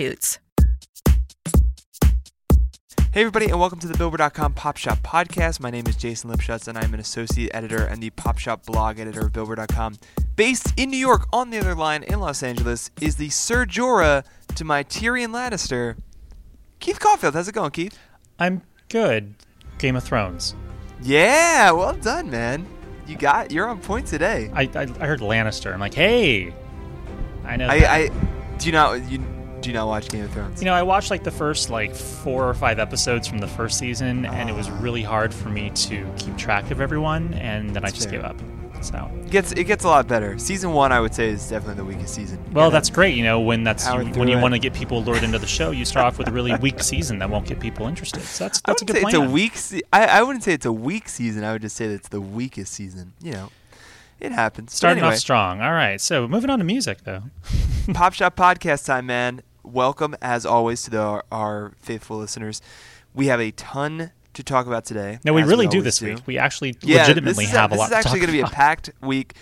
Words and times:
substitutes. 0.00 0.38
Hey, 3.12 3.22
everybody, 3.22 3.46
and 3.46 3.58
welcome 3.58 3.80
to 3.80 3.88
the 3.88 3.98
Billboard.com 3.98 4.54
Pop 4.54 4.76
Shop 4.76 4.98
Podcast. 4.98 5.60
My 5.60 5.70
name 5.70 5.86
is 5.88 5.96
Jason 5.96 6.30
Lipschutz, 6.30 6.68
and 6.68 6.78
I'm 6.78 6.94
an 6.94 7.00
associate 7.00 7.50
editor 7.52 7.84
and 7.84 8.00
the 8.00 8.10
Pop 8.10 8.38
Shop 8.38 8.64
blog 8.64 9.00
editor 9.00 9.26
of 9.26 9.32
Billboard.com. 9.32 9.98
Based 10.36 10.72
in 10.76 10.90
New 10.90 10.96
York, 10.96 11.26
on 11.32 11.50
the 11.50 11.58
other 11.58 11.74
line 11.74 12.04
in 12.04 12.20
Los 12.20 12.42
Angeles, 12.42 12.90
is 13.00 13.16
the 13.16 13.28
Ser 13.30 13.66
Jorah 13.66 14.24
to 14.54 14.64
my 14.64 14.84
Tyrion 14.84 15.32
Lannister, 15.32 15.96
Keith 16.78 17.00
Caulfield. 17.00 17.34
How's 17.34 17.48
it 17.48 17.52
going, 17.52 17.72
Keith? 17.72 17.98
I'm 18.38 18.62
good. 18.88 19.34
Game 19.78 19.96
of 19.96 20.04
Thrones. 20.04 20.54
Yeah, 21.02 21.72
well 21.72 21.94
done, 21.94 22.30
man. 22.30 22.66
You 23.06 23.16
got 23.16 23.50
you're 23.50 23.68
on 23.68 23.80
point 23.80 24.06
today. 24.06 24.50
I 24.54 24.62
I, 24.62 24.82
I 24.82 25.06
heard 25.06 25.20
Lannister. 25.20 25.72
I'm 25.74 25.80
like, 25.80 25.94
hey, 25.94 26.54
I 27.44 27.56
know. 27.56 27.68
I, 27.68 27.80
that. 27.80 27.90
I 27.90 28.56
do 28.58 28.66
you 28.66 28.72
not 28.72 29.10
you 29.10 29.18
do 29.60 29.70
you 29.70 29.74
not 29.74 29.86
watch 29.86 30.08
Game 30.08 30.24
of 30.24 30.32
Thrones? 30.32 30.60
you 30.60 30.66
know, 30.66 30.74
I 30.74 30.82
watched 30.82 31.10
like 31.10 31.24
the 31.24 31.30
first 31.30 31.70
like 31.70 31.94
four 31.94 32.48
or 32.48 32.54
five 32.54 32.78
episodes 32.78 33.26
from 33.28 33.38
the 33.38 33.48
first 33.48 33.78
season, 33.78 34.26
and 34.26 34.48
it 34.48 34.54
was 34.54 34.68
ah. 34.68 34.78
really 34.80 35.02
hard 35.02 35.32
for 35.32 35.48
me 35.48 35.70
to 35.70 36.10
keep 36.16 36.36
track 36.36 36.70
of 36.70 36.80
everyone, 36.80 37.34
and 37.34 37.74
then 37.74 37.84
I 37.84 37.90
just 37.90 38.08
fair. 38.08 38.20
gave 38.20 38.24
up. 38.24 38.40
So, 38.82 39.10
It 39.24 39.30
gets 39.30 39.52
it 39.52 39.64
gets 39.64 39.84
a 39.84 39.88
lot 39.88 40.08
better. 40.08 40.38
Season 40.38 40.72
one, 40.72 40.90
I 40.90 41.00
would 41.00 41.14
say, 41.14 41.28
is 41.28 41.48
definitely 41.48 41.74
the 41.74 41.84
weakest 41.84 42.14
season. 42.14 42.42
Well, 42.52 42.70
that's 42.70 42.88
great. 42.88 43.14
You 43.14 43.24
know, 43.24 43.40
when 43.40 43.62
that's 43.62 43.86
you, 43.86 43.92
when 43.92 44.26
you 44.26 44.38
it. 44.38 44.40
want 44.40 44.54
to 44.54 44.58
get 44.58 44.72
people 44.72 45.02
lured 45.02 45.22
into 45.22 45.38
the 45.38 45.46
show, 45.46 45.70
you 45.70 45.84
start 45.84 46.06
off 46.06 46.18
with 46.18 46.28
a 46.28 46.32
really 46.32 46.54
weak 46.56 46.82
season 46.82 47.18
that 47.18 47.28
won't 47.28 47.46
get 47.46 47.60
people 47.60 47.86
interested. 47.86 48.22
So 48.22 48.44
that's 48.44 48.60
that's 48.62 48.80
a 48.80 48.84
good 48.86 48.96
plan. 48.96 49.14
it's 49.14 49.14
a 49.14 49.30
weak. 49.30 49.56
Se- 49.56 49.82
I, 49.92 50.06
I 50.06 50.22
wouldn't 50.22 50.44
say 50.44 50.54
it's 50.54 50.66
a 50.66 50.72
weak 50.72 51.10
season. 51.10 51.44
I 51.44 51.52
would 51.52 51.62
just 51.62 51.76
say 51.76 51.88
that 51.88 51.94
it's 51.94 52.08
the 52.08 52.22
weakest 52.22 52.72
season. 52.72 53.12
You 53.20 53.32
know, 53.32 53.50
it 54.18 54.32
happens. 54.32 54.72
Starting 54.72 55.02
anyway, 55.02 55.14
off 55.14 55.20
strong. 55.20 55.60
All 55.60 55.72
right. 55.72 56.00
So 56.00 56.26
moving 56.26 56.48
on 56.48 56.58
to 56.58 56.64
music 56.64 57.04
though. 57.04 57.24
Pop 57.92 58.14
Shop 58.14 58.34
Podcast 58.34 58.86
time, 58.86 59.06
man. 59.06 59.42
Welcome 59.62 60.16
as 60.22 60.46
always 60.46 60.82
to 60.84 60.90
the, 60.90 61.00
our, 61.00 61.24
our 61.30 61.72
faithful 61.80 62.18
listeners. 62.18 62.62
We 63.14 63.26
have 63.26 63.40
a 63.40 63.50
ton 63.52 64.12
to 64.34 64.42
talk 64.42 64.66
about 64.66 64.84
today. 64.84 65.18
No, 65.24 65.32
we 65.32 65.42
really 65.42 65.66
do 65.66 65.78
always 65.78 65.98
this 65.98 66.00
week. 66.02 66.18
We 66.26 66.38
actually 66.38 66.76
Yeah, 66.82 67.02
legitimately 67.02 67.44
is 67.44 67.50
have 67.50 67.70
a, 67.70 67.74
this 67.74 67.78
lot 67.78 67.90
This 67.90 67.98
is 67.98 68.06
actually 68.06 68.20
going 68.20 68.28
to 68.28 68.32
be 68.32 68.40
a 68.40 68.46
packed 68.46 68.90
week. 69.02 69.34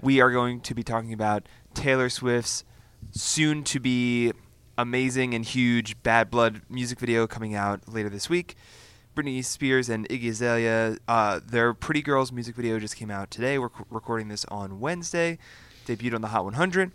We 0.00 0.20
are 0.20 0.30
going 0.30 0.60
to 0.62 0.74
be 0.74 0.82
talking 0.82 1.12
about 1.12 1.48
Taylor 1.74 2.08
Swift's 2.08 2.64
soon 3.12 3.62
to 3.64 3.80
be 3.80 4.32
amazing 4.76 5.34
and 5.34 5.44
huge 5.44 6.02
Bad 6.02 6.30
Blood 6.30 6.62
music 6.68 6.98
video 6.98 7.26
coming 7.26 7.54
out 7.54 7.88
later 7.88 8.08
this 8.08 8.28
week. 8.28 8.56
Britney 9.14 9.44
Spears 9.44 9.88
and 9.90 10.08
Iggy 10.08 10.30
Azalea, 10.30 10.96
uh, 11.06 11.40
their 11.44 11.74
Pretty 11.74 12.00
Girls 12.02 12.32
music 12.32 12.56
video 12.56 12.78
just 12.78 12.96
came 12.96 13.10
out 13.10 13.30
today. 13.30 13.58
We're 13.58 13.68
c- 13.68 13.84
recording 13.90 14.28
this 14.28 14.44
on 14.46 14.80
Wednesday. 14.80 15.38
Debuted 15.86 16.14
on 16.14 16.22
the 16.22 16.28
Hot 16.28 16.44
100. 16.44 16.92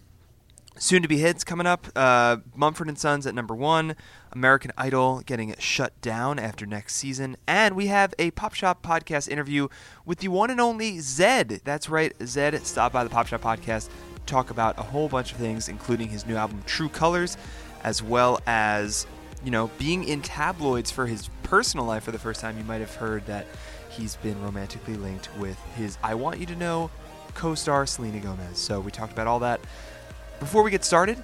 Soon 0.80 1.02
to 1.02 1.08
be 1.08 1.18
hits 1.18 1.44
coming 1.44 1.66
up. 1.66 1.88
Uh, 1.96 2.38
Mumford 2.56 2.88
and 2.88 2.98
Sons 3.00 3.26
at 3.26 3.34
number 3.34 3.56
one. 3.56 3.96
American 4.32 4.72
Idol 4.78 5.22
getting 5.26 5.56
shut 5.58 6.00
down 6.02 6.38
after 6.38 6.66
next 6.68 6.96
season. 6.96 7.36
And 7.48 7.76
we 7.76 7.88
have 7.88 8.14
a 8.20 8.32
Pop 8.32 8.54
Shop 8.54 8.84
podcast 8.84 9.28
interview 9.28 9.70
with 10.06 10.20
the 10.20 10.28
one 10.28 10.52
and 10.52 10.62
only 10.62 10.98
Zedd. 10.98 11.64
That's 11.64 11.90
right, 11.90 12.18
Zedd 12.20 12.64
Stop 12.66 12.94
by 12.94 13.04
the 13.04 13.10
Pop 13.10 13.28
Shop 13.28 13.42
podcast 13.42 13.90
talk 14.28 14.50
about 14.52 14.78
a 14.78 14.84
whole 14.84 15.08
bunch 15.08 15.32
of 15.32 15.38
things, 15.38 15.70
including 15.70 16.10
his 16.10 16.26
new 16.28 16.36
album 16.36 16.62
True 16.66 16.90
Colors, 16.90 17.38
as 17.84 18.04
well 18.04 18.40
as 18.46 19.08
you 19.44 19.50
know 19.50 19.72
being 19.80 20.04
in 20.04 20.22
tabloids 20.22 20.92
for 20.92 21.08
his 21.08 21.30
personal 21.44 21.86
life 21.86 22.04
for 22.04 22.12
the 22.12 22.20
first 22.20 22.42
time. 22.42 22.58
You 22.58 22.64
might 22.66 22.82
have 22.82 22.94
heard 22.94 23.26
that 23.26 23.48
he's 23.90 24.18
been 24.18 24.40
romantically 24.44 24.96
linked 24.96 25.36
with 25.38 25.60
his 25.76 25.98
I 26.04 26.14
Want 26.14 26.40
You 26.40 26.46
to 26.48 26.56
Know 26.56 26.92
co-star 27.34 27.86
Selena 27.86 28.20
Gomez. 28.20 28.58
So 28.58 28.80
we 28.80 28.92
talked 28.92 29.14
about 29.14 29.28
all 29.28 29.40
that. 29.40 29.62
Before 30.40 30.62
we 30.62 30.70
get 30.70 30.86
started, 30.86 31.22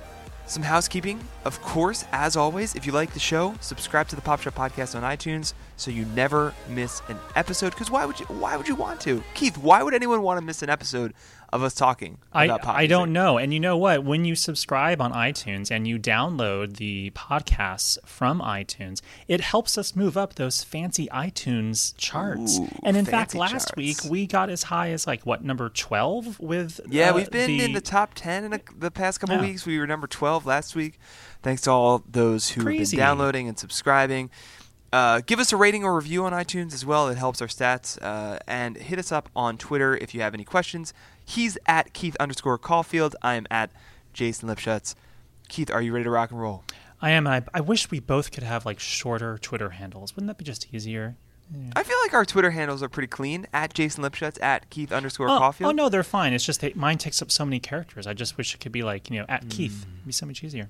some 0.48 0.64
housekeeping. 0.64 1.20
Of 1.46 1.62
course, 1.62 2.06
as 2.12 2.36
always, 2.36 2.76
if 2.76 2.86
you 2.86 2.92
like 2.92 3.14
the 3.14 3.20
show, 3.20 3.56
subscribe 3.62 4.08
to 4.10 4.16
the 4.16 4.22
Pop 4.22 4.42
Shop 4.42 4.56
Podcast 4.56 4.96
on 4.96 5.04
iTunes 5.04 5.54
so 5.84 5.92
you 5.92 6.06
never 6.06 6.54
miss 6.70 7.02
an 7.10 7.18
episode. 7.36 7.72
Because 7.72 7.92
why 7.92 8.06
would 8.06 8.20
you? 8.20 8.26
Why 8.28 8.58
would 8.58 8.68
you 8.68 8.76
want 8.76 9.02
to, 9.02 9.24
Keith? 9.34 9.58
Why 9.58 9.84
would 9.84 9.94
anyone 9.94 10.22
want 10.22 10.40
to 10.40 10.46
miss 10.46 10.62
an 10.64 10.70
episode 10.70 11.14
of 11.54 11.62
us 11.62 11.76
talking 11.76 12.18
I, 12.34 12.50
I 12.64 12.88
don't 12.88 13.14
know. 13.14 13.38
And 13.38 13.54
you 13.54 13.60
know 13.60 13.78
what? 13.78 14.04
When 14.04 14.26
you 14.26 14.34
subscribe 14.34 15.00
on 15.00 15.14
iTunes 15.14 15.70
and 15.70 15.88
you 15.88 16.00
download 16.00 16.78
the 16.78 17.12
podcasts 17.12 18.00
from 18.08 18.42
iTunes, 18.42 19.02
it 19.28 19.40
helps 19.42 19.78
us 19.78 19.96
move 19.96 20.18
up 20.18 20.34
those 20.34 20.64
fancy 20.64 21.08
iTunes 21.14 21.94
charts. 21.96 22.58
Ooh, 22.58 22.68
and 22.82 22.98
in 22.98 23.06
fact, 23.06 23.36
last 23.36 23.52
charts. 23.52 23.76
week 23.76 23.98
we 24.10 24.26
got 24.26 24.50
as 24.50 24.64
high 24.64 24.90
as 24.90 25.06
like 25.06 25.28
what 25.28 25.44
number 25.44 25.70
twelve 25.70 26.40
with 26.40 26.82
Yeah, 26.90 27.12
uh, 27.12 27.16
we've 27.18 27.30
been 27.30 27.52
in 27.52 27.74
the 27.74 27.82
top 27.82 28.14
ten 28.16 28.46
in 28.46 28.54
a, 28.54 28.60
the 28.76 28.90
past 28.90 29.20
couple 29.20 29.36
Yeah. 29.36 29.42
weeks. 29.44 29.64
We 29.64 29.78
were 29.78 29.86
number 29.86 30.08
twelve 30.08 30.48
last 30.48 30.76
week. 30.76 31.00
Thanks 31.44 31.62
to 31.64 31.72
all 31.72 32.04
those 32.10 32.50
who 32.50 32.64
Crazy. 32.64 32.80
have 32.80 32.90
been 32.92 33.00
downloading 33.00 33.48
and 33.48 33.60
subscribing. 33.60 34.32
Uh, 34.94 35.22
give 35.26 35.40
us 35.40 35.52
a 35.52 35.58
rating 35.58 35.84
or 35.84 35.96
review 35.96 36.24
on 36.24 36.32
iTunes 36.34 36.74
as 36.74 36.86
well. 36.86 37.08
It 37.10 37.18
helps 37.18 37.42
our 37.42 37.48
stats. 37.48 37.98
Uh, 38.02 38.38
and 38.48 38.78
hit 38.78 39.00
us 39.00 39.12
up 39.12 39.28
on 39.36 39.58
Twitter 39.58 39.98
if 39.98 40.14
you 40.14 40.22
have 40.22 40.34
any 40.36 40.44
questions. 40.46 40.94
He's 41.26 41.58
at 41.66 41.94
Keith 41.94 42.16
underscore 42.20 42.58
Caulfield. 42.60 43.16
I 43.24 43.34
am 43.36 43.48
at 43.50 43.72
Jason 44.14 44.48
Lipschutz. 44.48 44.94
Keith, 45.50 45.72
are 45.72 45.82
you 45.82 45.92
ready 45.94 46.04
to 46.04 46.10
rock 46.12 46.30
and 46.32 46.40
roll? 46.40 46.64
I 47.02 47.10
am. 47.10 47.26
I, 47.28 47.44
I 47.54 47.60
wish 47.62 47.90
we 47.92 48.00
both 48.00 48.32
could 48.32 48.44
have 48.44 48.66
like 48.66 48.80
shorter 48.80 49.38
Twitter 49.40 49.72
handles. 49.72 50.16
Wouldn't 50.16 50.28
that 50.28 50.38
be 50.38 50.46
just 50.46 50.74
easier? 50.74 51.16
I 51.76 51.84
feel 51.84 51.98
like 52.04 52.14
our 52.14 52.26
Twitter 52.26 52.52
handles 52.52 52.82
are 52.82 52.90
pretty 52.90 53.08
clean. 53.08 53.46
At 53.54 53.74
Jason 53.74 54.04
Lipschutz, 54.04 54.42
at 54.42 54.70
Keith 54.70 54.92
underscore 54.92 55.28
Oh, 55.30 55.38
Caulfield. 55.38 55.70
oh 55.70 55.72
no, 55.76 55.90
they're 55.90 56.02
fine. 56.04 56.34
It's 56.34 56.46
just 56.46 56.62
that 56.62 56.76
mine 56.76 56.98
takes 56.98 57.22
up 57.22 57.30
so 57.32 57.46
many 57.46 57.60
characters. 57.60 58.08
I 58.08 58.14
just 58.14 58.38
wish 58.38 58.56
it 58.56 58.60
could 58.60 58.72
be 58.72 58.82
like 58.84 59.10
you 59.12 59.20
know 59.20 59.26
at 59.28 59.50
Keith. 59.50 59.84
It'd 59.84 60.06
be 60.06 60.12
so 60.14 60.26
much 60.26 60.44
easier. 60.44 60.70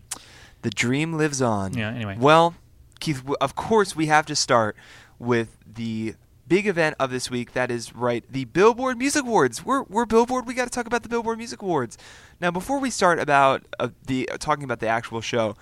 The 0.63 0.69
dream 0.71 1.13
lives 1.13 1.41
on. 1.41 1.73
Yeah, 1.77 1.89
anyway. 1.89 2.17
Well, 2.19 2.55
Keith, 3.03 3.21
of 3.41 3.53
course, 3.53 3.97
we 3.97 4.05
have 4.05 4.25
to 4.27 4.33
start 4.33 4.77
with 5.19 5.57
the 5.67 6.15
big 6.47 6.65
event 6.65 6.95
of 7.01 7.11
this 7.11 7.29
week. 7.29 7.51
That 7.51 7.69
is 7.69 7.93
right, 7.93 8.23
the 8.31 8.45
Billboard 8.45 8.97
Music 8.97 9.25
Awards. 9.25 9.65
We're, 9.65 9.83
we're 9.83 10.05
Billboard. 10.05 10.47
We 10.47 10.53
got 10.53 10.63
to 10.63 10.69
talk 10.69 10.87
about 10.87 11.03
the 11.03 11.09
Billboard 11.09 11.37
Music 11.37 11.61
Awards. 11.61 11.97
Now, 12.39 12.49
before 12.49 12.79
we 12.79 12.89
start 12.89 13.19
about 13.19 13.67
uh, 13.77 13.89
the 14.07 14.29
uh, 14.29 14.37
talking 14.37 14.63
about 14.63 14.79
the 14.79 14.87
actual 14.87 15.19
show, 15.19 15.57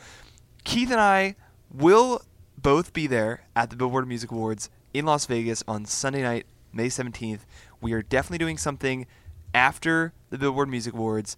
Keith 0.66 0.92
and 0.92 1.02
I 1.02 1.36
will 1.74 2.22
both 2.60 2.94
be 2.94 3.08
there 3.08 3.46
at 3.56 3.72
the 3.72 3.76
Billboard 3.76 4.08
Music 4.08 4.30
Awards 4.32 4.70
in 4.94 5.06
Las 5.06 5.26
Vegas 5.26 5.64
on 5.68 5.86
Sunday 5.86 6.22
night, 6.22 6.46
May 6.72 6.90
17th. 6.90 7.40
We 7.82 7.94
are 7.94 8.04
definitely 8.04 8.38
doing 8.38 8.60
something 8.60 9.08
after 9.52 10.14
the 10.30 10.38
Billboard 10.38 10.70
Music 10.70 10.94
Awards 10.94 11.38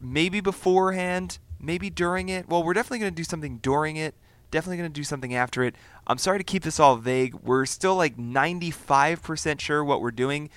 maybe 0.00 0.40
beforehand, 0.40 1.40
maybe 1.60 1.90
during 1.90 2.30
it. 2.30 2.48
Well, 2.48 2.62
we're 2.62 2.72
definitely 2.72 3.00
going 3.00 3.12
to 3.12 3.16
do 3.16 3.24
something 3.24 3.58
during 3.58 3.96
it. 3.96 4.14
Definitely 4.50 4.78
going 4.78 4.90
to 4.90 4.94
do 4.94 5.04
something 5.04 5.34
after 5.34 5.62
it. 5.62 5.74
I'm 6.06 6.18
sorry 6.18 6.38
to 6.38 6.44
keep 6.44 6.62
this 6.62 6.78
all 6.78 6.96
vague. 6.96 7.34
We're 7.34 7.66
still 7.66 7.96
like 7.96 8.16
95% 8.16 9.60
sure 9.60 9.84
what 9.84 10.00
we're 10.00 10.10
doing. 10.10 10.50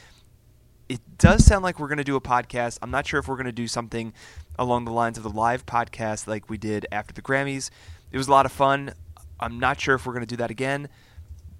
It 0.87 1.01
does 1.17 1.45
sound 1.45 1.63
like 1.63 1.79
we're 1.79 1.87
going 1.87 1.97
to 1.99 2.03
do 2.03 2.15
a 2.15 2.21
podcast. 2.21 2.79
I'm 2.81 2.91
not 2.91 3.05
sure 3.07 3.19
if 3.19 3.27
we're 3.27 3.35
going 3.35 3.45
to 3.45 3.51
do 3.51 3.67
something 3.67 4.13
along 4.57 4.85
the 4.85 4.91
lines 4.91 5.17
of 5.17 5.23
the 5.23 5.29
live 5.29 5.65
podcast 5.65 6.27
like 6.27 6.49
we 6.49 6.57
did 6.57 6.85
after 6.91 7.13
the 7.13 7.21
Grammys. 7.21 7.69
It 8.11 8.17
was 8.17 8.27
a 8.27 8.31
lot 8.31 8.45
of 8.45 8.51
fun. 8.51 8.93
I'm 9.39 9.59
not 9.59 9.79
sure 9.79 9.95
if 9.95 10.05
we're 10.05 10.13
going 10.13 10.25
to 10.25 10.27
do 10.27 10.37
that 10.37 10.51
again. 10.51 10.89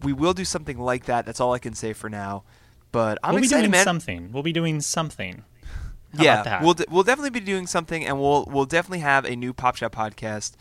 We 0.02 0.14
will 0.14 0.34
do 0.34 0.46
something 0.46 0.78
like 0.78 1.06
that. 1.06 1.26
That's 1.26 1.40
all 1.40 1.54
I 1.54 1.60
can 1.60 1.74
say 1.74 1.94
for 1.94 2.10
now. 2.10 2.44
But 2.92 3.20
I'm 3.24 3.36
we'll 3.36 3.44
excited, 3.44 3.62
be 3.62 3.66
doing 3.68 3.72
man. 3.72 3.84
something. 3.84 4.32
We'll 4.32 4.44
be 4.44 4.54
doing 4.54 4.82
something. 4.82 5.44
How 6.18 6.24
yeah, 6.24 6.64
we'll 6.64 6.74
de- 6.74 6.86
we'll 6.90 7.04
definitely 7.04 7.30
be 7.30 7.40
doing 7.40 7.68
something, 7.68 8.04
and 8.04 8.20
we'll 8.20 8.46
we'll 8.50 8.66
definitely 8.66 9.00
have 9.00 9.26
a 9.26 9.36
new 9.36 9.54
Pop 9.54 9.76
Shop 9.76 9.94
podcast 9.94 10.54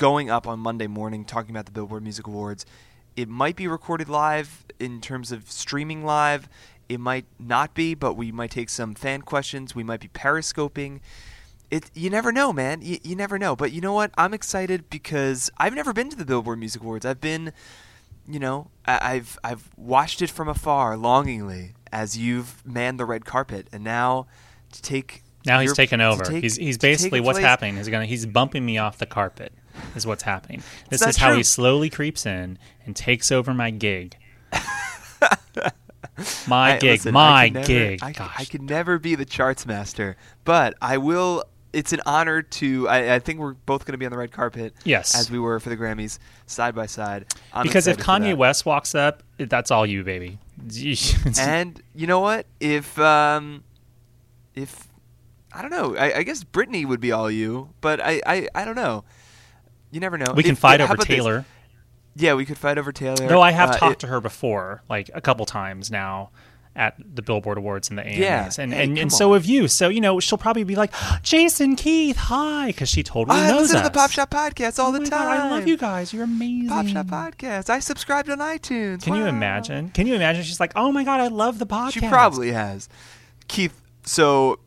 going 0.00 0.30
up 0.30 0.48
on 0.48 0.58
Monday 0.58 0.86
morning, 0.86 1.26
talking 1.26 1.50
about 1.50 1.66
the 1.66 1.72
Billboard 1.72 2.02
Music 2.02 2.26
Awards. 2.26 2.64
It 3.16 3.28
might 3.28 3.54
be 3.54 3.68
recorded 3.68 4.08
live 4.08 4.64
in 4.78 5.02
terms 5.02 5.30
of 5.30 5.50
streaming 5.50 6.06
live. 6.06 6.48
It 6.88 6.98
might 6.98 7.26
not 7.38 7.74
be, 7.74 7.92
but 7.94 8.14
we 8.14 8.32
might 8.32 8.50
take 8.50 8.70
some 8.70 8.94
fan 8.94 9.20
questions. 9.20 9.74
We 9.74 9.84
might 9.84 10.00
be 10.00 10.08
periscoping. 10.08 11.00
It 11.70 11.90
you 11.92 12.08
never 12.08 12.32
know, 12.32 12.50
man. 12.50 12.80
You, 12.80 12.96
you 13.02 13.14
never 13.14 13.38
know. 13.38 13.54
But 13.54 13.72
you 13.72 13.82
know 13.82 13.92
what? 13.92 14.10
I'm 14.16 14.32
excited 14.32 14.88
because 14.88 15.50
I've 15.58 15.74
never 15.74 15.92
been 15.92 16.08
to 16.08 16.16
the 16.16 16.24
Billboard 16.24 16.58
Music 16.58 16.80
Awards. 16.80 17.04
I've 17.04 17.20
been, 17.20 17.52
you 18.26 18.40
know, 18.40 18.70
I, 18.86 19.16
I've 19.16 19.38
I've 19.44 19.68
watched 19.76 20.22
it 20.22 20.30
from 20.30 20.48
afar, 20.48 20.96
longingly, 20.96 21.74
as 21.92 22.16
you've 22.16 22.66
manned 22.66 22.98
the 22.98 23.04
red 23.04 23.26
carpet, 23.26 23.68
and 23.70 23.84
now 23.84 24.28
to 24.72 24.80
take 24.80 25.24
Now 25.44 25.60
he's 25.60 25.74
taken 25.74 26.00
over. 26.00 26.24
take- 26.24 26.42
he's 26.42 26.56
he's 26.56 26.78
basically 26.78 27.20
what's 27.20 27.38
place- 27.38 27.46
happening. 27.46 27.76
He's 27.76 27.90
gonna 27.90 28.06
he's 28.06 28.24
bumping 28.24 28.64
me 28.64 28.78
off 28.78 28.96
the 28.96 29.04
carpet. 29.04 29.52
Is 29.94 30.06
what's 30.06 30.22
happening. 30.22 30.62
This 30.88 31.02
is 31.02 31.16
how 31.16 31.28
true. 31.28 31.38
he 31.38 31.42
slowly 31.42 31.90
creeps 31.90 32.26
in 32.26 32.58
and 32.86 32.94
takes 32.96 33.30
over 33.32 33.52
my 33.54 33.70
gig. 33.70 34.16
my 36.46 36.72
I- 36.74 36.78
gig, 36.78 36.90
listen, 37.00 37.12
my 37.14 37.44
I 37.44 37.48
never- 37.48 37.66
gig. 37.66 38.00
I, 38.02 38.12
Gosh. 38.12 38.34
I 38.38 38.44
could 38.44 38.62
never 38.62 38.98
be 38.98 39.14
the 39.14 39.24
charts 39.24 39.66
master, 39.66 40.16
but 40.44 40.74
I 40.80 40.98
will. 40.98 41.44
It's 41.72 41.92
an 41.92 42.00
honor 42.04 42.42
to. 42.42 42.88
I, 42.88 43.14
I 43.14 43.18
think 43.20 43.38
we're 43.38 43.52
both 43.54 43.84
going 43.84 43.92
to 43.92 43.98
be 43.98 44.04
on 44.04 44.10
the 44.10 44.18
red 44.18 44.32
carpet. 44.32 44.74
Yes. 44.84 45.14
as 45.14 45.30
we 45.30 45.38
were 45.38 45.60
for 45.60 45.68
the 45.68 45.76
Grammys, 45.76 46.18
side 46.46 46.74
by 46.74 46.86
side. 46.86 47.26
I'm 47.52 47.64
because 47.64 47.86
if 47.86 47.96
Kanye. 47.98 48.36
West 48.36 48.66
walks 48.66 48.94
up, 48.96 49.22
that's 49.38 49.70
all 49.70 49.86
you, 49.86 50.02
baby. 50.02 50.38
and 51.38 51.80
you 51.94 52.06
know 52.08 52.18
what? 52.20 52.46
If 52.58 52.98
um, 52.98 53.62
if 54.56 54.88
I 55.52 55.62
don't 55.62 55.70
know, 55.70 55.96
I, 55.96 56.18
I 56.18 56.22
guess 56.24 56.42
Britney 56.42 56.84
would 56.84 57.00
be 57.00 57.12
all 57.12 57.30
you, 57.30 57.70
but 57.80 58.00
I, 58.00 58.20
I, 58.26 58.48
I 58.54 58.64
don't 58.64 58.74
know. 58.76 59.04
You 59.90 60.00
never 60.00 60.16
know. 60.18 60.32
we 60.34 60.42
can 60.42 60.52
If- 60.52 60.58
fight 60.58 60.80
over 60.80 60.94
about 60.94 61.06
this? 61.06 61.16
Taylor. 61.16 61.44
Yeah, 62.16 62.34
we 62.34 62.44
could 62.44 62.58
fight 62.58 62.76
over 62.78 62.92
Taylor. 62.92 63.26
Though 63.28 63.40
I 63.42 63.52
have 63.52 63.70
Uh, 63.70 63.74
talked 63.78 63.92
it- 63.94 63.98
to 64.00 64.06
her 64.08 64.20
before, 64.20 64.82
like 64.88 65.10
a 65.14 65.20
couple 65.20 65.46
times 65.46 65.90
now 65.90 66.30
at 66.76 66.94
the 66.98 67.20
Billboard 67.22 67.58
Awards 67.58 67.88
and 67.88 67.98
the 67.98 68.02
AMAs. 68.06 68.18
Yeah. 68.18 68.62
And, 68.62 68.72
Hey, 68.72 68.84
and, 68.84 68.96
and 68.98 69.12
so 69.12 69.32
have 69.34 69.44
you. 69.44 69.66
So, 69.66 69.88
you 69.88 70.00
know, 70.00 70.20
she'll 70.20 70.38
probably 70.38 70.62
be 70.64 70.76
like, 70.76 70.92
Jason 71.22 71.74
Keith, 71.74 72.16
hi, 72.16 72.68
because 72.68 72.88
she 72.88 73.02
totally 73.02 73.40
I 73.40 73.48
knows 73.48 73.62
listen 73.62 73.76
us. 73.78 73.82
to 73.82 73.88
the 73.88 73.98
Pop 73.98 74.10
Shop 74.12 74.30
podcast 74.30 74.78
all 74.78 74.90
Oh 74.90 74.92
the 74.92 75.00
time. 75.00 75.10
God, 75.10 75.40
I 75.40 75.50
love 75.50 75.66
you 75.66 75.76
guys. 75.76 76.12
You're 76.12 76.24
amazing. 76.24 76.68
Pop 76.68 76.86
Shop 76.86 77.06
podcast. 77.06 77.70
I 77.70 77.80
subscribed 77.80 78.30
on 78.30 78.38
iTunes. 78.38 79.02
Can 79.02 79.14
you 79.16 79.26
imagine? 79.26 79.90
Can 79.90 80.06
you 80.06 80.14
imagine? 80.14 80.44
She's 80.44 80.60
like, 80.60 80.72
oh 80.76 80.92
my 80.92 81.02
God, 81.02 81.20
I 81.20 81.26
love 81.28 81.58
the 81.58 81.66
podcast. 81.66 81.92
She 81.92 82.00
probably 82.08 82.52
has. 82.52 82.88
Keith, 83.48 83.80
so 84.04 84.60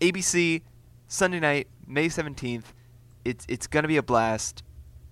ABC 0.00 0.62
Sunday 1.06 1.38
night, 1.40 1.68
May 1.86 2.08
17th. 2.08 2.64
It's 3.24 3.44
it's 3.48 3.66
going 3.66 3.82
to 3.84 3.88
be 3.88 3.96
a 3.96 4.02
blast. 4.02 4.62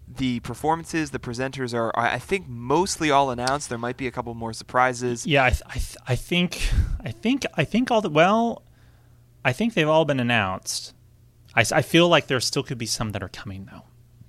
The 0.09 0.41
performances, 0.41 1.11
the 1.11 1.19
presenters 1.19 1.73
are, 1.73 1.91
I 1.99 2.19
think 2.19 2.47
mostly 2.47 3.11
all 3.11 3.31
announced. 3.31 3.71
There 3.71 3.79
might 3.79 3.97
be 3.97 4.07
a 4.07 4.11
couple 4.11 4.35
more 4.35 4.53
surprises. 4.53 5.27
Yeah, 5.27 5.45
I, 5.45 5.51
th- 5.51 5.63
I, 5.67 5.73
th- 5.75 5.97
I 6.07 6.17
think, 6.17 6.71
I 7.03 7.13
think, 7.13 7.47
I 7.55 7.65
think 7.65 7.91
all 7.91 8.03
the 8.03 8.11
well, 8.11 8.63
I 9.43 9.53
think 9.53 9.73
they've 9.73 9.89
all 9.89 10.05
been 10.05 10.21
announced. 10.21 10.93
I, 11.55 11.65
I 11.73 11.81
feel 11.81 12.09
like 12.09 12.27
there 12.27 12.41
still 12.41 12.63
could 12.63 12.77
be 12.79 12.85
some 12.85 13.13
that 13.13 13.23
are 13.23 13.29
coming 13.29 13.69
though. 13.73 13.85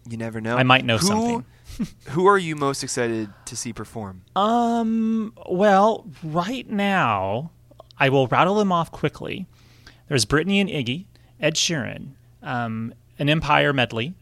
You 0.10 0.18
never 0.18 0.42
know. 0.42 0.58
I 0.58 0.64
might 0.64 0.86
know 0.86 0.98
who, 0.98 1.08
something. 1.08 1.46
who 2.10 2.28
are 2.28 2.38
you 2.38 2.56
most 2.56 2.84
excited 2.84 3.30
to 3.46 3.56
see 3.56 3.74
perform? 3.74 4.24
Um, 4.36 5.34
well, 5.50 6.06
right 6.24 6.70
now, 6.70 7.52
I 7.98 8.10
will 8.10 8.28
rattle 8.28 8.56
them 8.56 8.72
off 8.72 8.92
quickly. 8.92 9.48
There's 10.08 10.26
Britney 10.26 10.60
and 10.60 10.70
Iggy, 10.70 11.06
Ed 11.40 11.56
Sheeran, 11.56 12.12
um, 12.42 12.94
an 13.20 13.30
Empire 13.30 13.74
medley, 13.74 14.14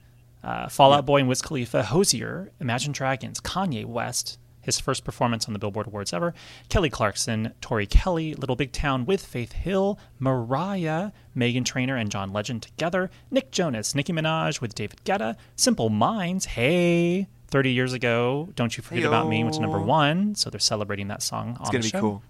uh, 0.43 0.67
Fall 0.69 0.93
Out 0.93 1.05
Boy 1.05 1.19
and 1.19 1.29
Wiz 1.29 1.41
Khalifa, 1.41 1.83
Hozier, 1.83 2.51
Imagine 2.59 2.91
Dragons, 2.91 3.39
Kanye 3.39 3.85
West, 3.85 4.38
his 4.61 4.79
first 4.79 5.03
performance 5.03 5.47
on 5.47 5.53
the 5.53 5.59
Billboard 5.59 5.88
Awards 5.88 6.13
ever, 6.13 6.33
Kelly 6.69 6.89
Clarkson, 6.89 7.53
Tori 7.61 7.88
Kelly, 7.88 8.35
Little 8.35 8.55
Big 8.55 8.71
Town 8.71 9.05
with 9.05 9.25
Faith 9.25 9.53
Hill, 9.53 9.97
Mariah, 10.19 11.11
Meghan 11.35 11.65
Trainor 11.65 11.95
and 11.97 12.11
John 12.11 12.31
Legend 12.31 12.61
together, 12.61 13.09
Nick 13.31 13.51
Jonas, 13.51 13.95
Nicki 13.95 14.13
Minaj 14.13 14.61
with 14.61 14.75
David 14.75 15.03
Guetta, 15.03 15.35
Simple 15.55 15.89
Minds, 15.89 16.45
hey, 16.45 17.27
30 17.47 17.71
years 17.71 17.93
ago, 17.93 18.49
Don't 18.55 18.77
You 18.77 18.83
Forget 18.83 19.03
About 19.05 19.27
Me 19.27 19.43
was 19.43 19.59
number 19.59 19.79
one, 19.79 20.35
so 20.35 20.49
they're 20.49 20.59
celebrating 20.59 21.07
that 21.09 21.21
song 21.23 21.57
It's 21.59 21.69
on 21.69 21.71
going 21.71 21.81
the 21.81 21.88
to 21.89 21.93
be 21.93 21.97
show. 21.97 22.01
cool. 22.01 22.23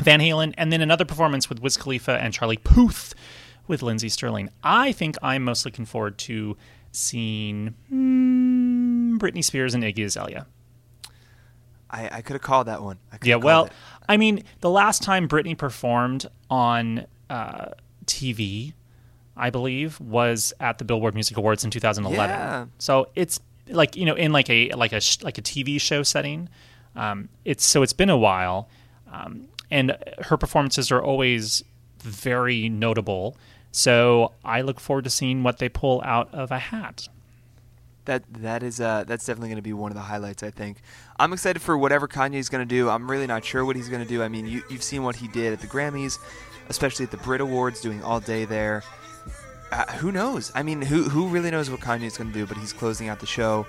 Van 0.00 0.20
Halen, 0.20 0.54
and 0.56 0.72
then 0.72 0.80
another 0.80 1.04
performance 1.04 1.48
with 1.48 1.60
Wiz 1.60 1.76
Khalifa 1.76 2.12
and 2.12 2.32
Charlie 2.32 2.56
Puth 2.56 3.14
with 3.66 3.82
Lindsey 3.82 4.08
Stirling. 4.08 4.50
I 4.62 4.92
think 4.92 5.16
I'm 5.22 5.44
most 5.44 5.64
looking 5.64 5.84
forward 5.84 6.18
to 6.18 6.56
seeing 6.90 7.74
mm, 7.92 9.18
Britney 9.18 9.44
Spears 9.44 9.74
and 9.74 9.82
Iggy 9.82 10.04
Azalea. 10.04 10.46
I, 11.90 12.08
I 12.10 12.22
could 12.22 12.34
have 12.34 12.42
called 12.42 12.68
that 12.68 12.82
one. 12.82 12.98
I 13.12 13.18
Yeah, 13.22 13.36
well, 13.36 13.66
it. 13.66 13.72
I 14.08 14.16
mean, 14.16 14.42
the 14.60 14.70
last 14.70 15.02
time 15.02 15.28
Britney 15.28 15.56
performed 15.56 16.26
on 16.50 17.06
uh, 17.28 17.70
TV, 18.06 18.72
I 19.36 19.50
believe, 19.50 20.00
was 20.00 20.52
at 20.60 20.78
the 20.78 20.84
Billboard 20.84 21.14
Music 21.14 21.36
Awards 21.36 21.64
in 21.64 21.70
2011. 21.70 22.30
Yeah. 22.30 22.66
So 22.78 23.10
it's 23.14 23.40
like 23.68 23.96
you 23.96 24.06
know, 24.06 24.14
in 24.14 24.32
like 24.32 24.48
a 24.50 24.70
like 24.70 24.92
a 24.92 25.00
like 25.22 25.38
a 25.38 25.42
TV 25.42 25.80
show 25.80 26.02
setting. 26.02 26.48
Um, 26.96 27.28
it's 27.44 27.64
so 27.64 27.82
it's 27.82 27.94
been 27.94 28.10
a 28.10 28.18
while, 28.18 28.68
um, 29.10 29.48
and 29.70 29.96
her 30.18 30.36
performances 30.36 30.90
are 30.90 31.02
always 31.02 31.64
very 32.00 32.68
notable. 32.68 33.36
So 33.72 34.32
I 34.44 34.60
look 34.60 34.78
forward 34.78 35.04
to 35.04 35.10
seeing 35.10 35.42
what 35.42 35.58
they 35.58 35.68
pull 35.68 36.02
out 36.04 36.32
of 36.32 36.50
a 36.50 36.58
hat. 36.58 37.08
That 38.04 38.24
that 38.32 38.62
is 38.62 38.80
uh 38.80 39.04
that's 39.06 39.24
definitely 39.24 39.48
going 39.48 39.56
to 39.56 39.62
be 39.62 39.72
one 39.72 39.90
of 39.90 39.96
the 39.96 40.02
highlights. 40.02 40.42
I 40.42 40.50
think. 40.50 40.78
I'm 41.18 41.32
excited 41.32 41.62
for 41.62 41.78
whatever 41.78 42.06
Kanye's 42.06 42.48
going 42.48 42.66
to 42.66 42.68
do. 42.68 42.90
I'm 42.90 43.10
really 43.10 43.26
not 43.26 43.44
sure 43.44 43.64
what 43.64 43.76
he's 43.76 43.88
going 43.88 44.02
to 44.02 44.08
do. 44.08 44.22
I 44.22 44.28
mean, 44.28 44.46
you 44.46 44.62
you've 44.68 44.82
seen 44.82 45.02
what 45.02 45.16
he 45.16 45.28
did 45.28 45.52
at 45.52 45.60
the 45.60 45.68
Grammys, 45.68 46.18
especially 46.68 47.04
at 47.04 47.10
the 47.10 47.16
Brit 47.18 47.40
Awards, 47.40 47.80
doing 47.80 48.02
all 48.02 48.20
day 48.20 48.44
there. 48.44 48.82
Uh, 49.70 49.86
who 49.92 50.12
knows? 50.12 50.52
I 50.54 50.62
mean, 50.62 50.82
who 50.82 51.04
who 51.04 51.28
really 51.28 51.50
knows 51.50 51.70
what 51.70 51.80
Kanye's 51.80 52.18
going 52.18 52.30
to 52.30 52.38
do? 52.38 52.44
But 52.44 52.58
he's 52.58 52.72
closing 52.72 53.08
out 53.08 53.20
the 53.20 53.26
show, 53.26 53.66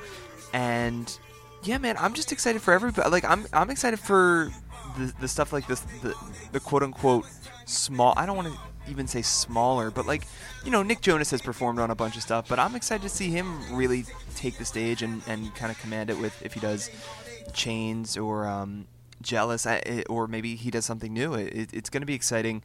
and 0.51 1.17
yeah, 1.63 1.77
man, 1.77 1.95
I'm 1.97 2.13
just 2.13 2.31
excited 2.31 2.61
for 2.61 2.73
everybody. 2.73 3.09
Like, 3.09 3.23
I'm 3.23 3.45
I'm 3.53 3.69
excited 3.69 3.99
for 3.99 4.51
the 4.97 5.13
the 5.21 5.27
stuff 5.27 5.53
like 5.53 5.67
this, 5.67 5.81
the 6.01 6.13
the 6.51 6.59
quote 6.59 6.83
unquote 6.83 7.25
small. 7.65 8.13
I 8.17 8.25
don't 8.25 8.35
want 8.35 8.49
to 8.51 8.59
even 8.89 9.07
say 9.07 9.21
smaller, 9.21 9.91
but 9.91 10.05
like, 10.05 10.27
you 10.65 10.71
know, 10.71 10.83
Nick 10.83 11.01
Jonas 11.01 11.31
has 11.31 11.41
performed 11.41 11.79
on 11.79 11.91
a 11.91 11.95
bunch 11.95 12.15
of 12.15 12.21
stuff, 12.21 12.47
but 12.47 12.59
I'm 12.59 12.75
excited 12.75 13.03
to 13.03 13.09
see 13.09 13.29
him 13.29 13.75
really 13.75 14.05
take 14.35 14.57
the 14.57 14.65
stage 14.65 15.01
and 15.01 15.21
and 15.27 15.53
kind 15.55 15.71
of 15.71 15.79
command 15.79 16.09
it 16.09 16.19
with 16.19 16.41
if 16.43 16.53
he 16.53 16.59
does 16.59 16.89
chains 17.53 18.17
or 18.17 18.47
um, 18.47 18.87
jealous, 19.21 19.65
or 20.09 20.27
maybe 20.27 20.55
he 20.55 20.71
does 20.71 20.85
something 20.85 21.13
new. 21.13 21.33
It, 21.33 21.53
it, 21.53 21.73
it's 21.73 21.89
going 21.89 22.01
to 22.01 22.07
be 22.07 22.13
exciting. 22.13 22.63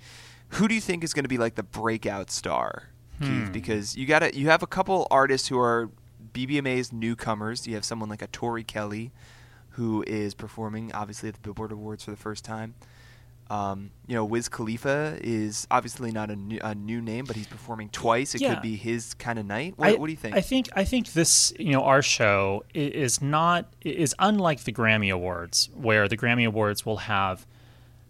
Who 0.51 0.69
do 0.69 0.75
you 0.75 0.81
think 0.81 1.05
is 1.05 1.13
going 1.13 1.25
to 1.25 1.29
be 1.29 1.39
like 1.39 1.55
the 1.55 1.63
breakout 1.63 2.31
star, 2.31 2.89
Keith? 3.21 3.53
Because 3.53 3.97
you 3.97 4.07
got 4.07 4.35
you 4.35 4.49
have 4.49 4.63
a 4.63 4.67
couple 4.67 5.07
artists 5.11 5.49
who 5.49 5.59
are 5.59 5.91
BBMA's 6.33 6.93
newcomers. 6.93 7.67
You 7.67 7.75
have 7.75 7.85
someone 7.85 8.09
like 8.09 8.23
a 8.23 8.27
Tori 8.29 8.65
Kelly, 8.65 9.13
who 9.71 10.03
is 10.07 10.35
performing 10.35 10.93
obviously 10.93 11.29
at 11.29 11.35
the 11.35 11.41
Billboard 11.41 11.73
Awards 11.73 12.05
for 12.05 12.11
the 12.11 12.17
first 12.17 12.45
time. 12.45 12.75
Um, 13.51 13.91
you 14.07 14.15
know, 14.15 14.27
Wiz 14.27 14.49
Khalifa 14.51 15.19
is 15.23 15.67
obviously 15.71 16.13
not 16.13 16.31
a 16.31 16.37
new, 16.37 16.59
a 16.63 16.75
new 16.75 17.01
name, 17.01 17.25
but 17.25 17.35
he's 17.35 17.47
performing 17.47 17.89
twice. 17.89 18.35
It 18.35 18.43
Yeah. 18.43 18.55
could 18.55 18.63
be 18.63 18.77
his 18.77 19.15
kind 19.15 19.39
of 19.39 19.47
night. 19.47 19.73
What, 19.77 19.89
I, 19.89 19.95
what 19.95 20.07
do 20.07 20.13
you 20.13 20.19
think? 20.19 20.37
I 20.37 20.43
think 20.43 20.69
I 20.77 20.85
think 20.85 21.15
this, 21.15 21.55
you 21.59 21.73
know, 21.73 21.83
our 21.83 22.03
show 22.03 22.65
is 22.75 23.23
not 23.23 23.73
is 23.83 24.15
unlike 24.19 24.65
the 24.65 24.73
Grammy 24.73 25.11
Awards, 25.11 25.71
where 25.75 26.09
the 26.09 26.17
Grammy 26.17 26.47
Awards 26.47 26.85
will 26.85 26.99
have, 26.99 27.47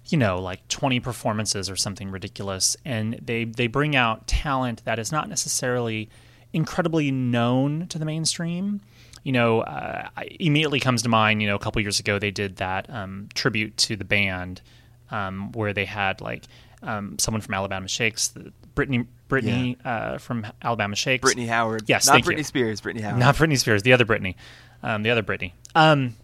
you 0.06 0.18
know, 0.18 0.40
like 0.40 0.66
twenty 0.66 0.98
performances 0.98 1.70
or 1.70 1.76
something 1.76 2.10
ridiculous, 2.10 2.76
and 2.84 3.20
they 3.22 3.44
they 3.44 3.68
bring 3.68 3.94
out 3.94 4.26
talent 4.26 4.84
that 4.86 4.98
is 4.98 5.12
not 5.12 5.28
necessarily 5.28 6.08
incredibly 6.52 7.10
known 7.12 7.86
to 7.88 7.98
the 7.98 8.04
mainstream. 8.04 8.80
You 9.22 9.32
know, 9.32 9.60
uh, 9.60 10.08
immediately 10.40 10.80
comes 10.80 11.02
to 11.02 11.08
mind. 11.08 11.42
You 11.42 11.48
know, 11.48 11.54
a 11.54 11.58
couple 11.60 11.80
years 11.82 12.00
ago 12.00 12.18
they 12.18 12.30
did 12.32 12.56
that 12.56 12.90
um, 12.90 13.28
tribute 13.34 13.76
to 13.76 13.94
the 13.96 14.04
band, 14.04 14.62
um, 15.10 15.52
where 15.52 15.72
they 15.72 15.84
had 15.84 16.20
like 16.20 16.44
um, 16.82 17.18
someone 17.18 17.40
from 17.40 17.54
Alabama 17.54 17.88
Shakes, 17.88 18.34
Brittany 18.74 19.06
Brittany 19.28 19.76
uh, 19.84 20.18
from 20.18 20.46
Alabama 20.62 20.96
Shakes, 20.96 21.22
Brittany 21.22 21.46
Howard. 21.46 21.84
Yes, 21.86 22.06
not 22.06 22.22
Britney 22.22 22.38
you. 22.38 22.44
Spears. 22.44 22.80
Brittany 22.80 23.02
Howard. 23.04 23.18
not 23.18 23.36
Britney 23.36 23.58
Spears, 23.58 23.82
the 23.82 23.92
other 23.92 24.04
Brittany. 24.04 24.36
um, 24.82 25.02
the 25.02 25.10
other 25.10 25.22
Brittany. 25.22 25.54
um, 25.74 26.14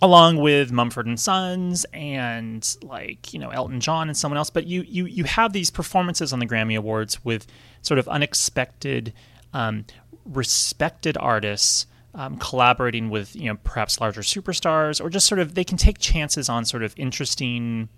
along 0.00 0.36
with 0.36 0.72
Mumford 0.72 1.06
and 1.06 1.18
Sons 1.18 1.86
and 1.92 2.76
like 2.82 3.32
you 3.32 3.38
know 3.38 3.50
Elton 3.50 3.80
John 3.80 4.08
and 4.08 4.16
someone 4.16 4.38
else. 4.38 4.50
But 4.50 4.66
you 4.66 4.82
you 4.82 5.06
you 5.06 5.24
have 5.24 5.52
these 5.52 5.70
performances 5.70 6.32
on 6.32 6.38
the 6.38 6.46
Grammy 6.46 6.76
Awards 6.76 7.24
with 7.24 7.46
sort 7.82 7.98
of 7.98 8.08
unexpected, 8.08 9.12
um, 9.52 9.84
respected 10.24 11.16
artists. 11.18 11.86
Um, 12.14 12.36
collaborating 12.36 13.08
with 13.08 13.34
you 13.34 13.48
know 13.48 13.56
perhaps 13.64 13.98
larger 13.98 14.20
superstars 14.20 15.02
or 15.02 15.08
just 15.08 15.26
sort 15.26 15.38
of 15.38 15.54
they 15.54 15.64
can 15.64 15.78
take 15.78 15.98
chances 15.98 16.50
on 16.50 16.66
sort 16.66 16.82
of 16.82 16.92
interesting 16.98 17.88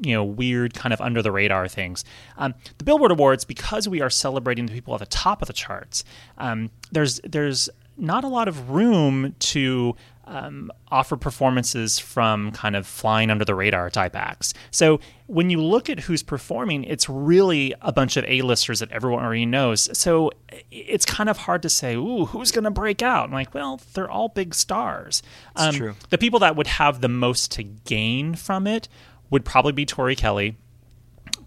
you 0.00 0.14
know 0.14 0.24
weird 0.24 0.74
kind 0.74 0.92
of 0.92 1.00
under 1.00 1.22
the 1.22 1.32
radar 1.32 1.68
things. 1.68 2.04
Um, 2.36 2.54
the 2.78 2.84
billboard 2.84 3.10
awards 3.10 3.44
because 3.44 3.88
we 3.88 4.00
are 4.00 4.10
celebrating 4.10 4.66
the 4.66 4.72
people 4.72 4.94
at 4.94 5.00
the 5.00 5.06
top 5.06 5.42
of 5.42 5.48
the 5.48 5.54
charts 5.54 6.04
um, 6.38 6.70
there's 6.92 7.20
there's 7.24 7.68
not 7.96 8.24
a 8.24 8.28
lot 8.28 8.48
of 8.48 8.70
room 8.70 9.34
to 9.40 9.96
um, 10.24 10.70
offer 10.88 11.16
performances 11.16 11.98
from 11.98 12.52
kind 12.52 12.76
of 12.76 12.86
flying 12.86 13.30
under 13.30 13.44
the 13.44 13.54
radar 13.54 13.88
type 13.88 14.14
acts. 14.14 14.52
So 14.70 15.00
when 15.26 15.48
you 15.48 15.60
look 15.60 15.88
at 15.88 16.00
who's 16.00 16.22
performing 16.22 16.84
it's 16.84 17.08
really 17.08 17.74
a 17.80 17.92
bunch 17.92 18.16
of 18.16 18.24
a-listers 18.28 18.80
that 18.80 18.90
everyone 18.92 19.24
already 19.24 19.46
knows. 19.46 19.88
So 19.96 20.30
it's 20.70 21.06
kind 21.06 21.30
of 21.30 21.38
hard 21.38 21.62
to 21.62 21.70
say 21.70 21.94
ooh 21.94 22.26
who's 22.26 22.52
going 22.52 22.64
to 22.64 22.70
break 22.70 23.02
out? 23.02 23.28
I'm 23.28 23.32
like 23.32 23.54
well 23.54 23.80
they're 23.94 24.10
all 24.10 24.28
big 24.28 24.54
stars. 24.54 25.22
Um, 25.56 25.74
true. 25.74 25.94
the 26.10 26.18
people 26.18 26.38
that 26.40 26.56
would 26.56 26.66
have 26.66 27.00
the 27.00 27.08
most 27.08 27.50
to 27.52 27.62
gain 27.62 28.34
from 28.34 28.66
it 28.66 28.88
would 29.30 29.44
probably 29.44 29.72
be 29.72 29.84
Tori 29.86 30.16
Kelly, 30.16 30.56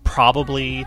probably 0.03 0.85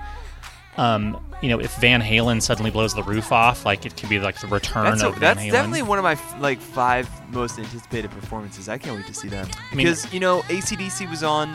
Um, 0.77 1.25
you 1.41 1.49
know, 1.51 1.61
if 1.61 1.73
Van 1.77 2.03
Halen 2.03 2.43
suddenly 2.43 2.73
blows 2.73 2.95
the 2.95 3.05
roof 3.05 3.31
off, 3.31 3.65
like 3.65 3.87
it 3.87 3.97
could 3.97 4.09
be 4.09 4.19
like 4.19 4.41
the 4.41 4.49
return 4.49 4.87
That's, 4.87 5.03
a, 5.05 5.09
of 5.09 5.13
Van 5.15 5.21
that's 5.37 5.41
Halen. 5.41 5.53
definitely 5.53 5.83
one 5.83 5.99
of 5.99 6.03
my 6.03 6.13
f- 6.15 6.41
like 6.41 6.59
five 6.59 7.09
most 7.33 7.61
anticipated 7.61 8.11
performances. 8.11 8.69
I 8.69 8.77
can't 8.79 8.97
wait 8.97 9.07
to 9.07 9.15
see 9.15 9.29
them 9.29 9.47
I 9.71 9.77
mean- 9.77 9.87
because 9.87 10.13
you 10.13 10.19
know 10.19 10.41
ACDC 10.49 11.09
was 11.09 11.23
on 11.23 11.53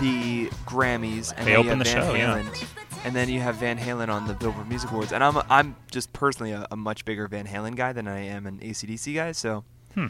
the 0.00 0.48
Grammys 0.66 1.32
and 1.34 1.46
They 1.46 1.52
then 1.54 1.64
you 1.64 1.70
opened 1.70 1.70
have 1.70 1.78
the 1.78 1.84
Van 1.84 2.02
show, 2.10 2.14
yeah. 2.14 2.42
Halen, 2.42 3.04
and 3.06 3.16
then 3.16 3.30
you 3.30 3.40
have 3.40 3.54
Van 3.56 3.78
Halen 3.78 4.08
on 4.08 4.26
the 4.26 4.34
Billboard 4.34 4.68
Music 4.68 4.90
Awards, 4.90 5.12
and 5.12 5.24
I'm 5.24 5.38
I'm 5.48 5.74
just 5.90 6.12
personally 6.12 6.52
a, 6.52 6.66
a 6.70 6.76
much 6.76 7.06
bigger 7.06 7.26
Van 7.28 7.46
Halen 7.46 7.74
guy 7.74 7.94
than 7.94 8.06
I 8.06 8.18
am 8.26 8.46
an 8.46 8.58
ACDC 8.58 9.14
guy. 9.14 9.32
So 9.32 9.64
Hmm. 9.94 10.08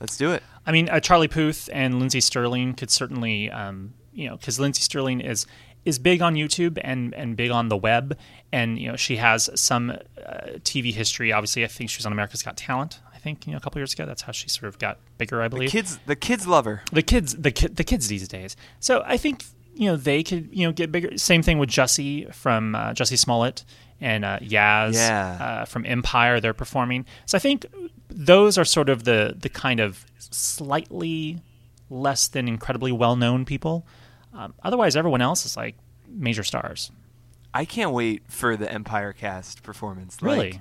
let's 0.00 0.16
do 0.16 0.32
it. 0.32 0.42
I 0.66 0.72
mean, 0.72 0.88
uh, 0.88 1.00
Charlie 1.00 1.28
Puth 1.28 1.68
and 1.72 1.98
Lindsey 1.98 2.20
Stirling 2.20 2.74
could 2.74 2.90
certainly, 2.90 3.50
um, 3.50 3.94
you 4.12 4.28
know, 4.28 4.36
because 4.36 4.58
Lindsey 4.58 4.82
Stirling 4.82 5.20
is 5.20 5.46
is 5.84 5.98
big 6.00 6.20
on 6.20 6.34
YouTube 6.34 6.78
and 6.82 7.14
and 7.14 7.36
big 7.36 7.50
on 7.52 7.68
the 7.68 7.76
web, 7.76 8.18
and 8.52 8.78
you 8.78 8.88
know 8.90 8.96
she 8.96 9.16
has 9.16 9.48
some 9.54 9.90
uh, 9.90 9.96
TV 10.64 10.92
history. 10.92 11.32
Obviously, 11.32 11.62
I 11.64 11.68
think 11.68 11.90
she 11.90 11.98
was 11.98 12.06
on 12.06 12.12
America's 12.12 12.42
Got 12.42 12.56
Talent. 12.56 13.00
I 13.14 13.18
think 13.18 13.46
you 13.46 13.52
know 13.52 13.58
a 13.58 13.60
couple 13.60 13.80
years 13.80 13.92
ago. 13.92 14.04
That's 14.06 14.22
how 14.22 14.32
she 14.32 14.48
sort 14.48 14.68
of 14.68 14.78
got 14.78 14.98
bigger. 15.18 15.40
I 15.40 15.44
The 15.46 15.50
believe 15.50 15.70
kids 15.70 15.98
the 16.06 16.16
kids 16.16 16.46
love 16.46 16.64
her. 16.64 16.82
the 16.92 17.02
kids 17.02 17.36
the 17.36 17.52
ki- 17.52 17.68
the 17.68 17.84
kids 17.84 18.08
these 18.08 18.26
days. 18.26 18.56
So 18.80 19.02
I 19.06 19.16
think 19.16 19.44
you 19.74 19.88
know 19.88 19.96
they 19.96 20.22
could 20.24 20.48
you 20.52 20.66
know 20.66 20.72
get 20.72 20.90
bigger. 20.90 21.16
Same 21.16 21.42
thing 21.42 21.58
with 21.58 21.68
Jussie 21.68 22.32
from 22.34 22.74
uh, 22.74 22.92
Jussie 22.92 23.18
Smollett 23.18 23.64
and 24.00 24.24
uh, 24.24 24.38
Yaz 24.40 24.94
Yeah. 24.94 25.38
uh, 25.40 25.64
from 25.66 25.86
Empire. 25.86 26.40
They're 26.40 26.52
performing. 26.54 27.06
So 27.26 27.36
I 27.36 27.38
think 27.38 27.64
those 28.08 28.58
are 28.58 28.64
sort 28.64 28.88
of 28.88 29.04
the 29.04 29.36
the 29.38 29.48
kind 29.48 29.78
of 29.80 30.04
slightly 30.36 31.40
less 31.90 32.28
than 32.28 32.48
incredibly 32.48 32.92
well 32.92 33.16
known 33.16 33.44
people. 33.44 33.86
Um, 34.34 34.54
otherwise, 34.62 34.96
everyone 34.96 35.22
else 35.22 35.46
is 35.46 35.56
like 35.56 35.76
major 36.08 36.44
stars. 36.44 36.90
I 37.54 37.64
can't 37.64 37.92
wait 37.92 38.22
for 38.28 38.56
the 38.56 38.70
Empire 38.70 39.12
cast 39.12 39.62
performance. 39.62 40.18
Really. 40.20 40.52
Like, 40.52 40.60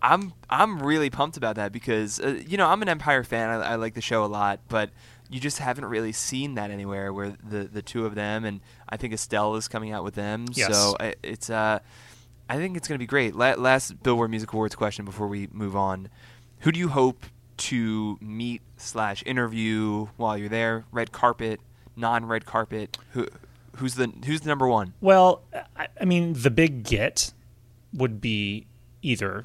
I'm 0.00 0.32
I'm 0.50 0.82
really 0.82 1.10
pumped 1.10 1.36
about 1.36 1.56
that 1.56 1.72
because 1.72 2.20
uh, 2.20 2.40
you 2.46 2.56
know 2.56 2.68
I'm 2.68 2.82
an 2.82 2.88
Empire 2.88 3.24
fan. 3.24 3.48
I, 3.48 3.72
I 3.72 3.74
like 3.76 3.94
the 3.94 4.02
show 4.02 4.24
a 4.24 4.26
lot, 4.26 4.60
but 4.68 4.90
you 5.30 5.40
just 5.40 5.58
haven't 5.58 5.86
really 5.86 6.12
seen 6.12 6.54
that 6.54 6.70
anywhere. 6.70 7.12
Where 7.12 7.34
the 7.42 7.64
the 7.64 7.82
two 7.82 8.04
of 8.04 8.14
them 8.14 8.44
and 8.44 8.60
I 8.88 8.96
think 8.98 9.14
Estelle 9.14 9.56
is 9.56 9.66
coming 9.66 9.92
out 9.92 10.04
with 10.04 10.14
them. 10.14 10.46
Yes. 10.52 10.72
So 10.72 10.96
I, 11.00 11.14
it's 11.22 11.48
uh, 11.48 11.78
I 12.48 12.56
think 12.56 12.76
it's 12.76 12.86
going 12.86 12.96
to 12.96 13.02
be 13.02 13.06
great. 13.06 13.34
La- 13.34 13.54
last 13.54 14.02
Billboard 14.02 14.30
Music 14.30 14.52
Awards 14.52 14.74
question 14.74 15.06
before 15.06 15.26
we 15.26 15.48
move 15.50 15.74
on: 15.74 16.10
Who 16.60 16.70
do 16.70 16.78
you 16.78 16.88
hope 16.90 17.24
to 17.56 18.18
meet 18.20 18.62
slash 18.76 19.22
interview 19.26 20.06
while 20.16 20.36
you're 20.36 20.48
there? 20.48 20.84
Red 20.92 21.12
carpet, 21.12 21.60
non 21.96 22.26
red 22.26 22.46
carpet. 22.46 22.98
Who 23.12 23.26
who's 23.76 23.94
the 23.94 24.12
who's 24.24 24.42
the 24.42 24.48
number 24.48 24.68
one? 24.68 24.94
Well, 25.00 25.42
I, 25.76 25.88
I 26.00 26.04
mean, 26.04 26.34
the 26.34 26.50
big 26.50 26.84
get 26.84 27.32
would 27.92 28.20
be 28.20 28.66
either 29.02 29.44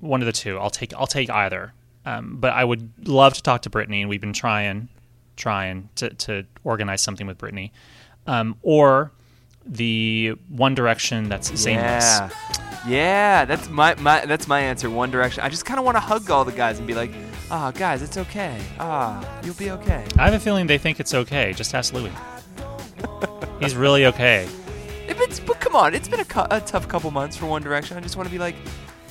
one 0.00 0.20
of 0.20 0.26
the 0.26 0.32
two. 0.32 0.58
I'll 0.58 0.70
take 0.70 0.94
I'll 0.94 1.06
take 1.06 1.30
either. 1.30 1.72
Um, 2.06 2.38
but 2.40 2.52
I 2.52 2.64
would 2.64 3.06
love 3.06 3.34
to 3.34 3.42
talk 3.42 3.62
to 3.62 3.70
Brittany, 3.70 4.00
and 4.00 4.08
we've 4.08 4.20
been 4.20 4.32
trying 4.32 4.88
trying 5.36 5.88
to 5.96 6.10
to 6.10 6.46
organize 6.64 7.02
something 7.02 7.26
with 7.26 7.38
Brittany, 7.38 7.72
um, 8.26 8.56
or 8.62 9.12
the 9.66 10.34
One 10.48 10.74
Direction 10.74 11.28
that's. 11.28 11.66
Yeah, 11.66 12.30
yeah. 12.86 13.44
That's 13.44 13.68
my, 13.68 13.94
my 13.96 14.24
that's 14.26 14.46
my 14.48 14.60
answer. 14.60 14.88
One 14.90 15.10
Direction. 15.10 15.42
I 15.44 15.48
just 15.48 15.64
kind 15.64 15.78
of 15.78 15.84
want 15.84 15.96
to 15.96 16.00
hug 16.00 16.30
all 16.30 16.44
the 16.44 16.52
guys 16.52 16.78
and 16.78 16.86
be 16.86 16.94
like, 16.94 17.10
"Ah, 17.50 17.70
guys, 17.70 18.02
it's 18.02 18.16
okay. 18.16 18.58
Ah, 18.78 19.40
you'll 19.44 19.54
be 19.54 19.70
okay." 19.70 20.04
I 20.18 20.24
have 20.24 20.34
a 20.34 20.40
feeling 20.40 20.66
they 20.66 20.78
think 20.78 21.00
it's 21.00 21.14
okay. 21.14 21.52
Just 21.52 21.74
ask 21.74 21.92
Louis. 21.92 22.12
He's 23.60 23.76
really 23.76 24.06
okay. 24.06 24.48
If 25.08 25.20
it's 25.20 25.40
but 25.40 25.60
come 25.60 25.74
on, 25.76 25.94
it's 25.94 26.08
been 26.08 26.20
a, 26.20 26.24
cu- 26.24 26.46
a 26.50 26.60
tough 26.60 26.88
couple 26.88 27.10
months 27.10 27.36
for 27.36 27.46
One 27.46 27.62
Direction. 27.62 27.96
I 27.96 28.00
just 28.00 28.16
want 28.16 28.28
to 28.28 28.32
be 28.32 28.38
like, 28.38 28.54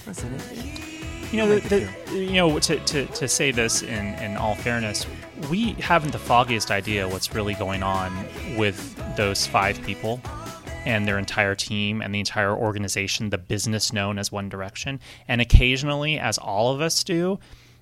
listen, 0.07 0.33
it, 0.33 1.31
You 1.31 1.38
know, 1.38 1.59
the, 1.59 1.88
the, 2.07 2.15
you 2.17 2.33
know, 2.33 2.57
to, 2.57 2.79
to, 2.79 3.05
to 3.05 3.27
say 3.27 3.51
this 3.51 3.83
in, 3.83 4.05
in 4.15 4.38
all 4.38 4.55
fairness, 4.55 5.05
we 5.49 5.73
haven't 5.73 6.11
the 6.11 6.17
foggiest 6.19 6.71
idea 6.71 7.07
what's 7.07 7.35
really 7.35 7.53
going 7.53 7.83
on 7.83 8.11
with 8.57 8.95
those 9.15 9.45
five 9.45 9.81
people 9.83 10.21
and 10.86 11.07
their 11.07 11.19
entire 11.19 11.55
team 11.55 12.01
and 12.01 12.13
the 12.13 12.19
entire 12.19 12.55
organization, 12.55 13.29
the 13.29 13.38
business 13.38 13.91
known 13.93 14.17
as 14.17 14.31
One 14.31 14.50
Direction. 14.50 15.00
And 15.27 15.41
occasionally, 15.41 16.17
as 16.19 16.38
all 16.38 16.74
of 16.74 16.81
us 16.81 17.03
do, 17.03 17.39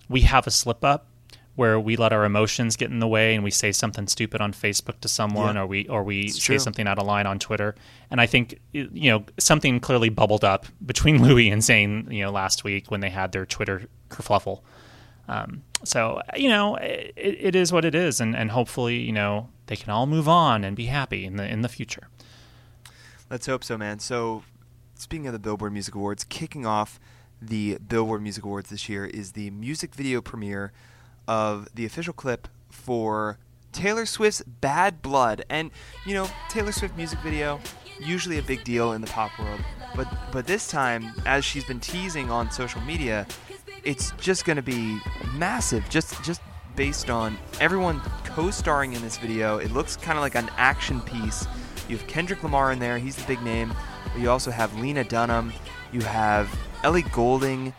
we 0.09 0.21
have 0.21 0.47
a 0.47 0.51
slip 0.51 0.83
up 0.83 1.07
where 1.55 1.79
we 1.79 1.95
let 1.95 2.13
our 2.13 2.23
emotions 2.23 2.75
get 2.75 2.91
in 2.91 2.99
the 2.99 3.07
way 3.07 3.33
and 3.33 3.43
we 3.43 3.49
say 3.49 3.71
something 3.71 4.07
stupid 4.07 4.39
on 4.41 4.53
Facebook 4.53 4.99
to 5.01 5.07
someone 5.07 5.55
Yeah. 5.55 5.61
or 5.61 5.65
we 5.67 5.87
or 5.87 6.03
we 6.03 6.21
It's 6.25 6.35
say 6.35 6.45
true. 6.53 6.59
something 6.59 6.87
out 6.87 6.99
of 6.99 7.07
line 7.07 7.25
on 7.25 7.39
Twitter. 7.39 7.73
And 8.11 8.21
I 8.21 8.27
think 8.27 8.59
you 8.73 9.09
know 9.09 9.23
something 9.39 9.79
clearly 9.79 10.09
bubbled 10.09 10.43
up 10.43 10.65
between 10.85 11.21
Louis 11.27 11.49
and 11.49 11.61
Zayn, 11.63 12.11
you 12.13 12.23
know, 12.23 12.31
last 12.31 12.63
week 12.63 12.91
when 12.91 12.99
they 12.99 13.09
had 13.09 13.31
their 13.31 13.45
Twitter 13.45 13.83
kerfluffle. 14.09 14.61
Um, 15.27 15.63
so 15.83 16.21
you 16.35 16.49
know, 16.49 16.75
it, 16.75 17.13
it 17.15 17.55
is 17.55 17.71
what 17.73 17.85
it 17.85 17.95
is, 17.95 18.21
and, 18.21 18.35
and 18.35 18.51
hopefully 18.51 18.97
you 18.99 19.11
know 19.11 19.49
they 19.65 19.75
can 19.75 19.89
all 19.89 20.05
move 20.05 20.27
on 20.29 20.63
and 20.63 20.75
be 20.75 20.85
happy 20.85 21.25
in 21.25 21.37
the 21.37 21.47
in 21.51 21.61
the 21.63 21.69
future. 21.69 22.07
Let's 23.29 23.45
hope 23.45 23.63
so, 23.63 23.77
man. 23.77 23.99
So, 23.99 24.43
speaking 24.95 25.27
of 25.27 25.33
the 25.33 25.39
Billboard 25.39 25.73
Music 25.73 25.95
Awards, 25.95 26.23
kicking 26.23 26.65
off 26.65 26.99
the 27.41 27.77
Billboard 27.77 28.21
Music 28.21 28.43
Awards 28.43 28.69
this 28.69 28.89
year 28.89 29.05
is 29.05 29.33
the 29.33 29.49
music 29.51 29.93
video 29.93 30.21
premiere 30.21 30.71
of 31.27 31.67
the 31.75 31.85
official 31.85 32.13
clip 32.13 32.47
for 32.69 33.37
Taylor 33.71 34.05
Swift's 34.05 34.41
Bad 34.43 35.01
Blood. 35.01 35.43
And, 35.49 35.71
you 36.05 36.13
know, 36.13 36.29
Taylor 36.49 36.71
Swift 36.71 36.95
music 36.97 37.19
video, 37.19 37.59
usually 37.99 38.39
a 38.39 38.43
big 38.43 38.63
deal 38.63 38.93
in 38.93 39.01
the 39.01 39.07
pop 39.07 39.37
world. 39.39 39.59
But 39.95 40.07
but 40.31 40.47
this 40.47 40.67
time, 40.67 41.13
as 41.25 41.45
she's 41.45 41.63
been 41.63 41.79
teasing 41.79 42.31
on 42.31 42.51
social 42.51 42.81
media, 42.81 43.27
it's 43.83 44.11
just 44.19 44.45
going 44.45 44.57
to 44.57 44.61
be 44.61 44.99
massive. 45.33 45.87
Just 45.89 46.21
just 46.23 46.41
based 46.75 47.09
on 47.09 47.37
everyone 47.59 47.99
co-starring 48.23 48.93
in 48.93 49.01
this 49.01 49.17
video. 49.17 49.57
It 49.57 49.71
looks 49.71 49.97
kind 49.97 50.17
of 50.17 50.21
like 50.21 50.35
an 50.35 50.49
action 50.57 51.01
piece. 51.01 51.47
You 51.89 51.97
have 51.97 52.07
Kendrick 52.07 52.43
Lamar 52.43 52.71
in 52.71 52.79
there; 52.79 52.97
he's 52.97 53.15
the 53.15 53.25
big 53.27 53.41
name. 53.41 53.73
But 54.13 54.21
you 54.21 54.29
also 54.29 54.51
have 54.51 54.77
Lena 54.79 55.03
Dunham. 55.03 55.53
You 55.91 56.01
have 56.01 56.53
Ellie 56.83 57.03
Goulding. 57.03 57.73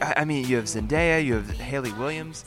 I 0.00 0.14
I 0.18 0.24
mean, 0.24 0.46
you 0.46 0.56
have 0.56 0.66
Zendaya. 0.66 1.24
You 1.24 1.34
have 1.34 1.50
Hayley 1.50 1.92
Williams. 1.92 2.44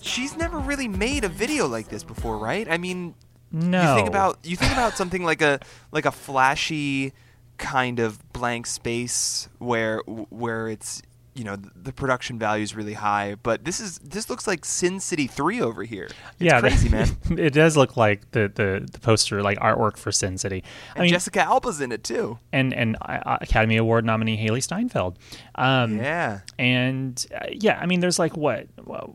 She's 0.00 0.36
never 0.36 0.58
really 0.58 0.88
made 0.88 1.24
a 1.24 1.28
video 1.28 1.66
like 1.66 1.88
this 1.88 2.04
before, 2.04 2.38
right? 2.38 2.68
I 2.70 2.78
mean, 2.78 3.14
No, 3.50 3.82
you 3.82 3.94
think 3.96 4.08
about 4.08 4.38
you 4.44 4.56
think 4.56 4.72
about 4.72 4.96
something 4.96 5.24
like 5.24 5.42
a 5.42 5.60
like 5.92 6.06
a 6.06 6.12
flashy 6.12 7.12
kind 7.56 7.98
of 7.98 8.32
blank 8.32 8.66
space 8.66 9.48
where 9.58 9.98
where 10.06 10.68
it's 10.68 11.02
you 11.38 11.44
know 11.44 11.56
the 11.56 11.92
production 11.92 12.38
value 12.38 12.62
is 12.62 12.74
really 12.74 12.94
high 12.94 13.36
but 13.42 13.64
this 13.64 13.80
is 13.80 13.98
this 13.98 14.28
looks 14.28 14.46
like 14.46 14.64
sin 14.64 14.98
city 14.98 15.26
3 15.26 15.60
over 15.60 15.84
here 15.84 16.06
it's 16.06 16.16
yeah, 16.38 16.60
crazy 16.60 16.88
man 16.88 17.08
it 17.30 17.52
does 17.52 17.76
look 17.76 17.96
like 17.96 18.30
the, 18.32 18.50
the 18.54 18.88
the 18.90 18.98
poster 18.98 19.42
like 19.42 19.58
artwork 19.58 19.96
for 19.96 20.10
Sin 20.12 20.38
City. 20.38 20.64
I 20.90 20.98
and 20.98 21.02
mean, 21.02 21.12
jessica 21.12 21.40
alba's 21.40 21.80
in 21.80 21.92
it 21.92 22.02
too 22.04 22.38
and 22.52 22.74
and 22.74 22.96
uh, 23.00 23.38
Academy 23.40 23.76
Award 23.76 24.04
nominee 24.04 24.36
Hailee 24.36 24.62
Steinfeld. 24.62 25.18
Um, 25.54 25.98
yeah 25.98 26.40
And 26.58 27.24
uh, 27.34 27.46
yeah, 27.52 27.78
I 27.80 27.86
mean, 27.86 28.00
there's 28.00 28.18
like 28.18 28.36
what 28.36 28.66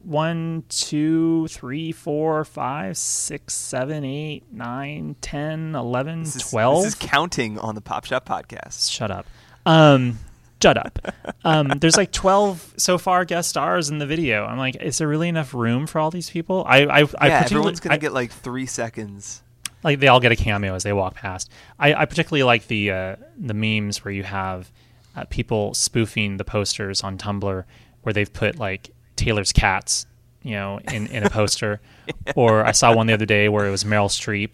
one, 0.04 0.64
two, 0.70 1.48
three, 1.48 1.92
four, 1.92 2.46
five, 2.46 2.98
six, 2.98 3.54
seven, 3.54 4.04
eight, 4.04 4.44
nine, 4.52 5.16
ten, 5.22 5.76
eleven, 5.76 6.24
this 6.24 6.36
is, 6.38 6.50
twelve. 6.50 6.84
this 6.84 6.94
is 6.94 7.00
counting 7.00 7.58
on 7.60 7.76
the 7.76 7.82
pop 7.82 8.06
shop 8.06 8.28
podcast 8.28 8.92
Shut 8.92 9.12
up. 9.12 9.26
Um, 9.66 10.20
shut 10.64 10.78
up. 10.78 11.00
Um, 11.44 11.68
there's 11.80 11.98
like 11.98 12.12
12 12.12 12.76
so 12.78 12.98
far 12.98 13.26
guest 13.26 13.50
stars 13.50 13.90
in 13.90 13.98
the 13.98 14.06
video. 14.06 14.46
I'm 14.46 14.58
like, 14.58 14.78
is 14.78 14.98
there 14.98 15.08
really 15.08 15.28
enough 15.30 15.54
room 15.54 15.88
for 15.88 16.00
all 16.00 16.10
these 16.10 16.30
people? 16.30 16.64
I, 16.68 16.78
I, 16.78 16.82
I 16.84 16.88
yeah 16.88 17.04
particularly- 17.04 17.44
everyone's 17.44 17.80
gonna 17.82 17.96
I- 17.96 17.98
get 17.98 18.14
like 18.14 18.32
three 18.32 18.66
seconds 18.66 19.42
like 19.84 20.00
they 20.00 20.08
all 20.08 20.22
get 20.22 20.32
a 20.32 20.36
cameo 20.38 20.74
as 20.76 20.84
they 20.84 20.94
walk 20.94 21.16
past. 21.16 21.52
I, 21.78 21.94
I 21.94 22.06
particularly 22.06 22.44
like 22.44 22.68
the 22.68 22.92
uh, 22.92 23.16
the 23.38 23.54
memes 23.54 24.06
where 24.06 24.14
you 24.14 24.24
have 24.24 24.72
uh, 25.16 25.26
people 25.30 25.74
spoofing 25.74 26.38
the 26.38 26.46
posters 26.46 27.04
on 27.04 27.18
Tumblr 27.18 27.66
where 28.04 28.14
they've 28.14 28.32
put 28.32 28.58
like 28.58 28.92
Taylor's 29.18 29.52
cats, 29.52 30.06
you 30.42 30.54
know, 30.54 30.80
in, 30.92 31.08
in 31.08 31.24
a 31.24 31.30
poster. 31.30 31.82
Or 32.36 32.66
I 32.66 32.72
saw 32.72 32.96
one 32.96 33.08
the 33.08 33.14
other 33.14 33.26
day 33.26 33.50
where 33.50 33.66
it 33.68 33.72
was 33.72 33.84
Meryl 33.84 34.08
Streep. 34.10 34.54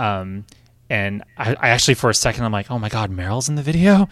Um, 0.00 0.44
and 0.88 1.22
I, 1.36 1.54
I 1.54 1.68
actually 1.70 1.94
for 1.94 2.10
a 2.10 2.14
second 2.14 2.44
I'm 2.44 2.52
like, 2.52 2.70
oh 2.70 2.78
my 2.78 2.88
god, 2.88 3.10
Meryl's 3.10 3.48
in 3.48 3.56
the 3.56 3.62
video. 3.62 4.08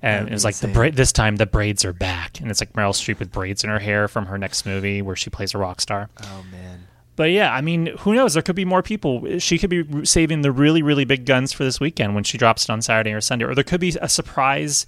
And 0.00 0.28
it 0.28 0.32
was 0.32 0.44
like 0.44 0.56
the 0.56 0.68
bra- 0.68 0.90
this 0.92 1.10
time 1.12 1.36
the 1.36 1.46
braids 1.46 1.84
are 1.84 1.92
back, 1.92 2.40
and 2.40 2.50
it's 2.50 2.60
like 2.60 2.72
Meryl 2.74 2.92
Streep 2.92 3.18
with 3.18 3.32
braids 3.32 3.64
in 3.64 3.70
her 3.70 3.80
hair 3.80 4.06
from 4.06 4.26
her 4.26 4.38
next 4.38 4.64
movie 4.64 5.02
where 5.02 5.16
she 5.16 5.28
plays 5.30 5.54
a 5.54 5.58
rock 5.58 5.80
star. 5.80 6.08
oh 6.22 6.44
man 6.52 6.86
But 7.16 7.32
yeah, 7.32 7.52
I 7.52 7.60
mean, 7.62 7.86
who 7.98 8.14
knows? 8.14 8.34
There 8.34 8.42
could 8.42 8.54
be 8.54 8.64
more 8.64 8.82
people. 8.82 9.38
She 9.40 9.58
could 9.58 9.70
be 9.70 10.04
saving 10.04 10.42
the 10.42 10.52
really, 10.52 10.82
really 10.82 11.04
big 11.04 11.26
guns 11.26 11.52
for 11.52 11.64
this 11.64 11.80
weekend 11.80 12.14
when 12.14 12.22
she 12.22 12.38
drops 12.38 12.62
it 12.64 12.70
on 12.70 12.80
Saturday 12.80 13.12
or 13.12 13.20
Sunday, 13.20 13.44
or 13.44 13.56
there 13.56 13.64
could 13.64 13.80
be 13.80 13.96
a 14.00 14.08
surprise, 14.08 14.86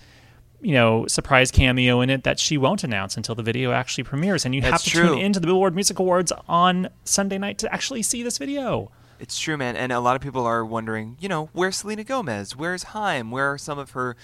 you 0.63 0.75
know, 0.75 1.07
surprise 1.09 1.51
cameo 1.51 2.01
in 2.03 2.09
it 2.09 2.23
that 2.23 2.39
she 2.39 2.57
won't 2.57 2.85
announce 2.85 3.17
until 3.17 3.35
the 3.35 3.43
video 3.43 3.73
actually 3.73 4.05
premieres, 4.05 4.45
and 4.47 4.55
you 4.55 4.63
have 4.63 4.81
to 4.81 4.91
true. 4.91 5.09
tune 5.09 5.19
into 5.19 5.41
the 5.41 5.49
Billboard 5.49 5.75
Music 5.75 5.99
Awards 5.99 6.33
on 6.49 6.89
Sunday 7.03 7.39
night 7.39 7.59
to 7.59 7.75
actually 7.75 8.03
see 8.03 8.23
this 8.23 8.39
video. 8.39 8.93
It's 9.19 9.39
true, 9.39 9.57
man. 9.59 9.77
And 9.77 9.91
a 9.93 10.01
lot 10.01 10.15
of 10.17 10.23
people 10.23 10.47
are 10.47 10.65
wondering, 10.65 11.17
you 11.21 11.29
know, 11.29 11.51
where's 11.53 11.79
Selena 11.79 12.05
Gomez? 12.05 12.57
Where's 12.57 12.85
Haim? 12.85 13.31
Where 13.31 13.53
are 13.53 13.59
some 13.59 13.79
of 13.79 13.91
her 13.91 14.17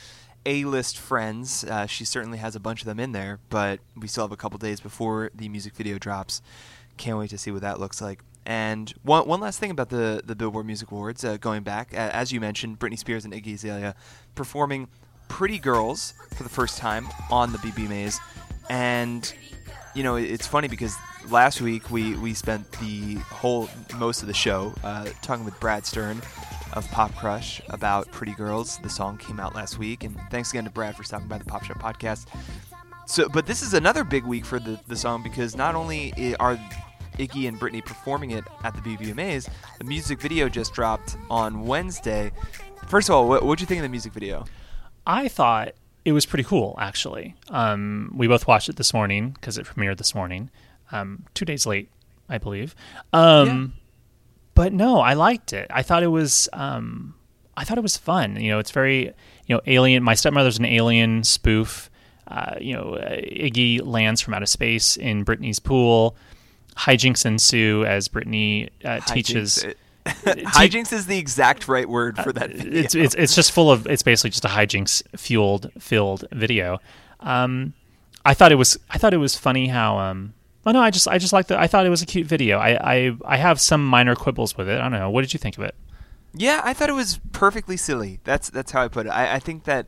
A-list 0.46 0.96
friends? 0.96 1.64
Uh, 1.64 1.86
she 1.86 2.04
certainly 2.04 2.38
has 2.38 2.56
a 2.56 2.60
bunch 2.60 2.80
of 2.80 2.86
them 2.86 2.98
in 2.98 3.12
there, 3.12 3.40
but 3.50 3.80
we 3.96 4.08
still 4.08 4.24
have 4.24 4.32
a 4.32 4.36
couple 4.36 4.58
days 4.58 4.80
before 4.80 5.30
the 5.34 5.48
music 5.48 5.74
video 5.74 5.98
drops. 5.98 6.40
Can't 6.96 7.18
wait 7.18 7.30
to 7.30 7.38
see 7.38 7.50
what 7.50 7.60
that 7.62 7.78
looks 7.78 8.00
like. 8.00 8.20
And 8.46 8.94
one, 9.02 9.26
one 9.26 9.40
last 9.40 9.58
thing 9.58 9.72
about 9.72 9.90
the, 9.90 10.22
the 10.24 10.36
Billboard 10.36 10.64
Music 10.64 10.90
Awards, 10.92 11.24
uh, 11.24 11.36
going 11.36 11.64
back, 11.64 11.92
as 11.92 12.32
you 12.32 12.40
mentioned, 12.40 12.78
Britney 12.78 12.98
Spears 12.98 13.24
and 13.24 13.34
Iggy 13.34 13.54
Azalea 13.54 13.96
performing 14.36 14.88
Pretty 15.28 15.58
Girls 15.58 16.14
for 16.36 16.44
the 16.44 16.48
first 16.48 16.78
time 16.78 17.08
on 17.30 17.50
the 17.50 17.58
BBMAs. 17.58 18.18
And, 18.70 19.30
you 19.94 20.04
know, 20.04 20.14
it's 20.14 20.46
funny 20.46 20.68
because 20.68 20.94
last 21.28 21.60
week 21.60 21.90
we, 21.90 22.14
we 22.16 22.34
spent 22.34 22.70
the 22.72 23.16
whole, 23.16 23.68
most 23.96 24.22
of 24.22 24.28
the 24.28 24.34
show 24.34 24.72
uh, 24.84 25.08
talking 25.22 25.44
with 25.44 25.58
Brad 25.58 25.84
Stern 25.84 26.22
of 26.76 26.88
Pop 26.90 27.14
Crush 27.16 27.60
about 27.70 28.10
Pretty 28.12 28.34
Girls. 28.34 28.78
The 28.78 28.90
song 28.90 29.16
came 29.16 29.40
out 29.40 29.54
last 29.54 29.78
week. 29.78 30.04
And 30.04 30.16
thanks 30.30 30.50
again 30.50 30.64
to 30.64 30.70
Brad 30.70 30.94
for 30.94 31.02
stopping 31.02 31.26
by 31.26 31.38
the 31.38 31.44
Pop 31.44 31.64
Shop 31.64 31.78
podcast. 31.78 32.26
So, 33.06 33.28
but 33.28 33.46
this 33.46 33.62
is 33.62 33.74
another 33.74 34.04
big 34.04 34.24
week 34.24 34.44
for 34.44 34.58
the, 34.58 34.78
the 34.86 34.96
song 34.96 35.22
because 35.22 35.56
not 35.56 35.74
only 35.74 36.36
are 36.36 36.58
Iggy 37.18 37.48
and 37.48 37.58
Britney 37.58 37.84
performing 37.84 38.32
it 38.32 38.44
at 38.62 38.74
the 38.74 38.80
BBMAs. 38.80 39.48
The 39.78 39.84
music 39.84 40.20
video 40.20 40.48
just 40.48 40.74
dropped 40.74 41.16
on 41.30 41.66
Wednesday. 41.66 42.30
First 42.88 43.08
of 43.08 43.14
all, 43.14 43.28
what 43.28 43.42
would 43.42 43.60
you 43.60 43.66
think 43.66 43.78
of 43.78 43.82
the 43.82 43.88
music 43.88 44.12
video? 44.12 44.44
I 45.06 45.28
thought 45.28 45.72
it 46.04 46.12
was 46.12 46.26
pretty 46.26 46.44
cool, 46.44 46.76
actually. 46.78 47.34
Um, 47.48 48.12
we 48.14 48.28
both 48.28 48.46
watched 48.46 48.68
it 48.68 48.76
this 48.76 48.92
morning 48.92 49.30
because 49.30 49.56
it 49.58 49.66
premiered 49.66 49.96
this 49.96 50.14
morning, 50.14 50.50
um, 50.92 51.24
two 51.34 51.44
days 51.44 51.66
late, 51.66 51.88
I 52.28 52.38
believe. 52.38 52.74
Um, 53.12 53.46
yeah. 53.46 53.85
But 54.56 54.72
no, 54.72 54.98
I 54.98 55.12
liked 55.12 55.52
it. 55.52 55.68
I 55.70 55.82
thought 55.82 56.02
it 56.02 56.08
was. 56.08 56.48
Um, 56.52 57.14
I 57.56 57.62
thought 57.64 57.78
it 57.78 57.82
was 57.82 57.96
fun. 57.96 58.40
You 58.40 58.50
know, 58.50 58.58
it's 58.58 58.72
very, 58.72 59.12
you 59.46 59.54
know, 59.54 59.60
alien. 59.66 60.02
My 60.02 60.14
stepmother's 60.14 60.58
an 60.58 60.64
alien 60.64 61.22
spoof. 61.22 61.90
Uh, 62.26 62.56
you 62.60 62.74
know, 62.74 62.94
uh, 62.94 63.20
Iggy 63.20 63.80
lands 63.84 64.20
from 64.20 64.34
outer 64.34 64.46
space 64.46 64.96
in 64.96 65.22
Brittany's 65.22 65.60
pool 65.60 66.16
hijinks 66.76 67.24
ensue 67.24 67.84
as 67.84 68.08
Brittany 68.08 68.70
uh, 68.84 69.00
teaches. 69.00 69.64
hijinks 70.06 70.92
is 70.92 71.06
the 71.06 71.18
exact 71.18 71.68
right 71.68 71.88
word 71.88 72.18
for 72.18 72.32
that. 72.32 72.50
Video. 72.50 72.80
It's, 72.80 72.94
it's 72.94 73.14
it's 73.14 73.34
just 73.34 73.52
full 73.52 73.70
of. 73.70 73.86
It's 73.86 74.02
basically 74.02 74.30
just 74.30 74.44
a 74.44 74.48
hijinks 74.48 75.02
fueled 75.18 75.70
filled 75.78 76.24
video. 76.32 76.78
Um, 77.20 77.74
I 78.24 78.34
thought 78.34 78.52
it 78.52 78.56
was 78.56 78.78
I 78.90 78.98
thought 78.98 79.14
it 79.14 79.18
was 79.18 79.36
funny 79.36 79.68
how. 79.68 79.98
Um, 79.98 80.34
oh 80.66 80.72
no, 80.72 80.80
I 80.80 80.90
just 80.90 81.08
I 81.08 81.18
just 81.18 81.32
liked 81.32 81.48
the. 81.48 81.58
I 81.58 81.66
thought 81.66 81.86
it 81.86 81.90
was 81.90 82.02
a 82.02 82.06
cute 82.06 82.26
video. 82.26 82.58
I, 82.58 82.96
I 82.96 83.16
I 83.24 83.36
have 83.38 83.60
some 83.60 83.86
minor 83.86 84.14
quibbles 84.14 84.56
with 84.56 84.68
it. 84.68 84.78
I 84.78 84.82
don't 84.82 84.92
know. 84.92 85.08
What 85.08 85.22
did 85.22 85.32
you 85.32 85.38
think 85.38 85.56
of 85.56 85.64
it? 85.64 85.74
Yeah, 86.34 86.60
I 86.64 86.74
thought 86.74 86.90
it 86.90 86.94
was 86.94 87.20
perfectly 87.32 87.76
silly. 87.76 88.20
That's 88.24 88.50
that's 88.50 88.72
how 88.72 88.82
I 88.82 88.88
put 88.88 89.06
it. 89.06 89.10
I, 89.10 89.36
I 89.36 89.38
think 89.38 89.64
that 89.64 89.86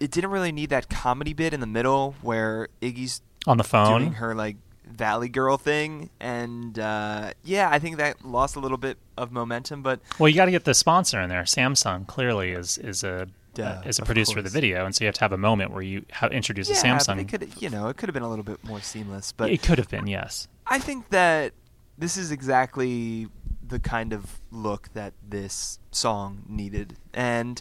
it 0.00 0.10
didn't 0.10 0.30
really 0.30 0.50
need 0.50 0.70
that 0.70 0.88
comedy 0.88 1.34
bit 1.34 1.54
in 1.54 1.60
the 1.60 1.66
middle 1.66 2.16
where 2.22 2.68
Iggy's 2.82 3.20
on 3.46 3.58
the 3.58 3.64
phone 3.64 4.00
doing 4.00 4.12
her 4.14 4.34
like 4.34 4.56
Valley 4.84 5.28
Girl 5.28 5.56
thing, 5.56 6.10
and 6.18 6.78
uh, 6.78 7.32
yeah, 7.44 7.68
I 7.70 7.78
think 7.78 7.98
that 7.98 8.24
lost 8.24 8.56
a 8.56 8.60
little 8.60 8.78
bit 8.78 8.98
of 9.16 9.30
momentum. 9.30 9.82
But 9.82 10.00
well, 10.18 10.28
you 10.28 10.34
got 10.34 10.46
to 10.46 10.50
get 10.50 10.64
the 10.64 10.74
sponsor 10.74 11.20
in 11.20 11.28
there. 11.28 11.42
Samsung 11.42 12.06
clearly 12.06 12.50
is 12.50 12.76
is 12.78 13.04
a 13.04 13.28
Duh, 13.54 13.64
uh, 13.64 13.82
is 13.84 13.98
a 13.98 14.02
producer 14.02 14.34
for 14.34 14.42
the 14.42 14.50
video, 14.50 14.84
and 14.84 14.94
so 14.94 15.04
you 15.04 15.06
have 15.06 15.14
to 15.16 15.20
have 15.20 15.32
a 15.32 15.38
moment 15.38 15.72
where 15.72 15.82
you 15.82 16.04
ha- 16.12 16.28
introduce 16.28 16.68
yeah, 16.68 16.76
a 16.76 16.98
Samsung. 16.98 17.20
It 17.20 17.28
could, 17.28 17.62
you 17.62 17.68
know, 17.68 17.88
it 17.88 17.96
could 17.96 18.08
have 18.08 18.14
been 18.14 18.22
a 18.22 18.28
little 18.28 18.44
bit 18.44 18.62
more 18.64 18.80
seamless, 18.80 19.32
but 19.32 19.50
it 19.50 19.62
could 19.62 19.78
have 19.78 19.88
been. 19.88 20.06
Yes, 20.06 20.48
I 20.66 20.78
think 20.78 21.10
that 21.10 21.52
this 21.98 22.16
is 22.16 22.30
exactly 22.30 23.28
the 23.66 23.80
kind 23.80 24.12
of 24.12 24.40
look 24.50 24.92
that 24.94 25.14
this 25.26 25.78
song 25.90 26.44
needed, 26.48 26.96
and 27.12 27.60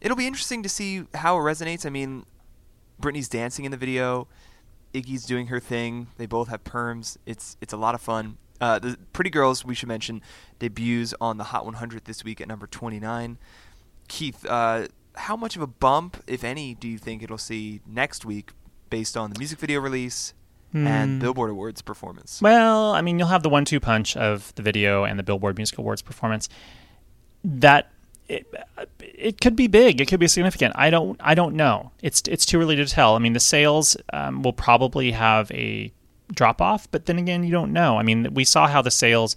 it'll 0.00 0.16
be 0.16 0.26
interesting 0.26 0.62
to 0.62 0.68
see 0.68 1.04
how 1.14 1.36
it 1.38 1.40
resonates. 1.40 1.86
I 1.86 1.90
mean, 1.90 2.26
Britney's 3.00 3.28
dancing 3.28 3.64
in 3.64 3.70
the 3.70 3.78
video. 3.78 4.28
Iggy's 4.92 5.24
doing 5.24 5.46
her 5.46 5.60
thing. 5.60 6.08
They 6.18 6.26
both 6.26 6.48
have 6.48 6.64
perms. 6.64 7.16
It's 7.24 7.56
it's 7.60 7.72
a 7.72 7.78
lot 7.78 7.94
of 7.94 8.00
fun. 8.02 8.36
Uh, 8.60 8.78
the 8.78 8.96
Pretty 9.12 9.28
Girls, 9.28 9.64
we 9.64 9.74
should 9.74 9.88
mention, 9.88 10.22
debuts 10.60 11.14
on 11.20 11.36
the 11.36 11.44
Hot 11.44 11.64
100 11.64 12.04
this 12.04 12.22
week 12.22 12.40
at 12.40 12.46
number 12.46 12.68
29. 12.68 13.36
Keith, 14.06 14.46
uh, 14.48 14.86
how 15.14 15.36
much 15.36 15.56
of 15.56 15.62
a 15.62 15.66
bump, 15.66 16.22
if 16.26 16.44
any, 16.44 16.74
do 16.74 16.88
you 16.88 16.98
think 16.98 17.22
it'll 17.22 17.38
see 17.38 17.80
next 17.86 18.24
week 18.24 18.50
based 18.90 19.16
on 19.16 19.30
the 19.30 19.38
music 19.38 19.58
video 19.58 19.80
release 19.80 20.34
mm. 20.74 20.86
and 20.86 21.12
hmm. 21.12 21.18
Billboard 21.18 21.50
Awards 21.50 21.82
performance? 21.82 22.40
Well, 22.40 22.92
I 22.92 23.02
mean, 23.02 23.18
you'll 23.18 23.28
have 23.28 23.42
the 23.42 23.48
one 23.48 23.64
two 23.64 23.80
punch 23.80 24.16
of 24.16 24.54
the 24.54 24.62
video 24.62 25.04
and 25.04 25.18
the 25.18 25.22
Billboard 25.22 25.56
Music 25.56 25.78
Awards 25.78 26.02
performance. 26.02 26.48
That 27.44 27.90
it, 28.28 28.52
it 29.00 29.40
could 29.40 29.56
be 29.56 29.66
big. 29.66 30.00
It 30.00 30.08
could 30.08 30.20
be 30.20 30.28
significant. 30.28 30.74
I 30.76 30.90
don't. 30.90 31.20
I 31.22 31.34
don't 31.34 31.54
know. 31.54 31.90
It's 32.02 32.22
it's 32.28 32.46
too 32.46 32.60
early 32.60 32.76
to 32.76 32.86
tell. 32.86 33.16
I 33.16 33.18
mean, 33.18 33.32
the 33.32 33.40
sales 33.40 33.96
um, 34.12 34.42
will 34.42 34.52
probably 34.52 35.10
have 35.12 35.50
a 35.50 35.92
drop 36.32 36.62
off, 36.62 36.90
but 36.90 37.06
then 37.06 37.18
again, 37.18 37.44
you 37.44 37.50
don't 37.50 37.72
know. 37.72 37.98
I 37.98 38.02
mean, 38.02 38.32
we 38.32 38.44
saw 38.44 38.68
how 38.68 38.80
the 38.80 38.90
sales 38.90 39.36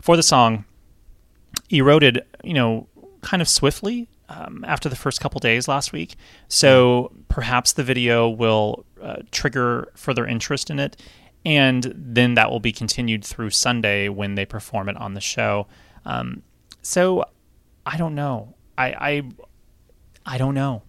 for 0.00 0.16
the 0.16 0.22
song 0.22 0.64
eroded. 1.70 2.22
You 2.42 2.54
know, 2.54 2.88
kind 3.20 3.40
of 3.40 3.48
swiftly 3.48 4.08
um, 4.28 4.64
after 4.66 4.88
the 4.88 4.96
first 4.96 5.20
couple 5.20 5.38
days 5.38 5.68
last 5.68 5.92
week. 5.92 6.16
So 6.48 7.12
perhaps 7.28 7.72
the 7.72 7.82
video 7.84 8.28
will 8.28 8.84
uh, 9.00 9.16
trigger 9.30 9.92
further 9.94 10.26
interest 10.26 10.70
in 10.70 10.78
it, 10.78 11.00
and 11.44 11.92
then 11.94 12.34
that 12.34 12.50
will 12.50 12.60
be 12.60 12.72
continued 12.72 13.24
through 13.24 13.50
Sunday 13.50 14.08
when 14.08 14.34
they 14.34 14.46
perform 14.46 14.88
it 14.88 14.96
on 14.96 15.14
the 15.14 15.20
show. 15.20 15.66
Um, 16.04 16.42
so 16.82 17.24
I 17.86 17.96
don't 17.96 18.14
know. 18.14 18.54
I 18.76 18.86
I 18.86 19.22
I 20.34 20.38
don't 20.38 20.54
know. 20.54 20.82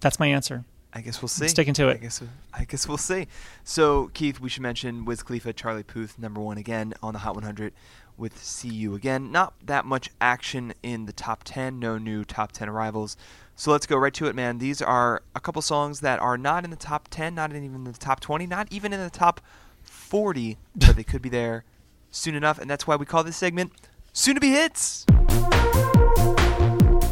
That's 0.00 0.18
my 0.18 0.26
answer. 0.28 0.64
I 0.92 1.02
guess 1.02 1.20
we'll 1.20 1.28
see. 1.28 1.44
I'm 1.44 1.48
sticking 1.50 1.74
to 1.74 1.88
it. 1.88 1.94
I 1.94 1.98
guess 1.98 2.22
I 2.54 2.64
guess 2.64 2.88
we'll 2.88 2.96
see. 2.96 3.26
So 3.64 4.10
Keith, 4.14 4.40
we 4.40 4.48
should 4.48 4.62
mention 4.62 5.04
Wiz 5.04 5.22
Khalifa, 5.22 5.52
Charlie 5.52 5.82
Puth, 5.82 6.18
number 6.18 6.40
one 6.40 6.56
again 6.56 6.94
on 7.02 7.12
the 7.12 7.18
Hot 7.18 7.34
100 7.34 7.74
with 8.16 8.42
"See 8.42 8.68
You 8.68 8.94
Again." 8.94 9.30
Not 9.30 9.54
that 9.64 9.84
much 9.84 10.10
action 10.20 10.74
in 10.82 11.06
the 11.06 11.12
top 11.12 11.42
10. 11.44 11.78
No 11.78 11.98
new 11.98 12.24
top 12.24 12.52
10 12.52 12.68
arrivals. 12.68 13.16
So 13.54 13.72
let's 13.72 13.86
go 13.86 13.96
right 13.96 14.14
to 14.14 14.26
it, 14.26 14.34
man. 14.34 14.58
These 14.58 14.82
are 14.82 15.22
a 15.34 15.40
couple 15.40 15.62
songs 15.62 16.00
that 16.00 16.20
are 16.20 16.36
not 16.36 16.64
in 16.64 16.70
the 16.70 16.76
top 16.76 17.08
10, 17.10 17.34
not 17.34 17.50
even 17.50 17.74
in 17.74 17.84
the 17.84 17.92
top 17.92 18.20
20, 18.20 18.46
not 18.46 18.70
even 18.70 18.92
in 18.92 19.00
the 19.00 19.10
top 19.10 19.40
40, 19.82 20.58
but 20.74 20.96
they 20.96 21.04
could 21.04 21.22
be 21.22 21.30
there 21.30 21.64
soon 22.10 22.34
enough, 22.34 22.58
and 22.58 22.68
that's 22.68 22.86
why 22.86 22.96
we 22.96 23.06
call 23.06 23.24
this 23.24 23.36
segment 23.36 23.72
"Soon 24.12 24.34
to 24.34 24.40
Be 24.40 24.50
Hits." 24.50 25.06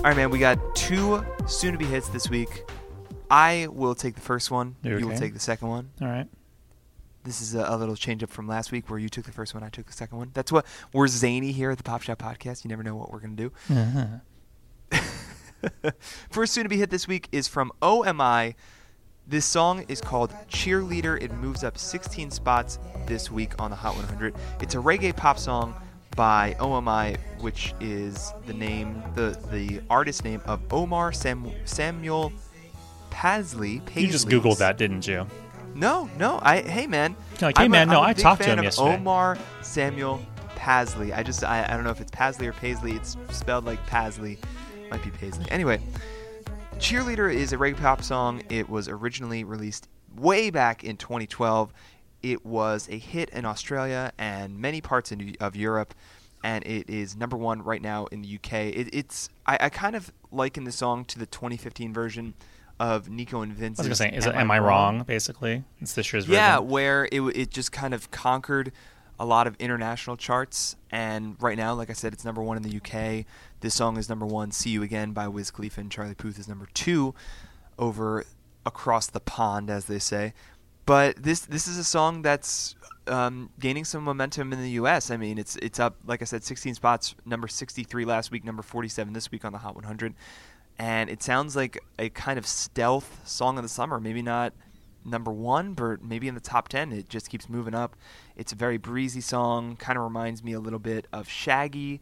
All 0.05 0.11
right, 0.11 0.17
man. 0.19 0.29
We 0.29 0.38
got 0.38 0.59
two 0.75 1.25
soon-to-be 1.47 1.87
hits 1.87 2.11
this 2.11 2.29
week. 2.29 2.64
I 3.31 3.69
will 3.73 3.95
take 3.95 4.14
the 4.14 4.21
first 4.21 4.51
one. 4.51 4.77
Okay. 4.85 4.99
You 4.99 5.09
will 5.09 5.17
take 5.17 5.33
the 5.33 5.40
second 5.40 5.69
one. 5.69 5.93
All 6.03 6.09
right. 6.09 6.27
This 7.24 7.40
is 7.40 7.54
a, 7.54 7.64
a, 7.66 7.76
little 7.76 7.96
change 7.96 8.22
up 8.22 8.30
from 8.30 8.46
last 8.46 8.70
week 8.70 8.90
where 8.90 8.98
you 8.98 9.08
took 9.08 9.24
the 9.24 9.32
first 9.32 9.54
one, 9.54 9.62
I 9.62 9.70
took 9.70 9.87
the 9.87 9.92
second 9.92 10.18
one. 10.18 10.30
That's 10.34 10.52
what 10.52 10.66
we're 10.92 11.08
zany 11.08 11.52
here 11.52 11.70
at 11.70 11.78
the 11.78 11.82
Pop 11.82 12.02
Shop 12.02 12.18
Podcast. 12.18 12.64
You 12.64 12.68
never 12.68 12.82
know 12.82 12.94
what 12.96 13.10
we're 13.10 13.20
gonna 13.20 13.34
do. 13.34 13.52
Uh-huh. 13.70 14.06
First 16.30 16.52
soon 16.52 16.64
to 16.64 16.68
be 16.68 16.76
hit 16.76 16.90
this 16.90 17.08
week 17.08 17.28
is 17.32 17.48
from 17.48 17.72
OMI. 17.80 18.54
This 19.26 19.46
song 19.46 19.87
is 19.88 20.02
called 20.02 20.34
Cheerleader. 20.48 21.20
It 21.22 21.32
moves 21.32 21.64
up 21.64 21.78
16 21.78 22.30
spots 22.30 22.78
this 23.06 23.30
week 23.30 23.54
on 23.58 23.70
the 23.70 23.76
Hot 23.76 23.96
100. 23.96 24.34
It's 24.60 24.74
a 24.74 24.78
reggae 24.78 25.16
pop 25.16 25.38
song 25.38 25.74
by 26.14 26.54
OMI, 26.60 27.16
which 27.40 27.74
is 27.80 28.34
the 28.46 28.52
name, 28.52 29.02
the 29.14 29.38
the 29.50 29.80
artist 29.88 30.24
name 30.24 30.42
of 30.44 30.60
Omar 30.70 31.12
Sam, 31.12 31.50
Samuel 31.64 32.32
Pasley. 33.10 33.80
You 33.96 34.08
just 34.08 34.28
googled 34.28 34.58
that, 34.58 34.76
didn't 34.76 35.06
you? 35.06 35.26
No, 35.74 36.08
no. 36.16 36.38
I 36.42 36.62
hey 36.62 36.87
man. 36.87 37.16
Like, 37.40 37.58
hey 37.58 37.64
I'm 37.64 37.70
man, 37.70 37.88
a, 37.88 37.92
no, 37.92 38.02
I 38.02 38.12
talked 38.12 38.42
to 38.42 38.50
him 38.50 38.62
yesterday. 38.62 38.94
Omar 38.94 39.38
Samuel 39.62 40.24
Pasley. 40.56 41.14
I 41.14 41.22
just 41.22 41.44
I, 41.44 41.64
I 41.64 41.74
don't 41.74 41.84
know 41.84 41.90
if 41.90 42.00
it's 42.00 42.10
Pasley 42.10 42.46
or 42.46 42.52
Paisley. 42.52 42.92
It's 42.92 43.16
spelled 43.30 43.64
like 43.64 43.84
Pasley. 43.87 44.38
Might 44.90 45.02
be 45.02 45.10
Paisley. 45.10 45.46
Anyway, 45.50 45.80
Cheerleader 46.76 47.32
is 47.32 47.52
a 47.52 47.56
reggae 47.56 47.76
pop 47.76 48.02
song. 48.02 48.42
It 48.48 48.68
was 48.68 48.88
originally 48.88 49.44
released 49.44 49.88
way 50.16 50.50
back 50.50 50.84
in 50.84 50.96
2012. 50.96 51.72
It 52.22 52.44
was 52.46 52.88
a 52.88 52.98
hit 52.98 53.30
in 53.30 53.44
Australia 53.44 54.12
and 54.18 54.58
many 54.58 54.80
parts 54.80 55.12
in, 55.12 55.37
of 55.40 55.56
Europe, 55.56 55.94
and 56.42 56.64
it 56.66 56.88
is 56.88 57.16
number 57.16 57.37
one 57.37 57.62
right 57.62 57.82
now 57.82 58.06
in 58.06 58.22
the 58.22 58.37
UK. 58.37 58.52
It, 58.52 58.94
it's 58.94 59.28
I, 59.46 59.58
I, 59.60 59.68
kind 59.68 59.94
of 59.94 60.12
liken 60.32 60.64
the 60.64 60.72
song 60.72 61.04
to 61.06 61.18
the 61.18 61.26
2015 61.26 61.92
version 61.92 62.34
of 62.80 63.08
Nico 63.08 63.42
and 63.42 63.54
Vinz. 63.56 63.78
I 63.78 63.82
was 63.82 63.87
gonna 63.87 63.94
say, 63.94 64.12
is 64.12 64.26
Am, 64.26 64.34
it, 64.34 64.37
Am 64.37 64.50
I 64.50 64.58
wrong? 64.58 64.96
wrong? 64.98 65.04
Basically, 65.04 65.64
it's 65.80 65.94
this 65.94 66.12
year's 66.12 66.24
version. 66.24 66.34
Yeah, 66.34 66.58
where 66.58 67.08
it 67.10 67.20
it 67.20 67.50
just 67.50 67.72
kind 67.72 67.94
of 67.94 68.10
conquered 68.10 68.72
a 69.18 69.24
lot 69.24 69.46
of 69.46 69.54
international 69.60 70.16
charts, 70.16 70.76
and 70.90 71.37
right 71.40 71.56
now, 71.56 71.74
like 71.74 71.88
I 71.90 71.92
said, 71.92 72.12
it's 72.12 72.24
number 72.24 72.42
one 72.42 72.56
in 72.56 72.62
the 72.62 72.76
UK. 72.76 73.24
This 73.60 73.74
song 73.74 73.96
is 73.96 74.08
number 74.08 74.26
one. 74.26 74.50
"See 74.50 74.70
You 74.70 74.82
Again" 74.82 75.12
by 75.12 75.28
Wiz 75.28 75.50
Khalifa 75.50 75.80
and 75.80 75.90
Charlie 75.90 76.14
Puth 76.14 76.38
is 76.38 76.48
number 76.48 76.66
two 76.74 77.14
over 77.78 78.24
across 78.66 79.06
the 79.06 79.20
pond, 79.20 79.70
as 79.70 79.84
they 79.87 79.98
say. 79.98 80.32
But 80.87 81.22
this 81.22 81.40
this 81.40 81.66
is 81.66 81.78
a 81.78 81.84
song 81.84 82.22
that's 82.22 82.74
um, 83.06 83.50
gaining 83.58 83.84
some 83.84 84.02
momentum 84.04 84.52
in 84.52 84.60
the 84.60 84.70
U.S. 84.72 85.10
I 85.10 85.16
mean, 85.16 85.38
it's 85.38 85.56
it's 85.56 85.78
up, 85.80 85.96
like 86.06 86.22
I 86.22 86.24
said, 86.24 86.44
16 86.44 86.74
spots, 86.74 87.14
number 87.24 87.48
63 87.48 88.04
last 88.04 88.30
week, 88.30 88.44
number 88.44 88.62
47 88.62 89.12
this 89.12 89.30
week 89.30 89.44
on 89.44 89.52
the 89.52 89.58
Hot 89.58 89.74
100, 89.74 90.14
and 90.78 91.08
it 91.10 91.22
sounds 91.22 91.54
like 91.54 91.78
a 91.98 92.08
kind 92.10 92.38
of 92.38 92.46
stealth 92.46 93.20
song 93.24 93.56
of 93.56 93.62
the 93.62 93.68
summer. 93.68 94.00
Maybe 94.00 94.22
not 94.22 94.52
number 95.04 95.30
one, 95.30 95.74
but 95.74 96.02
maybe 96.02 96.28
in 96.28 96.34
the 96.34 96.40
top 96.40 96.68
10. 96.68 96.92
It 96.92 97.08
just 97.08 97.28
keeps 97.28 97.48
moving 97.48 97.74
up. 97.74 97.96
It's 98.37 98.52
a 98.52 98.56
very 98.56 98.78
breezy 98.78 99.20
song. 99.20 99.76
Kind 99.76 99.98
of 99.98 100.04
reminds 100.04 100.42
me 100.42 100.52
a 100.52 100.60
little 100.60 100.78
bit 100.78 101.06
of 101.12 101.28
Shaggy, 101.28 102.00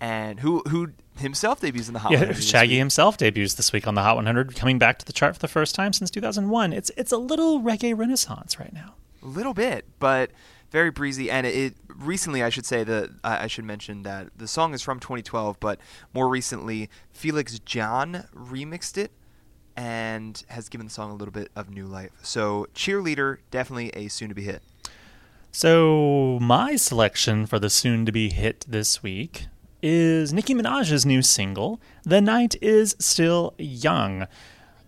and 0.00 0.40
who 0.40 0.62
who 0.68 0.92
himself 1.18 1.60
debuts 1.60 1.88
in 1.88 1.94
the 1.94 2.00
Hot 2.00 2.12
Yeah, 2.12 2.18
100. 2.18 2.42
Shaggy 2.42 2.78
himself 2.78 3.16
debuts 3.16 3.54
this 3.54 3.72
week 3.72 3.86
on 3.86 3.94
the 3.94 4.02
Hot 4.02 4.16
100, 4.16 4.54
coming 4.54 4.78
back 4.78 4.98
to 4.98 5.06
the 5.06 5.12
chart 5.12 5.34
for 5.34 5.40
the 5.40 5.48
first 5.48 5.74
time 5.74 5.92
since 5.92 6.10
2001. 6.10 6.72
It's 6.72 6.90
it's 6.96 7.12
a 7.12 7.18
little 7.18 7.60
reggae 7.60 7.96
renaissance 7.96 8.58
right 8.60 8.72
now. 8.72 8.94
A 9.22 9.26
little 9.26 9.54
bit, 9.54 9.86
but 9.98 10.30
very 10.70 10.90
breezy. 10.90 11.30
And 11.30 11.46
it, 11.46 11.54
it 11.54 11.74
recently, 11.98 12.42
I 12.42 12.48
should 12.48 12.66
say 12.66 12.84
that 12.84 13.10
I 13.22 13.46
should 13.46 13.64
mention 13.64 14.02
that 14.02 14.28
the 14.36 14.48
song 14.48 14.74
is 14.74 14.82
from 14.82 15.00
2012, 15.00 15.58
but 15.60 15.78
more 16.12 16.28
recently, 16.28 16.88
Felix 17.12 17.58
Jaehn 17.58 18.28
remixed 18.32 18.98
it 18.98 19.12
and 19.76 20.42
has 20.48 20.68
given 20.68 20.86
the 20.86 20.92
song 20.92 21.10
a 21.10 21.14
little 21.14 21.32
bit 21.32 21.50
of 21.56 21.70
new 21.70 21.86
life. 21.86 22.12
So, 22.22 22.68
cheerleader, 22.74 23.38
definitely 23.50 23.90
a 23.90 24.08
soon-to-be 24.08 24.42
hit. 24.42 24.62
So 25.50 26.38
my 26.40 26.76
selection 26.76 27.46
for 27.46 27.58
the 27.58 27.70
soon-to-be 27.70 28.30
hit 28.30 28.64
this 28.68 29.02
week 29.02 29.46
is 29.82 30.32
Nicki 30.32 30.54
Minaj's 30.54 31.04
new 31.06 31.22
single, 31.22 31.80
"The 32.02 32.20
Night 32.20 32.56
Is 32.62 32.96
Still 32.98 33.54
Young." 33.58 34.26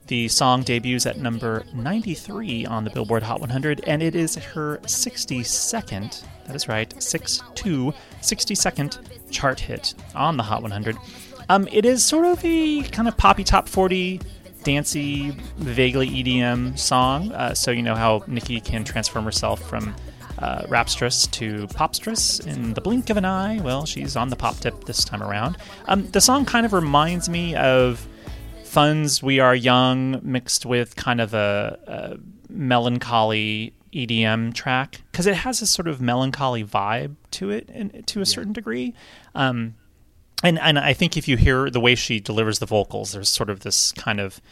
The 0.07 0.29
song 0.29 0.63
debuts 0.63 1.05
at 1.05 1.19
number 1.19 1.65
93 1.75 2.65
on 2.65 2.85
the 2.85 2.91
Billboard 2.91 3.25
Hot 3.25 3.41
100, 3.41 3.83
and 3.89 4.03
it 4.03 4.15
is 4.15 4.37
her 4.37 4.79
62nd, 4.85 6.23
that 6.47 6.55
is 6.55 6.69
right, 6.69 6.89
6-2, 6.91 7.93
62nd 8.21 9.31
chart 9.33 9.59
hit 9.59 9.95
on 10.15 10.37
the 10.37 10.45
Hot 10.45 10.63
100. 10.63 10.97
Um, 11.49 11.69
it 11.73 11.85
is 11.85 12.05
sort 12.05 12.25
of 12.25 12.45
a 12.45 12.83
kind 12.83 13.09
of 13.09 13.17
poppy 13.17 13.43
top 13.43 13.69
40, 13.69 14.21
dancey, 14.63 15.31
vaguely 15.57 16.09
EDM 16.09 16.79
song. 16.79 17.33
Uh, 17.33 17.55
so 17.55 17.73
you 17.73 17.83
know 17.83 17.97
how 17.97 18.23
Nicki 18.29 18.61
can 18.61 18.85
transform 18.85 19.25
herself 19.25 19.61
from 19.69 19.93
uh, 20.39 20.63
rapstress 20.63 21.29
to 21.33 21.67
popstress 21.69 22.47
in 22.47 22.75
the 22.75 22.81
blink 22.81 23.11
of 23.11 23.17
an 23.17 23.25
eye. 23.25 23.61
Well, 23.61 23.87
she's 23.87 24.15
on 24.15 24.29
the 24.29 24.37
pop 24.37 24.57
tip 24.59 24.85
this 24.85 25.05
time 25.05 25.23
around. 25.23 25.57
Um, 25.87 26.09
the 26.11 26.21
song 26.21 26.45
kind 26.45 26.65
of 26.65 26.73
reminds 26.73 27.29
me 27.29 27.57
of 27.57 28.07
Fun's 28.77 29.23
"We 29.23 29.41
Are 29.41 29.55
Young" 29.55 30.21
mixed 30.23 30.67
with 30.67 30.97
kind 30.97 31.19
of 31.19 31.33
a, 31.33 31.79
a 31.87 32.53
melancholy 32.53 33.73
EDM 33.91 34.53
track 34.53 35.01
because 35.11 35.27
it 35.27 35.35
has 35.35 35.63
a 35.63 35.67
sort 35.67 35.89
of 35.89 36.03
melancholy 36.03 36.63
vibe 36.63 37.17
to 37.31 37.49
it, 37.49 37.71
in, 37.71 38.03
to 38.03 38.21
a 38.21 38.27
certain 38.27 38.53
degree. 38.53 38.93
Um, 39.35 39.77
and 40.43 40.59
and 40.59 40.79
I 40.79 40.93
think 40.93 41.17
if 41.17 41.27
you 41.27 41.39
hear 41.39 41.71
the 41.71 41.81
way 41.81 41.95
she 41.95 42.21
delivers 42.21 42.59
the 42.59 42.67
vocals, 42.67 43.13
there's 43.13 43.31
sort 43.31 43.49
of 43.49 43.61
this 43.61 43.93
kind 43.93 44.21
of 44.21 44.43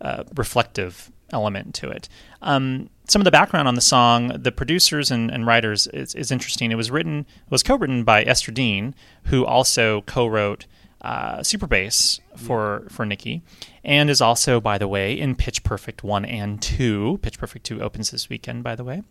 uh, 0.00 0.24
reflective 0.34 1.12
element 1.30 1.72
to 1.76 1.88
it. 1.88 2.08
Um, 2.42 2.90
some 3.06 3.20
of 3.20 3.26
the 3.26 3.30
background 3.30 3.68
on 3.68 3.76
the 3.76 3.80
song, 3.80 4.32
the 4.42 4.50
producers 4.50 5.12
and, 5.12 5.30
and 5.30 5.46
writers 5.46 5.86
is, 5.86 6.16
is 6.16 6.32
interesting. 6.32 6.72
It 6.72 6.74
was 6.74 6.90
written, 6.90 7.26
was 7.48 7.62
co-written 7.62 8.02
by 8.02 8.24
Esther 8.24 8.50
Dean, 8.50 8.96
who 9.26 9.46
also 9.46 10.00
co-wrote 10.00 10.66
uh, 11.00 11.42
Super 11.42 11.66
Bass 11.66 12.20
for 12.36 12.86
for 12.90 13.06
Nicki, 13.06 13.42
and 13.84 14.10
is 14.10 14.20
also, 14.20 14.60
by 14.60 14.78
the 14.78 14.88
way, 14.88 15.18
in 15.18 15.34
Pitch 15.34 15.62
Perfect 15.62 16.02
one 16.02 16.24
and 16.24 16.60
two. 16.60 17.18
Pitch 17.22 17.38
Perfect 17.38 17.66
two 17.66 17.80
opens 17.82 18.10
this 18.10 18.28
weekend, 18.28 18.64
by 18.64 18.74
the 18.74 18.84
way, 18.84 19.02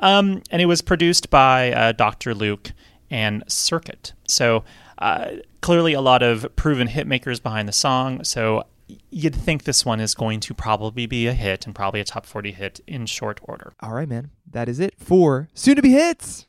um, 0.00 0.42
and 0.50 0.62
it 0.62 0.66
was 0.66 0.82
produced 0.82 1.30
by 1.30 1.72
uh, 1.72 1.92
Dr. 1.92 2.34
Luke 2.34 2.72
and 3.10 3.44
Cirkut. 3.46 4.12
So 4.26 4.64
uh, 4.98 5.30
clearly, 5.60 5.92
a 5.92 6.00
lot 6.00 6.22
of 6.22 6.54
proven 6.56 6.86
hit 6.86 7.06
makers 7.06 7.40
behind 7.40 7.68
the 7.68 7.72
song. 7.72 8.24
So 8.24 8.64
you'd 9.10 9.34
think 9.34 9.64
this 9.64 9.84
one 9.84 10.00
is 10.00 10.14
going 10.14 10.40
to 10.40 10.54
probably 10.54 11.06
be 11.06 11.26
a 11.26 11.32
hit 11.32 11.66
and 11.66 11.74
probably 11.74 12.00
a 12.00 12.04
top 12.04 12.26
40 12.26 12.52
hit 12.52 12.80
in 12.86 13.06
short 13.06 13.40
order. 13.42 13.74
All 13.80 13.92
right, 13.92 14.08
man. 14.08 14.30
That 14.50 14.68
is 14.68 14.80
it 14.80 14.94
for 14.98 15.48
soon-to-be 15.54 15.92
hits. 15.92 16.46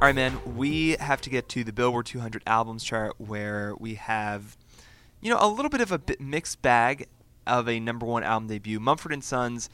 All 0.00 0.06
right, 0.06 0.14
man. 0.14 0.40
We 0.56 0.92
have 0.92 1.20
to 1.22 1.30
get 1.30 1.48
to 1.50 1.62
the 1.62 1.72
Billboard 1.74 2.06
200 2.06 2.42
albums 2.46 2.82
chart 2.82 3.14
where 3.18 3.74
we 3.78 3.94
have, 3.96 4.56
you 5.20 5.30
know, 5.30 5.36
a 5.38 5.46
little 5.46 5.68
bit 5.68 5.82
of 5.82 5.92
a 5.92 5.98
bit 5.98 6.20
mixed 6.22 6.62
bag 6.62 7.06
of 7.46 7.68
a 7.68 7.78
number 7.80 8.06
one 8.06 8.22
album 8.22 8.48
debut. 8.48 8.80
Mumford 8.80 9.12
and 9.12 9.22
Sons, 9.22 9.68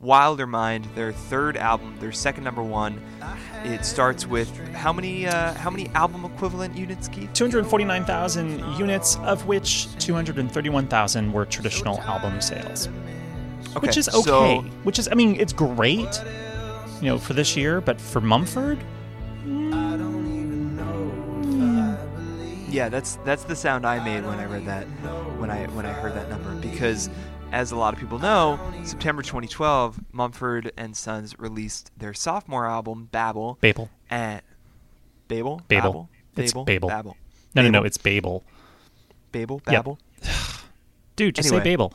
Wilder 0.00 0.44
Mind, 0.44 0.86
their 0.96 1.12
third 1.12 1.56
album, 1.56 1.96
their 2.00 2.10
second 2.10 2.42
number 2.42 2.64
one. 2.64 3.00
It 3.62 3.84
starts 3.84 4.26
with 4.26 4.48
how 4.74 4.92
many 4.92 5.28
uh, 5.28 5.54
how 5.54 5.70
many 5.70 5.88
album 5.90 6.24
equivalent 6.24 6.76
units, 6.76 7.06
Keith? 7.06 7.32
249,000 7.32 8.76
units, 8.76 9.18
of 9.18 9.46
which 9.46 9.86
231,000 9.98 11.32
were 11.32 11.44
traditional 11.46 12.00
album 12.00 12.40
sales. 12.40 12.88
Okay, 13.76 13.86
which 13.86 13.96
is 13.96 14.06
so- 14.06 14.18
okay. 14.20 14.68
which 14.82 14.98
is, 14.98 15.08
I 15.12 15.14
mean, 15.14 15.36
it's 15.38 15.52
great, 15.52 16.20
you 17.00 17.06
know, 17.06 17.18
for 17.18 17.34
this 17.34 17.56
year, 17.56 17.80
but 17.80 18.00
for 18.00 18.20
Mumford, 18.20 18.78
Yeah, 22.70 22.88
that's 22.88 23.16
that's 23.24 23.44
the 23.44 23.56
sound 23.56 23.84
I 23.84 24.02
made 24.04 24.24
when 24.24 24.38
I 24.38 24.44
read 24.44 24.64
that 24.66 24.84
when 25.38 25.50
I 25.50 25.66
when 25.68 25.84
I 25.84 25.92
heard 25.92 26.14
that 26.14 26.28
number 26.30 26.54
because 26.56 27.10
as 27.52 27.72
a 27.72 27.76
lot 27.76 27.92
of 27.92 27.98
people 27.98 28.20
know, 28.20 28.60
September 28.84 29.22
2012, 29.22 29.98
Mumford 30.12 30.70
and 30.76 30.96
Sons 30.96 31.36
released 31.38 31.90
their 31.98 32.14
sophomore 32.14 32.66
album 32.68 33.08
Babel 33.10 33.58
Babel. 33.60 33.90
and 34.08 34.40
Babel 35.26 35.62
Babel. 35.66 36.08
It's 36.36 36.52
Babel 36.52 36.64
Babel. 36.64 36.88
Babel 36.88 37.16
No, 37.56 37.62
no, 37.62 37.70
no, 37.70 37.82
it's 37.82 37.98
Babel. 37.98 38.44
Babel 39.32 39.60
Yep. 39.66 39.72
Babel. 39.84 39.98
Dude, 41.16 41.34
just 41.34 41.48
Anyway. 41.48 41.64
say 41.64 41.70
Babel. 41.72 41.92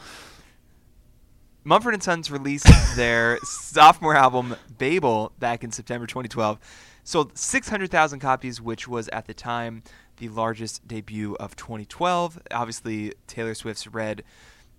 Mumford 1.64 1.94
and 1.94 2.04
Sons 2.04 2.30
released 2.30 2.68
their 2.98 3.40
sophomore 3.44 4.16
album 4.16 4.56
Babel 4.78 5.32
back 5.40 5.64
in 5.64 5.72
September 5.72 6.06
2012. 6.06 6.60
Sold 7.06 7.38
600,000 7.38 8.20
copies, 8.20 8.60
which 8.60 8.88
was 8.88 9.08
at 9.10 9.26
the 9.28 9.34
time 9.34 9.84
the 10.17 10.30
largest 10.30 10.88
debut 10.88 11.36
of 11.39 11.56
2012. 11.56 12.41
Obviously, 12.51 13.13
Taylor 13.28 13.54
Swift's 13.54 13.88
Red 13.88 14.23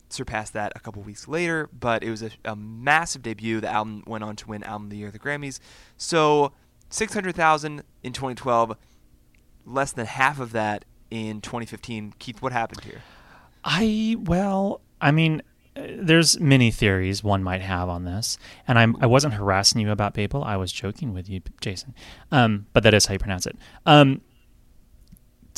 surpassed 0.09 0.53
that 0.53 0.73
a 0.77 0.81
couple 0.81 1.03
weeks 1.03 1.27
later, 1.27 1.69
but 1.79 2.03
it 2.03 2.11
was 2.11 2.23
a, 2.23 2.31
a 2.45 2.57
massive 2.57 3.23
debut. 3.23 3.61
The 3.61 3.69
album 3.69 4.05
went 4.07 4.25
on 4.25 4.37
to 4.37 4.47
win 4.49 4.63
Album 4.63 4.87
of 4.87 4.91
the 4.91 4.97
Year 4.97 5.09
at 5.09 5.13
the 5.13 5.19
Grammys. 5.19 5.59
So 5.97 6.53
600,000 6.91 7.83
in 8.03 8.13
2012, 8.13 8.77
less 9.65 9.93
than 9.93 10.07
half 10.07 10.39
of 10.39 10.53
that 10.53 10.85
in 11.11 11.41
2015. 11.41 12.15
Keith, 12.19 12.41
what 12.43 12.53
happened 12.53 12.85
here? 12.85 13.03
I 13.65 14.17
well, 14.21 14.81
I 15.01 15.11
mean, 15.11 15.43
uh, 15.77 15.83
there's 15.99 16.39
many 16.39 16.71
theories 16.71 17.25
one 17.25 17.43
might 17.43 17.63
have 17.63 17.89
on 17.89 18.05
this, 18.05 18.39
and 18.69 18.79
I'm 18.79 18.97
I 19.01 19.07
wasn't 19.07 19.35
harassing 19.35 19.81
you 19.81 19.91
about 19.91 20.15
Babel. 20.15 20.45
I 20.45 20.57
was 20.57 20.71
joking 20.71 21.13
with 21.13 21.29
you, 21.29 21.41
Jason. 21.61 21.95
Um, 22.31 22.67
but 22.73 22.85
that 22.85 22.95
is 22.95 23.07
how 23.07 23.15
you 23.15 23.19
pronounce 23.19 23.45
it. 23.45 23.57
Um, 23.85 24.21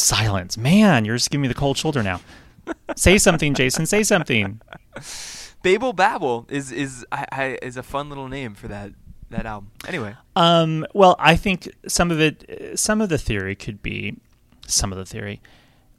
silence, 0.01 0.57
man. 0.57 1.05
You're 1.05 1.17
just 1.17 1.31
giving 1.31 1.43
me 1.43 1.49
the 1.49 1.55
cold 1.55 1.77
shoulder 1.77 2.03
now. 2.03 2.21
say 2.97 3.19
something, 3.19 3.55
Jason. 3.55 3.87
Say 3.87 4.03
something. 4.03 4.61
Babel 5.63 5.93
Babel 5.93 6.47
is 6.49 6.71
is 6.71 7.05
I, 7.11 7.27
I, 7.33 7.59
is 7.63 7.77
a 7.77 7.83
fun 7.83 8.09
little 8.09 8.29
name 8.29 8.55
for 8.55 8.69
that 8.69 8.93
that 9.31 9.45
album. 9.47 9.71
Anyway, 9.87 10.15
Um, 10.37 10.87
well, 10.95 11.17
I 11.19 11.37
think 11.37 11.69
some 11.87 12.11
of 12.11 12.21
it, 12.21 12.79
some 12.79 13.01
of 13.01 13.09
the 13.09 13.19
theory 13.19 13.55
could 13.55 13.83
be, 13.83 14.17
some 14.67 14.93
of 14.93 14.99
the 14.99 15.05
theory. 15.05 15.41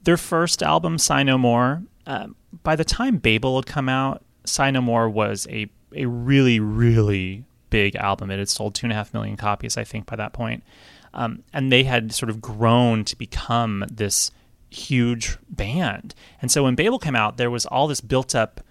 Their 0.04 0.18
first 0.18 0.64
album, 0.64 0.98
Sigh 0.98 1.24
No 1.24 1.38
More, 1.38 1.84
um, 2.08 2.36
by 2.64 2.76
the 2.76 2.86
time 2.86 3.18
Babel 3.18 3.58
had 3.58 3.68
come 3.68 3.88
out, 3.90 4.24
Sigh 4.46 4.72
No 4.72 4.82
More 4.82 5.08
was 5.10 5.48
a, 5.52 5.68
a 5.94 6.06
really, 6.08 6.60
really 6.60 7.44
big 7.70 7.96
album. 7.96 8.32
It 8.32 8.40
had 8.40 8.50
sold 8.50 8.74
two 8.74 8.86
and 8.86 8.94
a 8.94 8.96
half 8.96 9.14
million 9.14 9.38
copies, 9.38 9.78
I 9.78 9.84
think, 9.84 10.08
by 10.08 10.16
that 10.16 10.34
point. 10.34 10.64
Um, 11.14 11.44
and 11.54 11.72
they 11.72 11.84
had 11.84 12.14
sort 12.14 12.30
of 12.30 12.42
grown 12.42 13.04
to 13.06 13.18
become 13.18 13.86
this 13.92 14.32
huge 14.70 15.38
band. 15.50 16.14
And 16.42 16.52
so 16.52 16.64
when 16.64 16.76
Babel 16.76 17.00
came 17.00 17.16
out, 17.16 17.38
there 17.38 17.50
was 17.50 17.66
all 17.66 17.88
this 17.88 18.02
built 18.02 18.36
up 18.36 18.62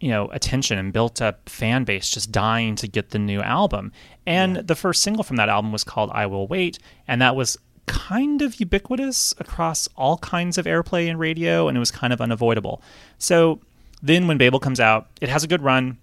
you 0.00 0.08
know 0.08 0.28
attention 0.28 0.78
and 0.78 0.92
built 0.92 1.20
up 1.20 1.48
fan 1.48 1.84
base 1.84 2.08
just 2.10 2.32
dying 2.32 2.74
to 2.76 2.88
get 2.88 3.10
the 3.10 3.18
new 3.18 3.40
album. 3.40 3.92
And 4.26 4.56
the 4.56 4.74
first 4.74 5.02
single 5.02 5.22
from 5.22 5.36
that 5.36 5.48
album 5.48 5.72
was 5.72 5.84
called 5.84 6.10
i 6.12 6.26
will 6.26 6.46
wait 6.46 6.78
and 7.06 7.20
that 7.20 7.36
was 7.36 7.58
kind 7.86 8.40
of 8.40 8.58
ubiquitous 8.60 9.34
across 9.38 9.88
all 9.96 10.16
kinds 10.18 10.56
of 10.58 10.64
airplay 10.64 11.08
and 11.08 11.18
radio 11.18 11.68
and 11.68 11.76
it 11.76 11.80
was 11.80 11.90
kind 11.90 12.12
of 12.12 12.20
unavoidable. 12.20 12.82
So 13.18 13.60
then 14.02 14.26
when 14.26 14.38
babel 14.38 14.58
comes 14.58 14.80
out 14.80 15.08
it 15.20 15.28
has 15.28 15.44
a 15.44 15.46
good 15.46 15.62
run 15.62 15.98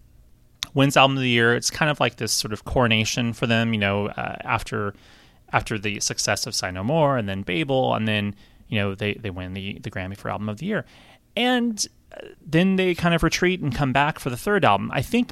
wins 0.73 0.95
album 0.95 1.17
of 1.17 1.23
the 1.23 1.29
year. 1.29 1.55
It's 1.55 1.71
kind 1.71 1.89
of 1.89 1.99
like 1.99 2.17
this 2.17 2.31
sort 2.31 2.53
of 2.53 2.65
coronation 2.65 3.33
for 3.33 3.47
them 3.47 3.73
you 3.73 3.79
know 3.79 4.07
uh, 4.09 4.35
after 4.41 4.93
after 5.53 5.77
the 5.77 5.99
success 5.99 6.45
of 6.45 6.55
Sigh 6.55 6.71
No 6.71 6.83
More 6.83 7.17
and 7.17 7.27
then 7.27 7.41
Babel 7.41 7.93
and 7.95 8.07
then 8.07 8.35
you 8.67 8.79
know 8.79 8.95
they 8.95 9.13
they 9.13 9.29
win 9.29 9.53
the 9.53 9.79
the 9.79 9.91
Grammy 9.91 10.17
for 10.17 10.29
album 10.29 10.49
of 10.49 10.57
the 10.57 10.65
year. 10.65 10.85
And 11.35 11.85
uh, 12.13 12.27
then 12.45 12.75
they 12.75 12.95
kind 12.95 13.13
of 13.13 13.23
retreat 13.23 13.61
and 13.61 13.73
come 13.73 13.93
back 13.93 14.19
for 14.19 14.29
the 14.29 14.37
third 14.37 14.65
album. 14.65 14.91
I 14.93 15.01
think 15.01 15.31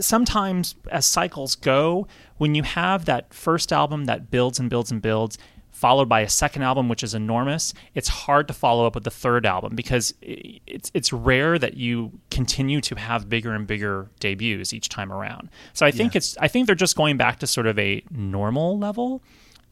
sometimes 0.00 0.74
as 0.90 1.06
cycles 1.06 1.54
go, 1.54 2.06
when 2.38 2.54
you 2.54 2.62
have 2.62 3.04
that 3.04 3.32
first 3.32 3.72
album 3.72 4.06
that 4.06 4.30
builds 4.30 4.58
and 4.58 4.68
builds 4.68 4.90
and 4.90 5.00
builds, 5.00 5.38
followed 5.80 6.08
by 6.08 6.20
a 6.20 6.28
second 6.28 6.62
album 6.62 6.88
which 6.88 7.02
is 7.02 7.14
enormous, 7.14 7.72
it's 7.94 8.08
hard 8.08 8.46
to 8.48 8.54
follow 8.54 8.86
up 8.86 8.94
with 8.94 9.04
the 9.04 9.10
third 9.10 9.46
album 9.46 9.74
because 9.74 10.14
it's 10.22 10.90
it's 10.94 11.12
rare 11.12 11.58
that 11.58 11.74
you 11.76 12.12
continue 12.30 12.80
to 12.82 12.94
have 12.96 13.28
bigger 13.28 13.52
and 13.54 13.66
bigger 13.66 14.08
debuts 14.20 14.72
each 14.72 14.88
time 14.88 15.10
around. 15.12 15.48
So 15.72 15.86
I 15.86 15.90
think 15.90 16.14
Yeah. 16.14 16.18
it's 16.18 16.36
I 16.38 16.48
think 16.48 16.66
they're 16.66 16.74
just 16.86 16.96
going 16.96 17.16
back 17.16 17.38
to 17.40 17.46
sort 17.46 17.66
of 17.66 17.78
a 17.78 18.02
normal 18.10 18.78
level 18.78 19.22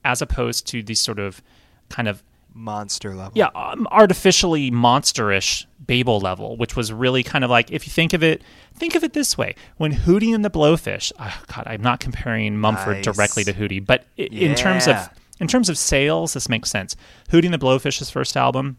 as 0.04 0.22
opposed 0.22 0.66
to 0.68 0.82
these 0.82 1.00
sort 1.00 1.18
of 1.18 1.42
kind 1.90 2.08
of 2.08 2.22
Monster 2.54 3.14
level. 3.14 3.32
yeah, 3.36 3.50
um, 3.54 3.86
artificially 3.92 4.70
monsterish 4.70 5.66
Babel 5.86 6.18
level, 6.18 6.56
which 6.56 6.74
was 6.74 6.92
really 6.92 7.22
kind 7.22 7.44
of 7.44 7.50
like 7.50 7.70
if 7.70 7.86
you 7.86 7.92
think 7.92 8.12
of 8.14 8.22
it, 8.22 8.42
think 8.74 8.94
of 8.96 9.04
it 9.04 9.12
this 9.12 9.38
way: 9.38 9.54
when 9.76 9.92
Hootie 9.92 10.34
and 10.34 10.44
the 10.44 10.50
Blowfish. 10.50 11.12
Oh 11.20 11.42
God, 11.54 11.64
I'm 11.66 11.82
not 11.82 12.00
comparing 12.00 12.56
Mumford 12.58 12.96
Nice. 12.96 13.04
directly 13.04 13.44
to 13.44 13.52
Hootie, 13.52 13.84
but 13.84 14.06
i 14.18 14.22
in 14.22 14.54
terms 14.56 14.86
of 14.88 14.94
Yeah. 14.96 15.08
In 15.40 15.48
terms 15.48 15.68
of 15.68 15.79
sales, 15.79 16.35
this 16.35 16.48
makes 16.48 16.70
sense. 16.70 16.96
Hootie 17.31 17.44
and 17.44 17.55
the 17.55 17.59
Blowfish's 17.59 18.11
first 18.11 18.37
album 18.37 18.77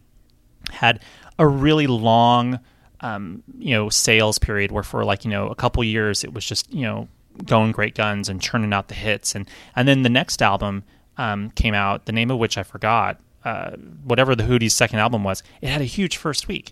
had 0.71 1.01
a 1.37 1.47
really 1.47 1.87
long, 1.87 2.59
um, 3.01 3.43
you 3.57 3.73
know, 3.73 3.89
sales 3.89 4.39
period 4.39 4.71
where 4.71 4.83
for 4.83 5.05
like 5.05 5.23
you 5.23 5.31
know 5.31 5.47
a 5.47 5.55
couple 5.55 5.83
years 5.83 6.23
it 6.23 6.33
was 6.33 6.45
just 6.45 6.71
you 6.73 6.81
know 6.81 7.07
going 7.45 7.71
great 7.71 7.95
guns 7.95 8.27
and 8.27 8.41
churning 8.41 8.73
out 8.73 8.87
the 8.87 8.95
hits, 8.95 9.35
and 9.35 9.49
and 9.75 9.87
then 9.87 10.03
the 10.03 10.09
next 10.09 10.41
album 10.41 10.83
um, 11.17 11.51
came 11.51 11.73
out, 11.73 12.05
the 12.05 12.11
name 12.11 12.31
of 12.31 12.37
which 12.37 12.57
I 12.57 12.63
forgot, 12.63 13.19
uh, 13.45 13.71
whatever 14.03 14.35
the 14.35 14.43
Hootie's 14.43 14.75
second 14.75 14.99
album 14.99 15.23
was. 15.23 15.43
It 15.61 15.69
had 15.69 15.81
a 15.81 15.85
huge 15.85 16.17
first 16.17 16.47
week. 16.47 16.71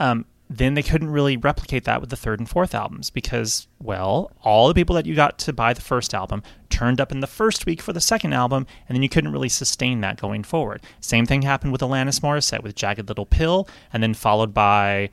Um, 0.00 0.24
then 0.50 0.74
they 0.74 0.82
couldn't 0.82 1.10
really 1.10 1.36
replicate 1.36 1.84
that 1.84 2.00
with 2.00 2.10
the 2.10 2.16
third 2.16 2.40
and 2.40 2.48
fourth 2.48 2.74
albums 2.74 3.10
because, 3.10 3.68
well, 3.78 4.32
all 4.42 4.68
the 4.68 4.74
people 4.74 4.94
that 4.96 5.06
you 5.06 5.14
got 5.14 5.38
to 5.40 5.52
buy 5.52 5.74
the 5.74 5.80
first 5.80 6.14
album 6.14 6.42
turned 6.70 7.00
up 7.00 7.12
in 7.12 7.20
the 7.20 7.26
first 7.26 7.66
week 7.66 7.82
for 7.82 7.92
the 7.92 8.00
second 8.00 8.32
album, 8.32 8.66
and 8.88 8.96
then 8.96 9.02
you 9.02 9.08
couldn't 9.08 9.32
really 9.32 9.48
sustain 9.48 10.00
that 10.00 10.20
going 10.20 10.42
forward. 10.42 10.82
Same 11.00 11.26
thing 11.26 11.42
happened 11.42 11.72
with 11.72 11.82
Alanis 11.82 12.20
Morissette 12.20 12.62
with 12.62 12.74
Jagged 12.74 13.08
Little 13.08 13.26
Pill, 13.26 13.68
and 13.92 14.02
then 14.02 14.14
followed 14.14 14.54
by 14.54 15.10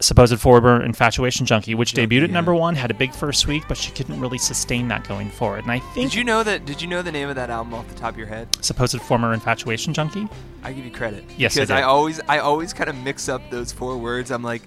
Supposed 0.00 0.38
Forward 0.38 0.82
Infatuation 0.82 1.44
Junkie, 1.44 1.74
which 1.74 1.92
debuted 1.92 2.22
at 2.22 2.28
yeah. 2.28 2.34
number 2.34 2.54
one, 2.54 2.76
had 2.76 2.90
a 2.90 2.94
big 2.94 3.12
first 3.12 3.48
week, 3.48 3.64
but 3.66 3.76
she 3.76 3.90
couldn't 3.90 4.20
really 4.20 4.38
sustain 4.38 4.86
that 4.88 5.06
going 5.08 5.28
forward. 5.28 5.64
And 5.64 5.72
I 5.72 5.80
think 5.80 6.10
Did 6.10 6.14
you 6.14 6.22
know 6.22 6.44
that? 6.44 6.64
Did 6.64 6.80
you 6.80 6.86
know 6.86 7.02
the 7.02 7.10
name 7.10 7.28
of 7.28 7.34
that 7.34 7.50
album 7.50 7.74
off 7.74 7.88
the 7.88 7.96
top 7.96 8.10
of 8.10 8.18
your 8.18 8.28
head? 8.28 8.48
Supposed 8.64 9.00
Former 9.00 9.32
Infatuation 9.32 9.92
Junkie? 9.92 10.28
I 10.62 10.72
give 10.72 10.84
you 10.84 10.92
credit. 10.92 11.24
Yes, 11.36 11.56
I 11.56 11.60
because 11.60 11.70
I, 11.70 11.80
did. 11.80 11.84
always, 11.84 12.20
I 12.28 12.38
always 12.38 12.72
kind 12.72 12.88
of 12.88 12.96
mix 12.96 13.28
up 13.28 13.42
those 13.50 13.72
four 13.72 13.98
words. 13.98 14.30
I'm 14.30 14.42
like, 14.42 14.62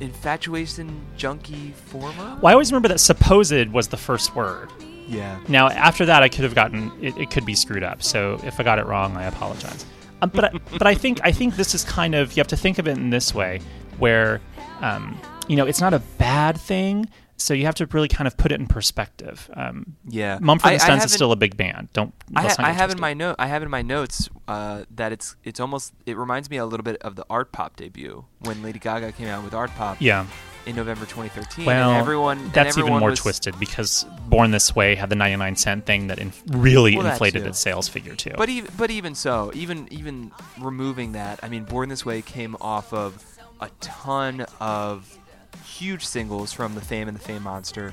infatuation 0.00 1.00
junkie 1.16 1.72
former. 1.72 2.38
Well, 2.42 2.46
I 2.46 2.52
always 2.52 2.70
remember 2.70 2.88
that 2.88 2.98
supposed 2.98 3.68
was 3.68 3.88
the 3.88 3.96
first 3.96 4.34
word. 4.34 4.70
Yeah. 5.06 5.40
Now, 5.48 5.68
after 5.68 6.04
that, 6.06 6.22
I 6.22 6.28
could 6.28 6.44
have 6.44 6.54
gotten 6.54 6.92
it, 7.00 7.16
it 7.16 7.30
could 7.30 7.46
be 7.46 7.54
screwed 7.54 7.82
up. 7.82 8.02
So 8.02 8.38
if 8.44 8.60
I 8.60 8.62
got 8.62 8.78
it 8.78 8.86
wrong, 8.86 9.16
I 9.16 9.24
apologize. 9.24 9.86
Um, 10.20 10.30
but 10.34 10.44
I, 10.44 10.58
but 10.78 10.86
I 10.86 10.94
think 10.94 11.20
I 11.24 11.32
think 11.32 11.56
this 11.56 11.74
is 11.74 11.84
kind 11.84 12.14
of 12.14 12.32
you 12.32 12.40
have 12.40 12.48
to 12.48 12.56
think 12.56 12.78
of 12.78 12.86
it 12.86 12.98
in 12.98 13.10
this 13.10 13.34
way, 13.34 13.60
where 13.98 14.40
um, 14.80 15.18
you 15.48 15.56
know 15.56 15.66
it's 15.66 15.80
not 15.80 15.94
a 15.94 16.00
bad 16.18 16.58
thing. 16.58 17.08
So 17.40 17.54
you 17.54 17.66
have 17.66 17.76
to 17.76 17.86
really 17.92 18.08
kind 18.08 18.26
of 18.26 18.36
put 18.36 18.50
it 18.50 18.58
in 18.58 18.66
perspective. 18.66 19.48
Um, 19.54 19.94
Yeah. 20.08 20.38
Mumford 20.40 20.72
and 20.72 20.82
Sons 20.82 21.04
is 21.04 21.12
still 21.12 21.30
a 21.30 21.36
big 21.36 21.56
band. 21.56 21.88
Don't. 21.92 22.12
I, 22.34 22.52
I 22.58 22.72
have 22.72 22.90
in 22.90 22.98
my 22.98 23.14
note. 23.14 23.36
I 23.38 23.46
have 23.46 23.62
in 23.62 23.70
my 23.70 23.80
notes 23.80 24.28
uh, 24.48 24.82
that 24.90 25.12
it's 25.12 25.36
it's 25.44 25.60
almost 25.60 25.92
it 26.04 26.16
reminds 26.16 26.50
me 26.50 26.56
a 26.56 26.66
little 26.66 26.82
bit 26.82 26.96
of 27.00 27.14
the 27.14 27.24
Art 27.30 27.52
Pop 27.52 27.76
debut 27.76 28.24
when 28.40 28.60
Lady 28.60 28.80
Gaga 28.80 29.12
came 29.12 29.28
out 29.28 29.44
with 29.44 29.54
Art 29.54 29.70
Pop 29.76 29.98
Yeah. 30.00 30.26
in 30.66 30.74
November 30.74 31.02
2013. 31.06 31.64
Well, 31.64 31.90
and 31.92 31.98
everyone 32.00 32.50
that's 32.52 32.76
even 32.76 32.98
more 32.98 33.10
was- 33.10 33.20
twisted 33.20 33.56
because 33.60 34.04
Born 34.28 34.50
This 34.50 34.74
Way 34.74 34.96
had 34.96 35.08
the 35.08 35.14
99 35.16 35.54
cent 35.54 35.86
thing 35.86 36.08
that 36.08 36.18
inf- 36.18 36.42
really 36.48 36.96
Well, 36.96 37.06
inflated 37.06 37.44
too. 37.44 37.50
its 37.50 37.60
sales 37.60 37.86
figure 37.86 38.16
too. 38.16 38.32
But 38.36 38.48
even 38.48 38.72
but 38.76 38.90
even 38.90 39.14
so, 39.14 39.52
even 39.54 39.86
even 39.92 40.32
removing 40.60 41.12
that, 41.12 41.38
I 41.44 41.48
mean, 41.48 41.62
Born 41.62 41.88
This 41.88 42.04
Way 42.04 42.20
came 42.20 42.56
off 42.60 42.92
of 42.92 43.24
a 43.60 43.70
ton 43.80 44.46
of 44.60 45.18
huge 45.64 46.04
singles 46.04 46.52
from 46.52 46.74
the 46.74 46.80
Fame 46.80 47.08
and 47.08 47.16
the 47.16 47.22
Fame 47.22 47.42
Monster, 47.42 47.92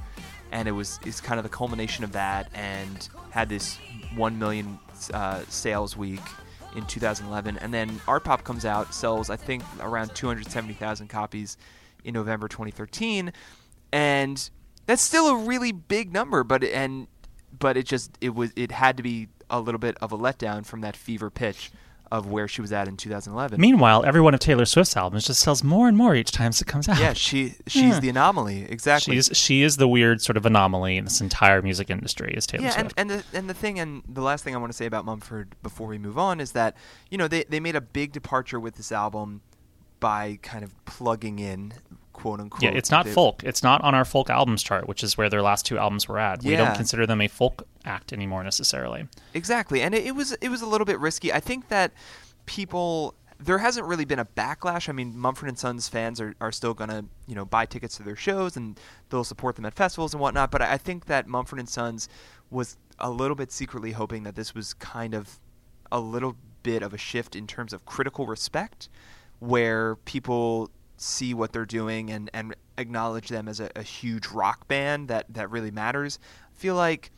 and 0.51 0.67
it 0.67 0.71
was 0.71 0.99
it's 1.05 1.21
kind 1.21 1.39
of 1.39 1.43
the 1.43 1.49
culmination 1.49 2.03
of 2.03 2.11
that, 2.13 2.49
and 2.53 3.09
had 3.31 3.49
this 3.49 3.77
one 4.15 4.37
million 4.39 4.79
uh, 5.13 5.41
sales 5.49 5.97
week 5.97 6.21
in 6.75 6.85
2011, 6.85 7.57
and 7.57 7.73
then 7.73 7.99
Art 8.07 8.23
Pop 8.23 8.43
comes 8.43 8.65
out, 8.65 8.93
sells 8.93 9.29
I 9.29 9.35
think 9.35 9.63
around 9.79 10.13
270,000 10.15 11.07
copies 11.07 11.57
in 12.03 12.13
November 12.13 12.47
2013, 12.47 13.31
and 13.91 14.49
that's 14.85 15.01
still 15.01 15.27
a 15.27 15.37
really 15.37 15.71
big 15.71 16.13
number, 16.13 16.43
but 16.43 16.63
and 16.63 17.07
but 17.57 17.77
it 17.77 17.85
just 17.85 18.17
it 18.21 18.35
was 18.35 18.51
it 18.55 18.71
had 18.71 18.97
to 18.97 19.03
be 19.03 19.29
a 19.49 19.59
little 19.59 19.79
bit 19.79 19.97
of 20.01 20.11
a 20.11 20.17
letdown 20.17 20.65
from 20.65 20.81
that 20.81 20.95
fever 20.95 21.29
pitch 21.29 21.71
of 22.11 22.27
where 22.27 22.47
she 22.47 22.61
was 22.61 22.71
at 22.71 22.87
in 22.87 22.97
2011. 22.97 23.59
Meanwhile, 23.59 24.03
every 24.05 24.21
one 24.21 24.33
of 24.33 24.39
Taylor 24.39 24.65
Swift's 24.65 24.95
albums 24.95 25.25
just 25.25 25.39
sells 25.39 25.63
more 25.63 25.87
and 25.87 25.97
more 25.97 26.15
each 26.15 26.31
time 26.31 26.51
it 26.51 26.65
comes 26.67 26.87
out. 26.87 26.99
yeah, 26.99 27.13
she 27.13 27.55
she's 27.67 27.83
Yeah. 27.83 27.99
the 27.99 28.09
anomaly 28.09 28.63
exactly. 28.69 29.15
She's 29.15 29.29
she 29.33 29.63
is 29.63 29.77
the 29.77 29.87
weird 29.87 30.21
sort 30.21 30.37
of 30.37 30.45
anomaly 30.45 30.97
in 30.97 31.05
this 31.05 31.21
entire 31.21 31.61
music 31.61 31.89
industry. 31.89 32.33
Is 32.35 32.45
Taylor 32.47 32.65
yeah, 32.65 32.71
Swift? 32.71 32.93
and, 32.97 33.11
and 33.11 33.19
the 33.21 33.37
and 33.37 33.49
the 33.49 33.53
thing 33.53 33.79
and 33.79 34.03
the 34.07 34.21
last 34.21 34.43
thing 34.43 34.53
I 34.55 34.57
want 34.57 34.71
to 34.71 34.77
say 34.77 34.85
about 34.85 35.05
Mumford 35.05 35.55
before 35.63 35.87
we 35.87 35.97
move 35.97 36.17
on 36.17 36.39
is 36.39 36.51
that 36.53 36.75
you 37.09 37.17
know 37.17 37.27
they 37.27 37.43
they 37.45 37.59
made 37.59 37.75
a 37.75 37.81
big 37.81 38.11
departure 38.11 38.59
with 38.59 38.75
this 38.75 38.91
album 38.91 39.41
by 39.99 40.37
kind 40.41 40.63
of 40.63 40.73
plugging 40.85 41.39
in 41.39 41.73
quote 42.15 42.39
unquote. 42.39 42.63
yeah, 42.63 42.71
it's 42.71 42.89
not 42.89 43.05
the- 43.05 43.11
folk. 43.11 43.43
It's 43.43 43.61
not 43.61 43.81
on 43.81 43.93
our 43.93 44.05
folk 44.05 44.29
albums 44.29 44.63
chart, 44.63 44.87
which 44.87 45.03
is 45.03 45.17
where 45.17 45.29
their 45.29 45.41
last 45.41 45.65
two 45.65 45.77
albums 45.77 46.07
were 46.07 46.17
at. 46.17 46.43
We 46.43 46.55
don't 46.55 46.75
consider 46.75 47.05
them 47.05 47.21
a 47.21 47.27
folk 47.27 47.67
act 47.83 48.13
anymore 48.13 48.43
necessarily. 48.43 49.07
Exactly, 49.33 49.81
and 49.81 49.93
it, 49.93 50.05
it 50.05 50.15
was 50.15 50.31
it 50.33 50.49
was 50.49 50.61
a 50.61 50.65
little 50.65 50.85
bit 50.85 50.99
risky. 50.99 51.31
I 51.31 51.39
think 51.39 51.67
that 51.67 51.91
people 52.45 53.13
there 53.37 53.57
hasn't 53.57 53.85
really 53.85 54.05
been 54.05 54.19
a 54.19 54.25
backlash. 54.25 54.87
I 54.87 54.93
mean, 54.93 55.17
Mumford 55.17 55.49
and 55.49 55.59
Sons 55.59 55.89
fans 55.89 56.21
are, 56.21 56.35
are 56.39 56.51
still 56.51 56.73
gonna 56.73 57.05
you 57.27 57.35
know 57.35 57.45
buy 57.45 57.65
tickets 57.65 57.97
to 57.97 58.03
their 58.03 58.15
shows 58.15 58.55
and 58.55 58.79
they'll 59.09 59.23
support 59.25 59.55
them 59.57 59.65
at 59.65 59.73
festivals 59.73 60.13
and 60.13 60.21
whatnot. 60.21 60.51
But 60.51 60.61
I 60.61 60.73
I 60.73 60.77
think 60.77 61.05
that 61.05 61.27
Mumford 61.27 61.59
and 61.59 61.69
Sons 61.69 62.07
was 62.49 62.77
a 62.99 63.09
little 63.09 63.35
bit 63.35 63.51
secretly 63.51 63.91
hoping 63.91 64.23
that 64.23 64.35
this 64.35 64.55
was 64.55 64.73
kind 64.73 65.13
of 65.13 65.39
a 65.91 65.99
little 65.99 66.35
bit 66.63 66.81
of 66.81 66.93
a 66.93 66.97
shift 66.97 67.35
in 67.35 67.45
terms 67.45 67.73
of 67.73 67.85
critical 67.85 68.25
respect, 68.25 68.89
where 69.39 69.97
people 69.97 70.71
see 70.97 71.33
what 71.33 71.51
they're 71.51 71.65
doing 71.65 72.09
and, 72.09 72.29
and 72.33 72.55
acknowledge 72.77 73.29
them 73.29 73.47
as 73.47 73.59
a, 73.59 73.69
a 73.75 73.83
huge 73.83 74.27
rock 74.27 74.67
band 74.67 75.07
that, 75.09 75.25
that 75.29 75.49
really 75.49 75.71
matters. 75.71 76.19
I 76.51 76.57
feel 76.57 76.75
like 76.75 77.11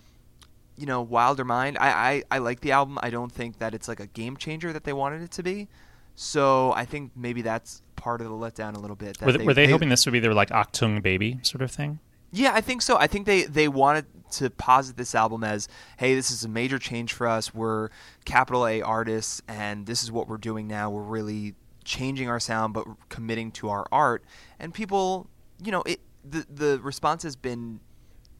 you 0.77 0.85
know, 0.85 1.01
Wilder 1.01 1.43
Mind. 1.43 1.77
I, 1.79 1.89
I, 1.89 2.23
I 2.35 2.37
like 2.37 2.61
the 2.61 2.71
album. 2.71 2.99
I 3.01 3.09
don't 3.09 3.31
think 3.31 3.59
that 3.59 3.73
it's 3.73 3.87
like 3.87 3.99
a 3.99 4.07
game 4.07 4.37
changer 4.37 4.71
that 4.71 4.83
they 4.83 4.93
wanted 4.93 5.23
it 5.23 5.31
to 5.31 5.43
be. 5.43 5.67
So 6.15 6.71
I 6.73 6.85
think 6.85 7.11
maybe 7.15 7.41
that's 7.41 7.81
part 7.95 8.21
of 8.21 8.27
the 8.27 8.33
letdown 8.33 8.75
a 8.75 8.79
little 8.79 8.95
bit. 8.95 9.17
that 9.17 9.25
Were, 9.25 9.33
they, 9.33 9.43
were 9.43 9.53
they, 9.53 9.67
hoping 9.67 9.89
this 9.89 10.05
would 10.05 10.11
be 10.11 10.19
their 10.19 10.33
like 10.33 10.49
Achtung 10.49 11.01
Baby 11.01 11.39
sort 11.41 11.61
of 11.61 11.71
thing? 11.71 11.99
Yeah, 12.31 12.53
I 12.53 12.61
think 12.61 12.81
so. 12.81 12.97
I 12.97 13.07
think 13.07 13.25
they, 13.25 13.43
they 13.43 13.67
wanted 13.67 14.05
to 14.33 14.49
posit 14.49 14.97
this 14.97 15.15
album 15.15 15.43
as, 15.43 15.67
hey, 15.97 16.13
this 16.13 16.29
is 16.29 16.43
a 16.43 16.49
major 16.49 16.77
change 16.77 17.13
for 17.13 17.27
us. 17.27 17.53
We're 17.53 17.89
capital 18.25 18.67
A 18.67 18.81
artists, 18.81 19.41
and 19.47 19.85
this 19.85 20.03
is 20.03 20.11
what 20.11 20.27
we're 20.27 20.37
doing 20.37 20.67
now. 20.67 20.89
We're 20.89 21.01
really 21.01 21.55
changing 21.87 22.29
our 22.29 22.39
sound, 22.39 22.73
but 22.73 22.85
committing 23.09 23.51
to 23.53 23.69
our 23.69 23.87
art. 23.91 24.23
And 24.59 24.73
people, 24.73 25.27
you 25.63 25.71
know, 25.71 25.81
it 25.83 26.01
the 26.23 26.45
the 26.49 26.79
response 26.83 27.23
has 27.23 27.35
been 27.35 27.79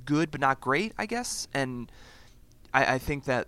good, 0.06 0.30
but 0.30 0.42
not 0.42 0.62
great, 0.62 0.94
I 0.98 1.06
guess. 1.06 1.48
And 1.54 1.92
I, 2.74 2.96
I 2.96 2.98
think 2.98 3.24
that, 3.26 3.48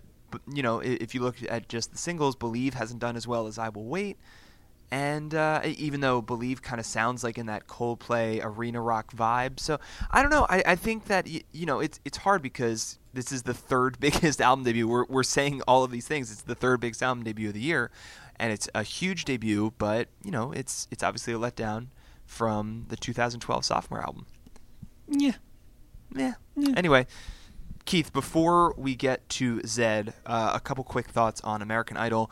you 0.52 0.62
know, 0.62 0.80
if 0.80 1.14
you 1.14 1.20
look 1.20 1.36
at 1.48 1.68
just 1.68 1.92
the 1.92 1.98
singles, 1.98 2.34
Believe 2.34 2.74
hasn't 2.74 3.00
done 3.00 3.16
as 3.16 3.28
well 3.28 3.46
as 3.46 3.58
I 3.58 3.68
Will 3.68 3.84
Wait. 3.84 4.16
And 4.92 5.34
uh, 5.34 5.60
even 5.64 6.00
though 6.00 6.20
Believe 6.20 6.62
kind 6.62 6.80
of 6.80 6.86
sounds 6.86 7.22
like 7.22 7.38
in 7.38 7.46
that 7.46 7.68
Coldplay 7.68 8.40
arena 8.42 8.80
rock 8.80 9.12
vibe, 9.12 9.60
so 9.60 9.78
I 10.10 10.20
don't 10.20 10.32
know. 10.32 10.46
I, 10.48 10.62
I 10.66 10.74
think 10.74 11.04
that 11.04 11.26
y- 11.26 11.44
you 11.52 11.64
know 11.64 11.78
it's 11.78 12.00
it's 12.04 12.18
hard 12.18 12.42
because 12.42 12.98
this 13.14 13.30
is 13.30 13.44
the 13.44 13.54
third 13.54 14.00
biggest 14.00 14.40
album 14.40 14.64
debut. 14.64 14.88
We're 14.88 15.04
we're 15.04 15.22
saying 15.22 15.62
all 15.68 15.84
of 15.84 15.92
these 15.92 16.08
things. 16.08 16.32
It's 16.32 16.42
the 16.42 16.56
third 16.56 16.80
biggest 16.80 17.04
album 17.04 17.22
debut 17.22 17.48
of 17.48 17.54
the 17.54 17.60
year, 17.60 17.92
and 18.40 18.52
it's 18.52 18.68
a 18.74 18.82
huge 18.82 19.24
debut. 19.24 19.72
But 19.78 20.08
you 20.24 20.30
know 20.30 20.52
it's 20.52 20.88
it's 20.90 21.02
obviously 21.02 21.32
a 21.32 21.38
letdown 21.38 21.88
from 22.24 22.86
the 22.88 22.96
2012 22.96 23.64
sophomore 23.64 24.00
album. 24.00 24.26
Yeah. 25.08 25.32
Yeah. 26.14 26.34
Anyway, 26.76 27.06
Keith, 27.84 28.12
before 28.12 28.74
we 28.76 28.94
get 28.94 29.28
to 29.30 29.58
Zedd, 29.60 30.12
uh, 30.26 30.52
a 30.54 30.60
couple 30.60 30.84
quick 30.84 31.08
thoughts 31.08 31.40
on 31.42 31.62
American 31.62 31.96
Idol. 31.96 32.30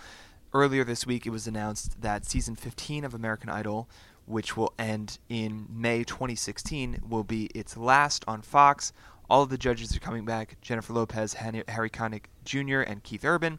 Earlier 0.53 0.85
this 0.85 1.07
week, 1.07 1.27
it 1.27 1.31
was 1.31 1.47
announced 1.47 2.01
that 2.01 2.25
season 2.25 2.55
15 2.55 3.05
of 3.05 3.15
American 3.15 3.51
Idol, 3.51 3.89
which 4.25 4.57
will 4.57 4.73
end 4.79 5.19
in 5.29 5.67
May 5.69 6.05
2016, 6.05 7.03
will 7.09 7.25
be 7.25 7.47
its 7.47 7.77
last 7.77 8.25
on 8.27 8.43
Fox. 8.43 8.93
All 9.29 9.43
of 9.43 9.51
the 9.51 9.59
judges 9.59 9.95
are 9.97 10.01
coming 10.01 10.25
back 10.25 10.57
Jennifer 10.63 10.93
Lopez, 10.93 11.35
Harry 11.35 11.91
Connick 11.91 12.25
Jr., 12.45 12.81
and 12.81 13.03
Keith 13.03 13.25
Urban. 13.25 13.59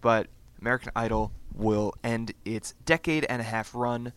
But 0.00 0.28
American 0.60 0.92
Idol 0.94 1.32
will 1.54 1.94
end 2.04 2.32
its 2.44 2.74
decade 2.84 3.24
and 3.24 3.40
a 3.40 3.44
half 3.44 3.74
run. 3.74 4.12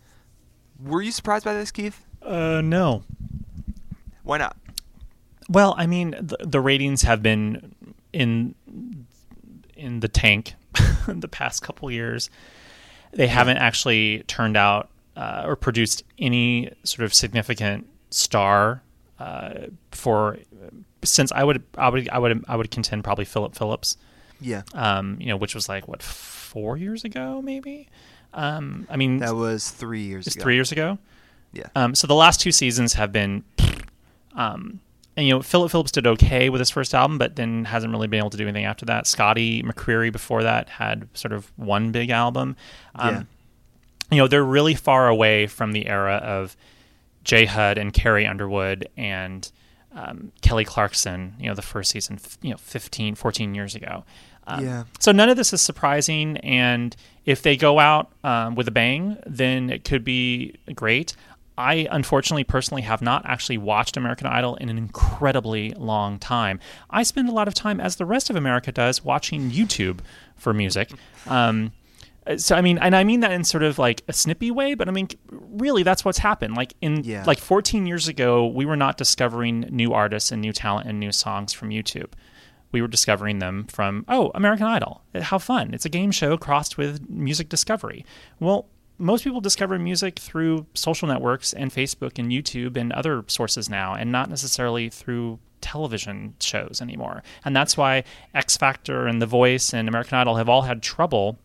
Were 0.81 1.01
you 1.01 1.11
surprised 1.11 1.45
by 1.45 1.53
this, 1.53 1.71
Keith? 1.71 2.05
Uh, 2.21 2.61
no. 2.61 3.03
Why 4.23 4.37
not? 4.37 4.57
Well, 5.49 5.75
I 5.77 5.87
mean, 5.87 6.11
the, 6.11 6.37
the 6.39 6.61
ratings 6.61 7.01
have 7.03 7.21
been 7.21 7.75
in 8.11 8.55
in 9.75 9.99
the 9.99 10.07
tank 10.07 10.53
the 11.07 11.27
past 11.27 11.61
couple 11.61 11.91
years. 11.91 12.29
They 13.11 13.27
haven't 13.27 13.57
actually 13.57 14.23
turned 14.27 14.57
out 14.57 14.89
uh, 15.15 15.43
or 15.45 15.55
produced 15.55 16.03
any 16.17 16.71
sort 16.83 17.05
of 17.05 17.13
significant 17.13 17.87
star 18.09 18.81
uh, 19.19 19.67
for 19.91 20.37
since 21.03 21.31
I 21.31 21.43
would 21.43 21.63
I 21.77 21.89
would 21.89 22.09
I 22.09 22.19
would 22.19 22.45
I 22.47 22.55
would 22.55 22.71
contend 22.71 23.03
probably 23.03 23.25
Philip 23.25 23.55
Phillips. 23.55 23.97
Yeah. 24.43 24.61
Um, 24.73 25.17
you 25.19 25.27
know, 25.27 25.37
which 25.37 25.55
was 25.55 25.67
like 25.69 25.87
what 25.87 26.01
four 26.03 26.77
years 26.77 27.03
ago, 27.03 27.41
maybe. 27.41 27.87
Um, 28.33 28.87
I 28.89 28.97
mean, 28.97 29.17
That 29.19 29.35
was 29.35 29.69
three 29.69 30.01
years 30.03 30.27
it's 30.27 30.35
ago. 30.35 30.43
three 30.43 30.55
years 30.55 30.71
ago. 30.71 30.97
Yeah. 31.51 31.67
Um, 31.75 31.93
so 31.95 32.07
the 32.07 32.15
last 32.15 32.39
two 32.39 32.51
seasons 32.51 32.93
have 32.93 33.11
been, 33.11 33.43
um, 34.35 34.79
and 35.15 35.27
you 35.27 35.33
know, 35.33 35.41
Philip 35.41 35.69
Phillips 35.71 35.91
did 35.91 36.07
okay 36.07 36.49
with 36.49 36.59
his 36.59 36.71
first 36.71 36.95
album, 36.95 37.17
but 37.19 37.35
then 37.35 37.65
hasn't 37.65 37.91
really 37.93 38.07
been 38.07 38.17
able 38.19 38.31
to 38.31 38.37
do 38.37 38.43
anything 38.47 38.65
after 38.65 38.85
that. 38.85 39.05
Scotty 39.05 39.61
McCreery 39.61 40.11
before 40.11 40.41
that 40.43 40.69
had 40.69 41.07
sort 41.13 41.31
of 41.33 41.51
one 41.55 41.91
big 41.91 42.09
album. 42.09 42.55
Um, 42.95 43.09
Yeah. 43.15 43.23
You 44.11 44.17
know, 44.17 44.27
they're 44.27 44.43
really 44.43 44.75
far 44.75 45.07
away 45.07 45.47
from 45.47 45.71
the 45.71 45.87
era 45.87 46.15
of 46.17 46.55
J-Hud 47.23 47.77
and 47.79 47.93
Carrie 47.93 48.27
Underwood 48.27 48.87
and 48.97 49.49
um, 49.95 50.31
Kelly 50.41 50.65
Clarkson. 50.65 51.35
You 51.39 51.47
know, 51.49 51.55
the 51.55 51.61
first 51.63 51.89
season, 51.91 52.15
f- 52.23 52.37
you 52.41 52.51
know, 52.51 52.57
15, 52.57 53.15
14 53.15 53.55
years 53.55 53.73
ago. 53.75 54.03
Um, 54.47 54.63
Yeah. 54.65 54.83
So 54.99 55.11
none 55.11 55.29
of 55.29 55.37
this 55.37 55.53
is 55.53 55.61
surprising, 55.61 56.37
and 56.37 56.95
if 57.25 57.41
they 57.41 57.55
go 57.55 57.79
out 57.79 58.11
um, 58.23 58.55
with 58.55 58.67
a 58.67 58.71
bang, 58.71 59.17
then 59.25 59.69
it 59.69 59.83
could 59.83 60.03
be 60.03 60.55
great. 60.75 61.15
I 61.57 61.87
unfortunately 61.91 62.43
personally 62.43 62.81
have 62.81 63.01
not 63.01 63.23
actually 63.25 63.59
watched 63.59 63.95
American 63.95 64.25
Idol 64.25 64.55
in 64.55 64.69
an 64.69 64.77
incredibly 64.77 65.71
long 65.73 66.17
time. 66.17 66.59
I 66.89 67.03
spend 67.03 67.29
a 67.29 67.31
lot 67.31 67.47
of 67.47 67.53
time, 67.53 67.79
as 67.79 67.97
the 67.97 68.05
rest 68.05 68.29
of 68.31 68.35
America 68.35 68.71
does, 68.71 69.03
watching 69.05 69.51
YouTube 69.51 69.99
for 70.35 70.51
music. 70.53 70.91
Um, 71.27 71.71
so 72.37 72.55
I 72.55 72.61
mean, 72.61 72.77
and 72.79 72.95
I 72.95 73.03
mean 73.03 73.19
that 73.19 73.31
in 73.33 73.43
sort 73.43 73.63
of 73.63 73.77
like 73.77 74.01
a 74.07 74.13
snippy 74.13 74.49
way, 74.49 74.73
but 74.73 74.87
I 74.87 74.91
mean, 74.91 75.09
really, 75.29 75.83
that's 75.83 76.03
what's 76.03 76.17
happened. 76.19 76.55
Like 76.55 76.73
in 76.81 77.03
Yeah. 77.03 77.23
like 77.27 77.37
14 77.39 77.85
years 77.85 78.07
ago, 78.07 78.47
we 78.47 78.65
were 78.65 78.77
not 78.77 78.97
discovering 78.97 79.61
new 79.69 79.93
artists 79.93 80.31
and 80.31 80.41
new 80.41 80.53
talent 80.53 80.87
and 80.87 80.99
new 80.99 81.11
songs 81.11 81.53
from 81.53 81.69
YouTube 81.69 82.11
we 82.73 82.81
were 82.81 82.87
discovering 82.89 83.39
them 83.39 83.65
from 83.65 84.03
oh 84.09 84.31
american 84.35 84.65
idol. 84.65 85.01
How 85.15 85.37
fun. 85.37 85.73
It's 85.73 85.85
a 85.85 85.89
game 85.89 86.11
show 86.11 86.35
crossed 86.35 86.77
with 86.77 87.09
music 87.09 87.47
discovery. 87.47 88.05
Well 88.41 88.67
most 88.97 89.23
people 89.23 89.41
discover 89.41 89.79
music 89.79 90.19
through 90.19 90.65
social 90.73 91.07
networks 91.07 91.51
and 91.53 91.71
facebook 91.71 92.19
and 92.19 92.31
youtube 92.31 92.77
and 92.77 92.91
other 92.93 93.23
sources 93.27 93.69
now 93.69 93.95
and 93.95 94.11
not 94.11 94.29
necessarily 94.29 94.89
through 94.89 95.39
television 95.61 96.35
shows 96.39 96.79
anymore. 96.81 97.23
And 97.45 97.55
that's 97.55 97.77
why 97.77 98.03
x 98.35 98.57
factor 98.57 99.07
and 99.07 99.21
the 99.21 99.25
voice 99.25 99.73
and 99.73 99.87
american 99.87 100.17
idol 100.17 100.35
have 100.35 100.49
all 100.49 100.63
had 100.63 100.83
trouble 100.83 101.39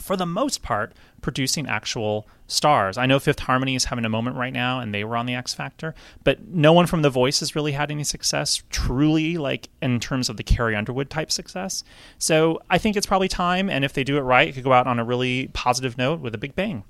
for 0.00 0.16
the 0.16 0.26
most 0.26 0.62
part, 0.62 0.92
producing 1.28 1.66
actual 1.66 2.26
stars. 2.46 2.96
I 2.96 3.04
know 3.04 3.18
Fifth 3.20 3.40
Harmony 3.40 3.74
is 3.74 3.84
having 3.84 4.06
a 4.06 4.08
moment 4.08 4.36
right 4.36 4.52
now, 4.52 4.80
and 4.80 4.94
they 4.94 5.04
were 5.04 5.14
on 5.14 5.26
the 5.26 5.34
X 5.34 5.52
Factor, 5.52 5.94
but 6.24 6.48
no 6.48 6.72
one 6.72 6.86
from 6.86 7.02
The 7.02 7.10
Voice 7.10 7.40
has 7.40 7.54
really 7.54 7.72
had 7.72 7.90
any 7.90 8.02
success, 8.02 8.62
truly, 8.70 9.36
like 9.36 9.68
in 9.82 10.00
terms 10.00 10.30
of 10.30 10.38
the 10.38 10.42
Carrie 10.42 10.74
Underwood 10.74 11.10
type 11.10 11.30
success. 11.30 11.84
So 12.16 12.62
I 12.70 12.78
think 12.78 12.96
it's 12.96 13.04
probably 13.04 13.28
time, 13.28 13.68
and 13.68 13.84
if 13.84 13.92
they 13.92 14.04
do 14.04 14.16
it 14.16 14.22
right, 14.22 14.48
it 14.48 14.54
could 14.54 14.64
go 14.64 14.72
out 14.72 14.86
on 14.86 14.98
a 14.98 15.04
really 15.04 15.48
positive 15.52 15.98
note 15.98 16.20
with 16.20 16.34
a 16.34 16.38
big 16.38 16.54
bang. 16.54 16.84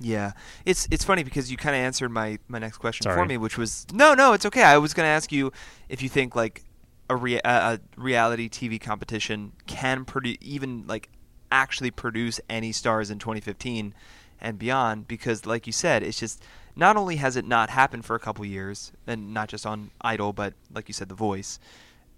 Yeah, 0.00 0.32
it's 0.64 0.88
it's 0.90 1.04
funny 1.04 1.22
because 1.22 1.50
you 1.50 1.58
kind 1.58 1.76
of 1.76 1.80
answered 1.80 2.08
my 2.08 2.38
my 2.48 2.58
next 2.58 2.78
question 2.78 3.04
for 3.12 3.26
me, 3.26 3.36
which 3.36 3.58
was 3.58 3.86
no, 3.92 4.14
no, 4.14 4.32
it's 4.32 4.46
okay. 4.46 4.62
I 4.62 4.78
was 4.78 4.94
going 4.94 5.04
to 5.04 5.10
ask 5.10 5.30
you 5.30 5.52
if 5.90 6.00
you 6.02 6.08
think 6.08 6.34
like 6.34 6.64
a, 7.10 7.16
rea- 7.16 7.40
a 7.44 7.78
reality 7.96 8.48
TV 8.48 8.80
competition 8.80 9.52
can 9.66 10.06
produce 10.06 10.38
even 10.40 10.86
like 10.86 11.10
actually 11.50 11.90
produce 11.90 12.40
any 12.48 12.72
stars 12.72 13.10
in 13.10 13.18
2015 13.18 13.94
and 14.40 14.58
beyond 14.58 15.06
because 15.06 15.46
like 15.46 15.66
you 15.66 15.72
said 15.72 16.02
it's 16.02 16.18
just 16.18 16.42
not 16.76 16.96
only 16.96 17.16
has 17.16 17.36
it 17.36 17.46
not 17.46 17.70
happened 17.70 18.04
for 18.04 18.16
a 18.16 18.18
couple 18.18 18.44
years 18.44 18.92
and 19.06 19.32
not 19.32 19.48
just 19.48 19.64
on 19.64 19.90
idol 20.00 20.32
but 20.32 20.54
like 20.72 20.88
you 20.88 20.94
said 20.94 21.08
the 21.08 21.14
voice 21.14 21.58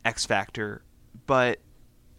x 0.04 0.24
factor 0.24 0.82
but 1.26 1.58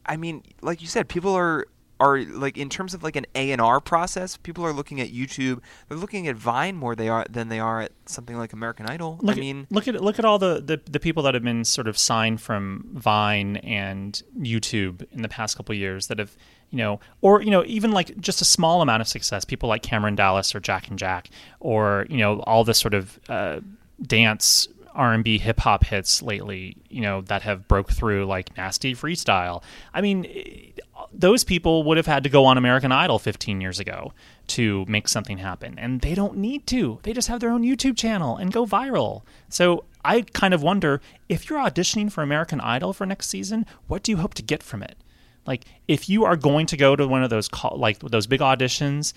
I 0.08 0.18
mean, 0.18 0.44
like 0.62 0.82
you 0.82 0.88
said, 0.88 1.08
people 1.08 1.34
are 1.36 1.68
are 2.00 2.22
like 2.22 2.60
in 2.60 2.70
terms 2.70 2.94
of 2.94 3.02
like 3.02 3.16
an 3.16 3.26
A 3.36 3.52
and 3.52 3.60
R 3.60 3.80
process. 3.82 4.38
People 4.38 4.64
are 4.64 4.72
looking 4.72 5.02
at 5.02 5.12
YouTube. 5.12 5.62
They're 5.90 5.98
looking 5.98 6.28
at 6.28 6.36
Vine 6.36 6.76
more 6.76 6.96
they 6.96 7.10
are 7.10 7.26
than 7.30 7.50
they 7.50 7.60
are 7.60 7.82
at 7.82 7.92
something 8.06 8.38
like 8.38 8.54
American 8.54 8.86
Idol. 8.86 9.20
Look 9.22 9.36
I 9.36 9.40
at, 9.40 9.40
mean, 9.40 9.68
look 9.70 9.88
at 9.88 10.02
look 10.02 10.20
at 10.20 10.26
all 10.26 10.40
the, 10.40 10.62
the 10.64 10.80
the 10.90 11.00
people 11.00 11.24
that 11.24 11.34
have 11.34 11.44
been 11.44 11.66
sort 11.66 11.88
of 11.88 11.98
signed 11.98 12.40
from 12.40 12.88
Vine 12.94 13.58
and 13.58 14.22
YouTube 14.40 15.06
in 15.12 15.22
the 15.22 15.30
past 15.30 15.58
couple 15.58 15.74
of 15.74 15.80
years 15.80 16.08
that 16.08 16.20
have 16.20 16.38
you 16.72 16.78
know, 16.78 17.00
or 17.22 17.42
you 17.42 17.52
know, 17.52 17.64
even 17.66 17.92
like 17.92 18.18
just 18.20 18.42
a 18.42 18.46
small 18.46 18.82
amount 18.82 19.02
of 19.02 19.08
success. 19.08 19.46
People 19.46 19.70
like 19.70 19.82
Cameron 19.82 20.16
Dallas 20.16 20.54
or 20.54 20.60
Jack 20.60 20.90
and 20.90 21.00
Jack, 21.00 21.30
or 21.60 22.06
you 22.10 22.18
know, 22.18 22.42
all 22.42 22.64
the 22.64 22.74
sort 22.74 22.94
of 22.94 23.20
uh, 23.30 23.60
dance 24.02 24.68
R 24.94 25.14
and 25.14 25.24
B 25.24 25.38
hip 25.38 25.60
hop 25.60 25.86
hits 25.86 26.22
lately. 26.22 26.76
You 26.90 27.02
know, 27.02 27.22
that 27.22 27.44
have 27.44 27.68
broke 27.68 27.92
through 27.92 28.26
like 28.26 28.56
Nasty 28.58 28.94
Freestyle. 28.94 29.64
I 29.94 30.02
mean, 30.02 30.26
eh, 30.26 30.82
those 31.14 31.44
people 31.44 31.84
would 31.84 31.98
have 31.98 32.06
had 32.06 32.24
to 32.24 32.30
go 32.30 32.46
on 32.46 32.58
American 32.58 32.92
Idol 32.92 33.20
15 33.20 33.62
years 33.62 33.80
ago 33.80 34.12
to 34.48 34.86
make 34.88 35.08
something 35.08 35.38
happen, 35.38 35.78
and 35.80 36.02
they 36.02 36.16
don't 36.16 36.38
need 36.38 36.68
to. 36.68 37.00
They 37.04 37.14
just 37.14 37.28
have 37.28 37.40
their 37.40 37.52
own 37.52 37.64
YouTube 37.64 37.98
channel 37.98 38.36
and 38.38 38.52
go 38.52 38.66
viral. 38.66 39.22
So 39.50 39.86
I 40.04 40.22
kind 40.22 40.54
of 40.54 40.64
wonder 40.64 41.02
if 41.30 41.50
you're 41.50 41.60
auditioning 41.60 42.12
for 42.12 42.24
American 42.24 42.62
Idol 42.62 42.94
for 42.94 43.06
next 43.06 43.28
season, 43.28 43.66
what 43.88 44.04
do 44.04 44.12
you 44.12 44.18
hope 44.18 44.34
to 44.36 44.42
get 44.42 44.64
from 44.64 44.82
it? 44.84 44.98
Like 45.48 45.66
if 45.88 46.10
you 46.10 46.26
are 46.26 46.36
going 46.36 46.66
to 46.68 46.78
go 46.78 46.96
to 46.96 47.08
one 47.08 47.24
of 47.24 47.30
those 47.30 47.48
call, 47.48 47.78
like 47.78 48.00
those 48.00 48.28
big 48.28 48.42
auditions 48.42 49.14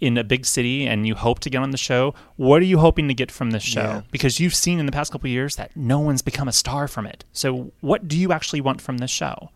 in 0.00 0.16
a 0.16 0.24
big 0.24 0.46
city 0.46 0.86
and 0.86 1.06
you 1.06 1.14
hope 1.14 1.40
to 1.40 1.50
get 1.50 1.62
on 1.62 1.70
the 1.70 1.78
show, 1.78 2.14
what 2.36 2.62
are 2.62 2.66
you 2.66 2.78
hoping 2.78 3.08
to 3.08 3.14
get 3.14 3.30
from 3.30 3.50
this 3.50 3.62
show? 3.62 3.80
Yeah. 3.80 4.02
Because 4.10 4.40
you've 4.40 4.54
seen 4.54 4.78
in 4.78 4.86
the 4.86 4.92
past 4.92 5.12
couple 5.12 5.26
of 5.26 5.32
years 5.32 5.56
that 5.56 5.76
no 5.76 5.98
one's 5.98 6.22
become 6.22 6.48
a 6.48 6.52
star 6.52 6.88
from 6.88 7.06
it. 7.06 7.24
So 7.32 7.72
what 7.80 8.06
do 8.06 8.16
you 8.16 8.32
actually 8.32 8.60
want 8.60 8.80
from 8.80 8.98
this 8.98 9.10
show? 9.10 9.50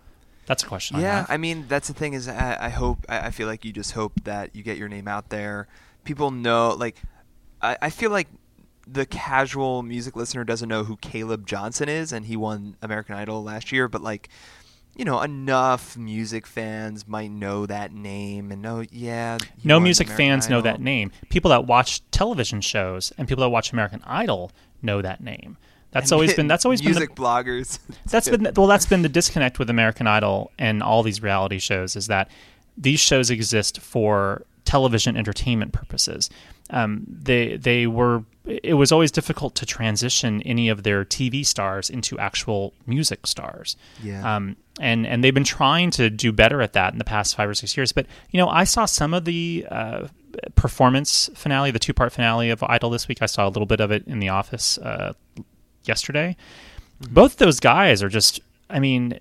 That's 0.46 0.62
a 0.62 0.66
question. 0.66 0.96
I 0.96 1.00
yeah, 1.02 1.16
have. 1.18 1.30
I 1.30 1.36
mean 1.36 1.66
that's 1.68 1.88
the 1.88 1.94
thing 1.94 2.12
is 2.12 2.28
I, 2.28 2.56
I 2.60 2.68
hope 2.68 3.06
I, 3.08 3.26
I 3.26 3.30
feel 3.30 3.46
like 3.46 3.64
you 3.64 3.72
just 3.72 3.92
hope 3.92 4.12
that 4.24 4.54
you 4.54 4.62
get 4.62 4.76
your 4.76 4.88
name 4.88 5.08
out 5.08 5.30
there. 5.30 5.68
People 6.04 6.30
know 6.30 6.74
like 6.78 7.00
I, 7.62 7.78
I 7.82 7.90
feel 7.90 8.10
like 8.10 8.28
the 8.86 9.06
casual 9.06 9.82
music 9.82 10.16
listener 10.16 10.44
doesn't 10.44 10.68
know 10.68 10.84
who 10.84 10.96
Caleb 10.98 11.46
Johnson 11.46 11.88
is, 11.88 12.12
and 12.12 12.26
he 12.26 12.36
won 12.36 12.76
American 12.82 13.14
Idol 13.14 13.42
last 13.42 13.72
year. 13.72 13.88
But 13.88 14.02
like, 14.02 14.28
you 14.96 15.04
know, 15.04 15.20
enough 15.20 15.96
music 15.96 16.46
fans 16.46 17.06
might 17.08 17.30
know 17.30 17.66
that 17.66 17.92
name 17.92 18.52
and 18.52 18.62
know, 18.62 18.84
yeah. 18.90 19.38
no 19.64 19.80
music 19.80 20.06
American 20.06 20.26
fans 20.26 20.48
know 20.48 20.60
that 20.60 20.80
name. 20.80 21.10
People 21.30 21.50
that 21.50 21.66
watch 21.66 22.02
television 22.10 22.60
shows 22.60 23.12
and 23.18 23.26
people 23.26 23.42
that 23.42 23.48
watch 23.48 23.72
American 23.72 24.02
Idol 24.04 24.52
know 24.82 25.02
that 25.02 25.20
name. 25.20 25.56
That's 25.90 26.10
And 26.10 26.14
always 26.14 26.34
been 26.36 26.46
that's 26.46 26.64
always 26.64 26.82
music 26.82 27.08
been 27.08 27.14
the, 27.14 27.22
bloggers. 27.22 27.78
that's 28.06 28.28
been 28.28 28.48
well 28.54 28.66
that's 28.66 28.86
been 28.86 29.02
the 29.02 29.08
disconnect 29.08 29.58
with 29.58 29.70
American 29.70 30.06
Idol 30.06 30.52
and 30.58 30.82
all 30.82 31.02
these 31.02 31.22
reality 31.22 31.58
shows 31.58 31.96
is 31.96 32.06
that 32.08 32.30
these 32.76 33.00
shows 33.00 33.30
exist 33.30 33.80
for 33.80 34.44
television 34.74 35.16
entertainment 35.16 35.72
purposes. 35.72 36.28
Um, 36.70 37.04
they 37.06 37.56
they 37.56 37.86
were 37.86 38.24
it 38.44 38.74
was 38.74 38.90
always 38.90 39.12
difficult 39.12 39.54
to 39.54 39.64
transition 39.64 40.42
any 40.42 40.68
of 40.68 40.82
their 40.82 41.04
TV 41.04 41.46
stars 41.46 41.88
into 41.88 42.18
actual 42.18 42.74
music 42.84 43.24
stars. 43.24 43.76
Yeah. 44.02 44.22
Um, 44.28 44.56
and 44.80 45.06
and 45.06 45.22
they've 45.22 45.38
been 45.40 45.44
trying 45.44 45.92
to 45.92 46.10
do 46.10 46.32
better 46.32 46.60
at 46.60 46.72
that 46.72 46.92
in 46.92 46.98
the 46.98 47.04
past 47.04 47.36
five 47.36 47.48
or 47.48 47.54
six 47.54 47.76
years. 47.76 47.92
But 47.92 48.06
you 48.32 48.38
know, 48.38 48.48
I 48.48 48.64
saw 48.64 48.84
some 48.84 49.14
of 49.14 49.24
the 49.24 49.64
uh, 49.70 50.08
performance 50.56 51.30
finale, 51.36 51.70
the 51.70 51.78
two 51.78 51.94
part 51.94 52.12
finale 52.12 52.50
of 52.50 52.60
Idol 52.64 52.90
this 52.90 53.06
week. 53.06 53.22
I 53.22 53.26
saw 53.26 53.46
a 53.46 53.52
little 53.54 53.66
bit 53.66 53.80
of 53.80 53.92
it 53.92 54.08
in 54.08 54.18
the 54.18 54.30
office 54.30 54.76
uh, 54.78 55.12
yesterday. 55.84 56.36
Both 56.98 57.36
those 57.36 57.60
guys 57.60 58.02
are 58.02 58.08
just, 58.08 58.40
I 58.68 58.80
mean, 58.80 59.20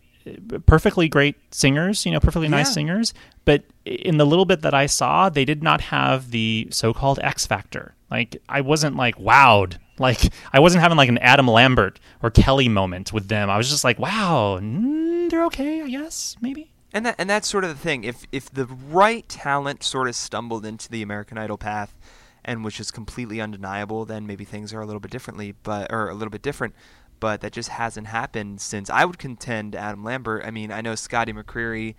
perfectly 0.66 1.08
great 1.08 1.36
singers. 1.54 2.06
You 2.06 2.12
know, 2.12 2.20
perfectly 2.20 2.48
nice 2.48 2.68
Yeah. 2.68 2.74
singers. 2.74 3.14
But 3.46 3.64
in 3.86 4.18
the 4.18 4.26
little 4.26 4.46
bit 4.46 4.62
that 4.62 4.74
I 4.74 4.86
saw, 4.86 5.30
they 5.30 5.46
did 5.46 5.62
not 5.64 5.82
have 5.82 6.32
the 6.32 6.68
so 6.72 6.94
called 6.94 7.20
X 7.22 7.46
factor. 7.46 7.96
Like 8.10 8.42
I 8.48 8.62
wasn't 8.62 8.96
like 8.96 9.18
wowed. 9.18 9.78
Like 10.00 10.34
I 10.52 10.60
wasn't 10.60 10.82
having 10.82 10.98
like 10.98 11.10
an 11.10 11.20
Adam 11.20 11.48
Lambert 11.48 12.00
or 12.24 12.32
Kelly 12.32 12.68
moment 12.68 13.14
with 13.14 13.28
them. 13.28 13.50
I 13.50 13.58
was 13.58 13.70
just 13.70 13.84
like, 13.84 14.00
wow, 14.00 14.58
mm, 14.60 15.30
they're 15.30 15.46
okay, 15.46 15.84
I 15.84 15.88
guess, 15.90 16.36
maybe. 16.42 16.72
And 16.94 17.06
that 17.06 17.16
and 17.20 17.30
that's 17.30 17.48
sort 17.48 17.64
of 17.64 17.70
the 17.70 17.76
thing. 17.76 18.04
If 18.04 18.24
if 18.32 18.50
the 18.52 18.66
right 18.66 19.28
talent 19.30 19.84
sort 19.84 20.08
of 20.08 20.16
stumbled 20.16 20.66
into 20.66 20.90
the 20.90 21.02
American 21.04 21.38
Idol 21.38 21.58
path 21.58 21.96
and 22.46 22.64
which 22.66 22.80
is 22.80 22.90
completely 22.92 23.40
undeniable, 23.40 24.04
then 24.04 24.26
maybe 24.28 24.46
things 24.46 24.74
are 24.74 24.82
a 24.82 24.86
little 24.86 25.00
bit 25.00 25.12
differently, 25.12 25.54
but 25.64 25.92
or 25.92 26.10
a 26.10 26.14
little 26.14 26.32
bit 26.32 26.42
different. 26.42 26.74
But 27.24 27.40
that 27.40 27.54
just 27.54 27.70
hasn't 27.70 28.08
happened 28.08 28.60
since 28.60 28.90
I 28.90 29.06
would 29.06 29.18
contend 29.18 29.76
Adam 29.76 30.04
Lambert. 30.04 30.44
I 30.44 30.52
mean, 30.52 30.74
I 30.74 30.82
know 30.82 30.94
Scotty 30.94 31.32
McCreery 31.32 31.96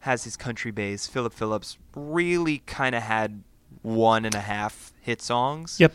has 0.00 0.24
his 0.24 0.36
country 0.36 0.70
base. 0.70 1.06
Philip 1.06 1.32
Phillips 1.32 1.78
really 1.94 2.58
kind 2.66 2.94
of 2.94 3.02
had 3.02 3.42
one 3.80 4.26
and 4.26 4.34
a 4.34 4.40
half 4.40 4.92
hit 5.00 5.22
songs. 5.22 5.78
Yep. 5.80 5.94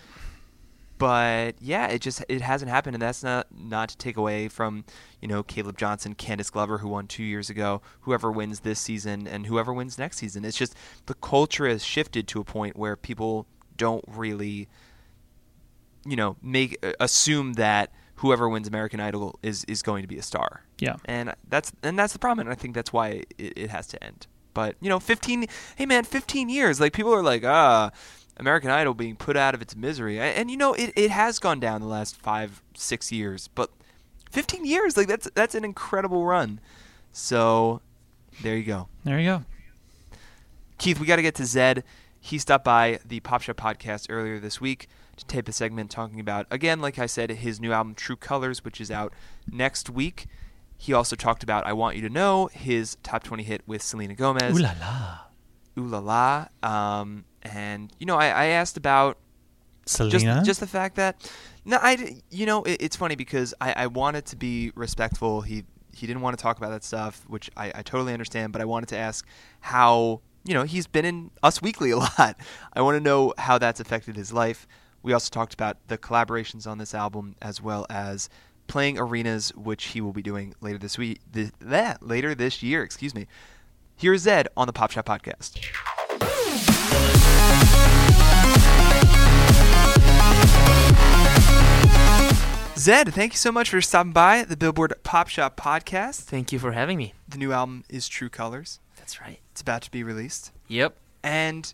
but 0.97 1.55
yeah, 1.59 1.89
it 1.89 1.99
just 1.99 2.23
it 2.27 2.41
hasn't 2.41 2.71
happened, 2.71 2.95
and 2.95 3.01
that's 3.03 3.21
not 3.21 3.45
not 3.55 3.89
to 3.89 3.97
take 3.97 4.17
away 4.17 4.47
from 4.47 4.83
you 5.21 5.27
know 5.27 5.43
Caleb 5.43 5.77
Johnson, 5.77 6.15
Candice 6.15 6.51
Glover, 6.51 6.79
who 6.79 6.87
won 6.87 7.05
two 7.05 7.23
years 7.23 7.51
ago, 7.51 7.83
whoever 8.01 8.31
wins 8.31 8.61
this 8.61 8.79
season, 8.79 9.27
and 9.27 9.45
whoever 9.45 9.71
wins 9.73 9.99
next 9.99 10.17
season. 10.17 10.43
It's 10.43 10.57
just 10.57 10.75
the 11.05 11.13
culture 11.13 11.67
has 11.67 11.83
shifted 11.85 12.27
to 12.29 12.41
a 12.41 12.43
point 12.43 12.75
where 12.75 12.95
people 12.95 13.45
don't 13.77 14.05
really, 14.07 14.67
you 16.03 16.15
know, 16.15 16.35
make 16.41 16.83
assume 16.99 17.53
that 17.53 17.91
whoever 18.21 18.47
wins 18.47 18.67
American 18.67 18.99
Idol 18.99 19.39
is 19.41 19.63
is 19.65 19.81
going 19.81 20.03
to 20.03 20.07
be 20.07 20.17
a 20.17 20.21
star. 20.21 20.63
Yeah. 20.79 20.95
and 21.05 21.33
that's 21.49 21.71
and 21.81 21.97
that's 21.97 22.13
the 22.13 22.19
problem, 22.19 22.47
and 22.47 22.53
I 22.53 22.55
think 22.55 22.75
that's 22.75 22.93
why 22.93 23.23
it, 23.37 23.53
it 23.57 23.69
has 23.71 23.87
to 23.87 24.03
end. 24.03 24.27
But 24.53 24.75
you 24.79 24.89
know, 24.89 24.99
15. 24.99 25.47
Hey 25.75 25.85
man, 25.85 26.03
15 26.03 26.47
years. 26.49 26.79
Like 26.79 26.93
people 26.93 27.13
are 27.13 27.23
like, 27.23 27.43
ah, 27.43 27.91
American 28.37 28.69
Idol 28.69 28.93
being 28.93 29.15
put 29.15 29.35
out 29.35 29.55
of 29.55 29.61
its 29.61 29.75
misery, 29.75 30.19
and, 30.19 30.35
and 30.37 30.51
you 30.51 30.57
know, 30.57 30.73
it, 30.73 30.93
it 30.95 31.09
has 31.09 31.39
gone 31.39 31.59
down 31.59 31.81
the 31.81 31.87
last 31.87 32.15
five 32.15 32.61
six 32.75 33.11
years, 33.11 33.47
but 33.47 33.71
15 34.31 34.65
years, 34.65 34.95
like 34.97 35.07
that's 35.07 35.29
that's 35.33 35.55
an 35.55 35.65
incredible 35.65 36.23
run. 36.25 36.59
So 37.11 37.81
there 38.43 38.55
you 38.55 38.63
go. 38.63 38.87
There 39.03 39.19
you 39.19 39.25
go. 39.25 39.43
Keith, 40.77 40.99
we 40.99 41.07
got 41.07 41.15
to 41.17 41.21
get 41.21 41.35
to 41.35 41.43
Zedd. 41.43 41.83
He 42.19 42.37
stopped 42.37 42.65
by 42.65 42.99
the 43.03 43.19
Pop 43.19 43.41
Shop 43.41 43.57
podcast 43.57 44.07
earlier 44.09 44.39
this 44.39 44.61
week 44.61 44.87
to 45.21 45.27
tape 45.27 45.47
a 45.47 45.51
segment 45.51 45.89
talking 45.89 46.19
about, 46.19 46.45
again, 46.51 46.81
like 46.81 46.99
I 46.99 47.05
said, 47.05 47.29
his 47.31 47.59
new 47.59 47.71
album 47.71 47.95
True 47.95 48.15
Colors, 48.15 48.63
which 48.63 48.81
is 48.81 48.91
out 48.91 49.13
next 49.49 49.89
week. 49.89 50.27
He 50.77 50.93
also 50.93 51.15
talked 51.15 51.43
about 51.43 51.65
I 51.65 51.73
Want 51.73 51.95
You 51.95 52.01
to 52.03 52.09
Know, 52.09 52.47
his 52.47 52.97
top 53.03 53.23
20 53.23 53.43
hit 53.43 53.61
with 53.65 53.81
Selena 53.81 54.15
Gomez. 54.15 54.57
Ooh 54.57 54.61
la 54.61 54.73
la. 54.79 55.19
Ooh 55.79 55.87
La 55.87 55.99
La. 55.99 56.47
Um, 57.01 57.25
and, 57.43 57.91
you 57.99 58.05
know, 58.05 58.17
I, 58.17 58.27
I 58.27 58.45
asked 58.47 58.77
about 58.77 59.17
Selena. 59.85 60.19
just 60.19 60.45
just 60.45 60.59
the 60.59 60.67
fact 60.67 60.95
that 60.95 61.29
no 61.65 61.77
i 61.81 62.21
you 62.29 62.45
know 62.45 62.63
it, 62.63 62.77
it's 62.79 62.95
funny 62.95 63.15
because 63.15 63.53
I, 63.59 63.73
I 63.75 63.87
wanted 63.87 64.25
to 64.27 64.35
be 64.35 64.71
respectful 64.75 65.41
he 65.41 65.63
he 65.91 66.05
didn't 66.07 66.21
want 66.21 66.37
to 66.37 66.41
talk 66.41 66.57
about 66.57 66.69
that 66.69 66.83
stuff 66.83 67.23
which 67.27 67.49
I, 67.57 67.71
I 67.75 67.81
totally 67.81 68.13
understand 68.13 68.53
but 68.53 68.61
i 68.61 68.65
wanted 68.65 68.89
to 68.89 68.97
ask 68.97 69.27
how 69.59 70.21
you 70.45 70.53
know 70.53 70.63
he's 70.63 70.85
been 70.85 71.03
in 71.03 71.31
us 71.41 71.61
weekly 71.63 71.91
a 71.91 71.97
lot 71.97 72.37
i 72.73 72.81
want 72.81 72.95
to 72.95 72.99
know 72.99 73.33
how 73.39 73.57
that's 73.57 73.79
affected 73.79 74.15
his 74.15 74.31
life 74.31 74.67
we 75.03 75.13
also 75.13 75.29
talked 75.29 75.53
about 75.53 75.77
the 75.87 75.97
collaborations 75.97 76.67
on 76.67 76.77
this 76.77 76.93
album 76.93 77.35
as 77.41 77.61
well 77.61 77.85
as 77.89 78.29
playing 78.67 78.97
arenas 78.97 79.49
which 79.55 79.85
he 79.85 80.01
will 80.01 80.13
be 80.13 80.21
doing 80.21 80.53
later 80.61 80.77
this 80.77 80.97
week 80.97 81.19
th- 81.33 81.51
that 81.59 82.01
later 82.05 82.33
this 82.35 82.61
year 82.63 82.83
excuse 82.83 83.13
me 83.13 83.27
here's 83.97 84.25
zedd 84.25 84.47
on 84.55 84.67
the 84.67 84.73
pop 84.73 84.91
shop 84.91 85.05
podcast 85.05 85.57
Zedd, 92.81 93.13
thank 93.13 93.33
you 93.33 93.37
so 93.37 93.51
much 93.51 93.69
for 93.69 93.79
stopping 93.79 94.11
by 94.11 94.43
the 94.43 94.57
Billboard 94.57 94.95
Pop 95.03 95.27
Shop 95.27 95.55
podcast. 95.55 96.21
Thank 96.21 96.51
you 96.51 96.57
for 96.57 96.71
having 96.71 96.97
me. 96.97 97.13
The 97.27 97.37
new 97.37 97.51
album 97.51 97.83
is 97.89 98.07
True 98.07 98.27
Colors. 98.27 98.79
That's 98.97 99.21
right. 99.21 99.37
It's 99.51 99.61
about 99.61 99.83
to 99.83 99.91
be 99.91 100.03
released. 100.03 100.51
Yep. 100.67 100.95
And, 101.21 101.71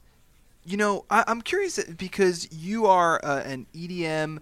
you 0.67 0.75
know, 0.77 1.05
I- 1.09 1.23
I'm 1.27 1.41
curious 1.41 1.81
because 1.85 2.51
you 2.51 2.85
are 2.87 3.23
uh, 3.23 3.41
an 3.43 3.67
EDM, 3.73 4.39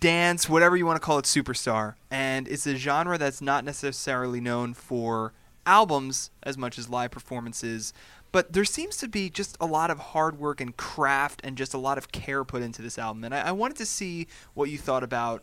dance, 0.00 0.48
whatever 0.48 0.76
you 0.76 0.84
want 0.84 1.00
to 1.00 1.04
call 1.04 1.18
it, 1.18 1.24
superstar. 1.24 1.94
And 2.10 2.46
it's 2.46 2.66
a 2.66 2.76
genre 2.76 3.16
that's 3.16 3.40
not 3.40 3.64
necessarily 3.64 4.40
known 4.40 4.74
for 4.74 5.32
albums 5.64 6.30
as 6.42 6.58
much 6.58 6.78
as 6.78 6.90
live 6.90 7.10
performances. 7.10 7.94
But 8.32 8.52
there 8.52 8.66
seems 8.66 8.98
to 8.98 9.08
be 9.08 9.30
just 9.30 9.56
a 9.58 9.66
lot 9.66 9.90
of 9.90 9.98
hard 9.98 10.38
work 10.38 10.60
and 10.60 10.76
craft 10.76 11.40
and 11.42 11.56
just 11.56 11.72
a 11.72 11.78
lot 11.78 11.96
of 11.96 12.12
care 12.12 12.44
put 12.44 12.62
into 12.62 12.82
this 12.82 12.98
album. 12.98 13.24
And 13.24 13.34
I, 13.34 13.48
I 13.48 13.52
wanted 13.52 13.78
to 13.78 13.86
see 13.86 14.26
what 14.52 14.68
you 14.68 14.76
thought 14.76 15.02
about 15.02 15.42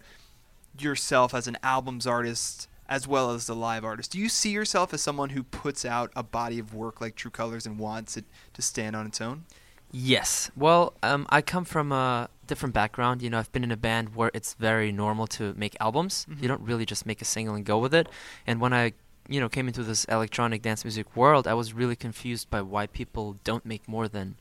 yourself 0.78 1.34
as 1.34 1.48
an 1.48 1.58
albums 1.64 2.06
artist 2.06 2.68
as 2.88 3.08
well 3.08 3.32
as 3.32 3.50
a 3.50 3.54
live 3.56 3.84
artist. 3.84 4.12
Do 4.12 4.20
you 4.20 4.30
see 4.30 4.52
yourself 4.52 4.94
as 4.94 5.02
someone 5.02 5.30
who 5.32 5.42
puts 5.42 5.86
out 5.86 6.12
a 6.16 6.22
body 6.22 6.60
of 6.60 6.76
work 6.76 7.02
like 7.02 7.16
True 7.16 7.32
Colors 7.32 7.66
and 7.66 7.80
wants 7.80 8.16
it 8.18 8.26
to 8.54 8.62
stand 8.62 8.96
on 8.96 9.08
its 9.08 9.20
own? 9.22 9.46
Yes. 9.96 10.50
Well, 10.58 10.94
um, 11.04 11.28
I 11.30 11.42
come 11.44 11.66
from 11.66 11.92
a 11.92 12.28
different 12.48 12.74
background. 12.74 13.22
You 13.22 13.30
know, 13.30 13.38
I've 13.38 13.52
been 13.52 13.64
in 13.64 13.72
a 13.72 13.78
band 13.78 14.16
where 14.16 14.32
it's 14.34 14.56
very 14.56 14.92
normal 14.92 15.28
to 15.28 15.54
make 15.56 15.78
albums. 15.80 16.26
Mhm. 16.30 16.42
You 16.42 16.48
don't 16.48 16.62
really 16.62 16.86
just 16.86 17.06
make 17.06 17.22
a 17.22 17.26
single 17.26 17.54
and 17.56 17.64
go 17.64 17.78
with 17.78 17.94
it. 17.94 18.10
And 18.48 18.60
when 18.60 18.74
I, 18.74 18.94
you 19.30 19.40
know, 19.40 19.48
came 19.48 19.68
into 19.68 19.84
this 19.84 20.04
electronic 20.06 20.64
dance 20.64 20.84
music 20.84 21.16
world, 21.16 21.48
I 21.48 21.54
was 21.54 21.74
really 21.74 21.96
confused 21.96 22.50
by 22.50 22.62
why 22.62 22.88
people 22.88 23.38
don't 23.44 23.66
make 23.66 23.88
more 23.88 24.08
than, 24.08 24.36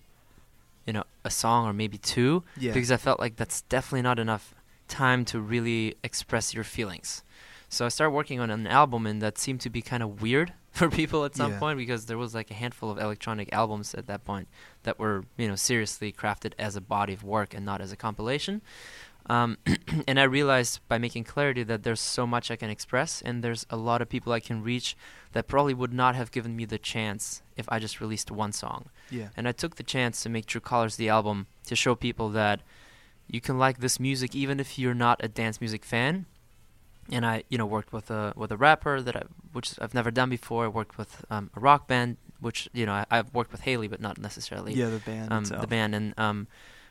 you 0.86 0.94
know, 0.94 1.04
a 1.22 1.30
song 1.30 1.66
or 1.66 1.74
maybe 1.74 1.98
two. 1.98 2.42
Yeah. 2.56 2.72
Because 2.72 2.90
I 2.90 2.96
felt 2.96 3.20
like 3.20 3.36
that's 3.36 3.60
definitely 3.62 4.02
not 4.02 4.18
enough 4.18 4.54
time 4.88 5.24
to 5.26 5.38
really 5.38 5.96
express 6.02 6.54
your 6.54 6.64
feelings. 6.64 7.22
So 7.68 7.84
I 7.84 7.88
started 7.88 8.12
working 8.12 8.40
on 8.40 8.50
an 8.50 8.66
album, 8.66 9.06
and 9.06 9.20
that 9.22 9.38
seemed 9.38 9.60
to 9.62 9.70
be 9.70 9.80
kind 9.82 10.02
of 10.02 10.20
weird 10.22 10.52
for 10.78 10.88
people 10.90 11.24
at 11.24 11.36
some 11.36 11.52
Yeah. 11.52 11.58
point 11.58 11.78
because 11.78 12.06
there 12.06 12.18
was 12.18 12.34
like 12.34 12.50
a 12.50 12.54
handful 12.54 12.90
of 12.90 12.98
electronic 12.98 13.52
albums 13.52 13.94
at 13.94 14.06
that 14.06 14.24
point 14.24 14.48
that 14.84 14.98
were, 14.98 15.24
you 15.36 15.46
know, 15.48 15.54
seriously 15.56 16.12
crafted 16.12 16.52
as 16.58 16.76
a 16.76 16.80
body 16.80 17.12
of 17.12 17.22
work 17.22 17.52
and 17.54 17.64
not 17.64 17.80
as 17.80 17.92
a 17.92 17.96
compilation. 17.96 18.62
Um, 19.26 19.58
and 20.08 20.18
I 20.18 20.24
realized 20.24 20.80
by 20.88 20.98
making 20.98 21.24
clarity 21.24 21.62
that 21.62 21.82
there's 21.84 22.00
so 22.00 22.26
much 22.26 22.50
I 22.50 22.56
can 22.56 22.70
express, 22.70 23.22
and 23.22 23.44
there's 23.44 23.64
a 23.70 23.76
lot 23.76 24.02
of 24.02 24.08
people 24.08 24.32
I 24.32 24.40
can 24.40 24.62
reach 24.64 24.96
that 25.32 25.46
probably 25.46 25.74
would 25.74 25.92
not 25.92 26.16
have 26.16 26.32
given 26.32 26.56
me 26.56 26.64
the 26.64 26.78
chance 26.78 27.42
if 27.56 27.66
I 27.68 27.78
just 27.78 28.00
released 28.00 28.30
one 28.32 28.50
song. 28.52 28.86
Yeah. 29.10 29.28
And 29.36 29.46
I 29.46 29.52
took 29.52 29.76
the 29.76 29.84
chance 29.84 30.22
to 30.22 30.28
make 30.28 30.46
True 30.46 30.60
Colors 30.60 30.96
the 30.96 31.08
album 31.08 31.46
to 31.66 31.76
show 31.76 31.94
people 31.94 32.30
that 32.30 32.62
you 33.28 33.40
can 33.40 33.58
like 33.58 33.78
this 33.78 34.00
music 34.00 34.34
even 34.34 34.58
if 34.58 34.76
you're 34.78 34.92
not 34.94 35.20
a 35.22 35.28
dance 35.28 35.60
music 35.60 35.84
fan. 35.84 36.26
And 37.10 37.26
I, 37.26 37.42
you 37.48 37.58
know, 37.58 37.66
worked 37.66 37.92
with 37.92 38.10
a 38.10 38.32
with 38.36 38.52
a 38.52 38.56
rapper 38.56 39.02
that 39.02 39.16
I, 39.16 39.22
which 39.52 39.74
I've 39.80 39.94
never 39.94 40.10
done 40.10 40.30
before. 40.30 40.64
I 40.64 40.68
worked 40.68 40.98
with 40.98 41.24
um, 41.30 41.50
a 41.56 41.60
rock 41.60 41.88
band, 41.88 42.16
which 42.40 42.68
you 42.72 42.86
know 42.86 42.92
I, 42.92 43.06
I've 43.10 43.34
worked 43.34 43.52
with 43.52 43.62
Hayley, 43.62 43.88
but 43.88 44.00
not 44.00 44.18
necessarily 44.18 44.74
Yeah, 44.74 44.88
the 44.88 44.98
band 44.98 45.32
um, 45.32 45.44
the 45.44 45.66
band. 45.66 45.94
And 45.94 46.14
um, 46.16 46.46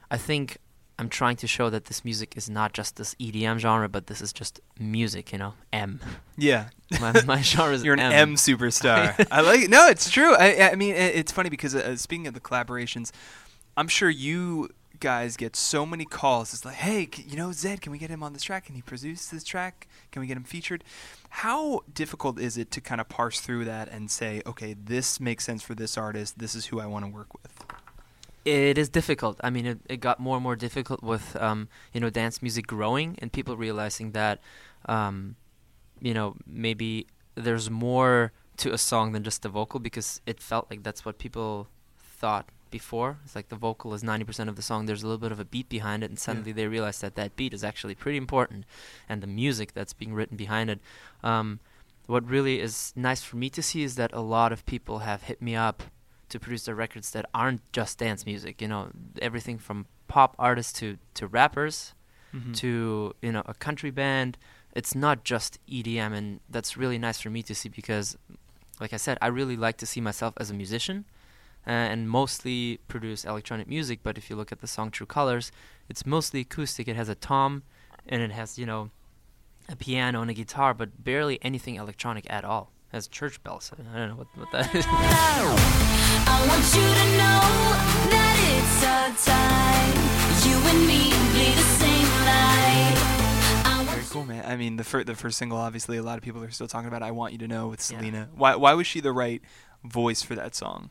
I 0.10 0.18
think 0.18 0.58
I'm 1.00 1.10
trying 1.10 1.38
to 1.38 1.48
show 1.48 1.70
that 1.70 1.86
this 1.86 2.04
music 2.06 2.36
is 2.36 2.50
not 2.50 2.74
just 2.74 2.98
this 2.98 3.16
EDM 3.16 3.58
genre, 3.60 3.88
but 3.90 4.08
this 4.08 4.22
is 4.22 4.34
just 4.34 4.60
music. 4.78 5.32
You 5.32 5.40
know, 5.40 5.54
M. 5.72 6.00
Yeah. 6.38 6.70
My, 7.00 7.24
my 7.24 7.42
genre 7.42 7.74
is 7.74 7.84
You're 7.86 7.94
an 7.94 8.02
M, 8.02 8.36
superstar. 8.36 9.26
I 9.32 9.40
like 9.40 9.62
it. 9.62 9.70
No, 9.70 9.88
it's 9.88 10.12
true. 10.12 10.36
I, 10.36 10.72
I 10.72 10.76
mean, 10.76 10.94
it's 10.94 11.32
funny 11.32 11.50
because 11.50 11.74
uh, 11.74 11.96
speaking 11.96 12.28
of 12.28 12.34
the 12.34 12.42
collaborations, 12.42 13.12
I'm 13.78 13.88
sure 13.88 14.10
you 14.10 14.70
guys 15.02 15.36
get 15.36 15.56
so 15.58 15.86
many 15.86 16.06
calls. 16.06 16.54
It's 16.54 16.64
like, 16.64 16.76
hey, 16.76 17.10
you 17.28 17.36
know, 17.36 17.50
Zedd, 17.50 17.82
can 17.82 17.92
we 17.92 17.98
get 17.98 18.10
him 18.10 18.24
on 18.24 18.32
this 18.32 18.44
track? 18.44 18.68
Can 18.68 18.76
he 18.76 18.82
produce 18.82 19.28
this 19.28 19.44
track? 19.44 19.88
Can 20.12 20.22
we 20.22 20.28
get 20.28 20.38
him 20.38 20.44
featured? 20.46 20.86
How 21.30 21.82
difficult 21.94 22.40
is 22.40 22.58
it 22.58 22.72
to 22.72 22.80
kind 22.80 23.02
of 23.02 23.10
parse 23.10 23.42
through 23.42 23.66
that 23.66 23.90
and 23.90 24.10
say, 24.10 24.42
okay, 24.46 24.74
this 24.74 25.20
makes 25.20 25.44
sense 25.44 25.62
for 25.62 25.76
this 25.76 25.98
artist. 25.98 26.40
This 26.40 26.56
is 26.56 26.68
who 26.68 26.80
I 26.80 26.86
want 26.86 27.04
to 27.04 27.12
work 27.12 27.34
with. 27.34 27.66
It 28.46 28.78
is 28.78 28.90
difficult. 28.90 29.40
I 29.44 29.50
mean, 29.50 29.66
it, 29.66 29.80
it 29.90 29.98
got 29.98 30.20
more 30.20 30.38
and 30.38 30.44
more 30.44 30.56
difficult 30.56 31.04
with 31.04 31.36
um, 31.36 31.68
you 31.94 32.00
know 32.00 32.10
dance 32.10 32.42
music 32.42 32.66
growing 32.66 33.16
and 33.20 33.32
people 33.32 33.56
realizing 33.56 34.14
that 34.14 34.40
um, 34.86 35.36
you 36.00 36.14
know 36.14 36.36
maybe 36.48 37.06
there's 37.36 37.70
more 37.70 38.32
to 38.58 38.74
a 38.74 38.78
song 38.78 39.12
than 39.12 39.24
just 39.24 39.44
the 39.44 39.50
vocal 39.50 39.80
because 39.80 40.22
it 40.26 40.40
felt 40.40 40.72
like 40.72 40.82
that's 40.82 41.06
what 41.06 41.20
people 41.20 41.68
thought 42.00 42.50
before. 42.72 43.20
It's 43.26 43.36
like 43.36 43.50
the 43.50 43.56
vocal 43.56 43.94
is 43.94 44.02
90% 44.04 44.48
of 44.50 44.56
the 44.56 44.62
song. 44.62 44.86
There's 44.86 45.04
a 45.04 45.08
little 45.08 45.20
bit 45.20 45.32
of 45.32 45.40
a 45.40 45.46
beat 45.46 45.70
behind 45.70 46.04
it, 46.04 46.10
and 46.10 46.18
suddenly 46.18 46.52
they 46.52 46.68
realize 46.68 47.00
that 47.02 47.16
that 47.16 47.36
beat 47.36 47.54
is 47.54 47.64
actually 47.64 47.96
pretty 47.96 48.18
important, 48.18 48.66
and 49.08 49.22
the 49.22 49.28
music 49.28 49.74
that's 49.74 49.94
being 49.94 50.14
written 50.14 50.38
behind 50.38 50.70
it. 50.70 50.80
Um, 51.24 51.60
what 52.08 52.28
really 52.28 52.60
is 52.60 52.94
nice 52.96 53.22
for 53.24 53.36
me 53.38 53.50
to 53.52 53.62
see 53.62 53.84
is 53.84 53.96
that 53.96 54.12
a 54.14 54.22
lot 54.22 54.52
of 54.52 54.66
people 54.66 55.00
have 55.00 55.24
hit 55.24 55.42
me 55.42 55.56
up 55.56 55.84
to 56.30 56.40
produce 56.40 56.66
their 56.66 56.76
records 56.76 57.12
that 57.12 57.26
aren't 57.34 57.62
just 57.74 57.98
dance 58.00 58.26
music. 58.26 58.62
You 58.62 58.68
know, 58.70 58.90
everything 59.22 59.58
from 59.60 59.86
pop 60.08 60.36
artists 60.40 60.74
to 60.80 60.98
to 61.14 61.28
rappers 61.28 61.94
Mhm. 62.34 62.56
to 62.58 63.14
you 63.22 63.32
know 63.32 63.44
a 63.46 63.54
country 63.54 63.92
band. 63.92 64.38
It's 64.74 64.96
not 64.96 65.26
just 65.26 65.60
EDM, 65.68 66.14
and 66.14 66.40
that's 66.50 66.78
really 66.78 66.98
nice 66.98 67.20
for 67.20 67.30
me 67.30 67.44
to 67.44 67.54
see 67.54 67.68
because, 67.68 68.18
like 68.80 68.94
I 68.94 68.98
said, 68.98 69.18
I 69.22 69.28
really 69.28 69.58
like 69.58 69.76
to 69.78 69.86
see 69.86 70.00
myself 70.00 70.34
as 70.38 70.50
a 70.50 70.54
musician, 70.54 71.04
Uh, 71.68 71.70
and 71.70 72.10
mostly 72.10 72.80
produce 72.88 73.24
electronic 73.24 73.68
music. 73.68 74.00
But 74.02 74.18
if 74.18 74.30
you 74.32 74.36
look 74.36 74.52
at 74.52 74.62
the 74.62 74.68
song 74.68 74.90
True 74.90 75.06
Colors, 75.06 75.52
it's 75.88 76.06
mostly 76.08 76.40
acoustic. 76.42 76.88
It 76.88 76.96
has 76.96 77.08
a 77.08 77.14
tom, 77.16 77.62
and 78.08 78.22
it 78.24 78.32
has 78.32 78.58
you 78.58 78.66
know 78.66 78.90
a 79.70 79.76
piano 79.76 80.22
and 80.22 80.32
a 80.32 80.34
guitar, 80.34 80.74
but 80.74 81.04
barely 81.04 81.38
anything 81.44 81.76
electronic 81.76 82.26
at 82.32 82.44
all. 82.44 82.72
It 82.92 82.96
has 82.98 83.08
church 83.08 83.44
bells. 83.44 83.72
I 83.94 83.98
don't 83.98 84.10
know 84.10 84.16
what, 84.16 84.28
what 84.36 84.52
that 84.54 84.74
is. 84.76 84.86
I 84.90 86.46
want 86.48 86.66
you 86.76 86.82
to 86.82 87.06
know 87.22 87.42
that 88.10 88.38
it's 88.58 88.84
our 88.84 89.10
time. 89.26 89.96
You 90.46 90.58
and 90.68 90.88
me 90.88 91.10
bleed 91.32 91.56
the 91.56 91.70
same 91.78 92.10
light. 92.26 92.98
I 93.66 93.86
Very 93.88 94.06
cool, 94.10 94.26
man. 94.26 94.44
I 94.46 94.56
mean, 94.58 94.78
the 94.78 94.84
fir- 94.84 95.04
the 95.04 95.16
first 95.16 95.38
single, 95.38 95.58
obviously, 95.60 95.98
a 95.98 96.04
lot 96.04 96.18
of 96.18 96.24
people 96.24 96.44
are 96.44 96.50
still 96.52 96.68
talking 96.68 96.88
about. 96.88 97.04
I 97.04 97.12
want 97.12 97.34
you 97.34 97.40
to 97.40 97.48
know 97.48 97.68
with 97.68 97.80
Yeah. 97.92 98.00
Selena. 98.00 98.30
Why 98.36 98.56
why 98.56 98.74
was 98.74 98.88
she 98.88 99.00
the 99.00 99.12
right 99.14 99.42
voice 99.84 100.22
for 100.24 100.36
that 100.36 100.56
song? 100.56 100.90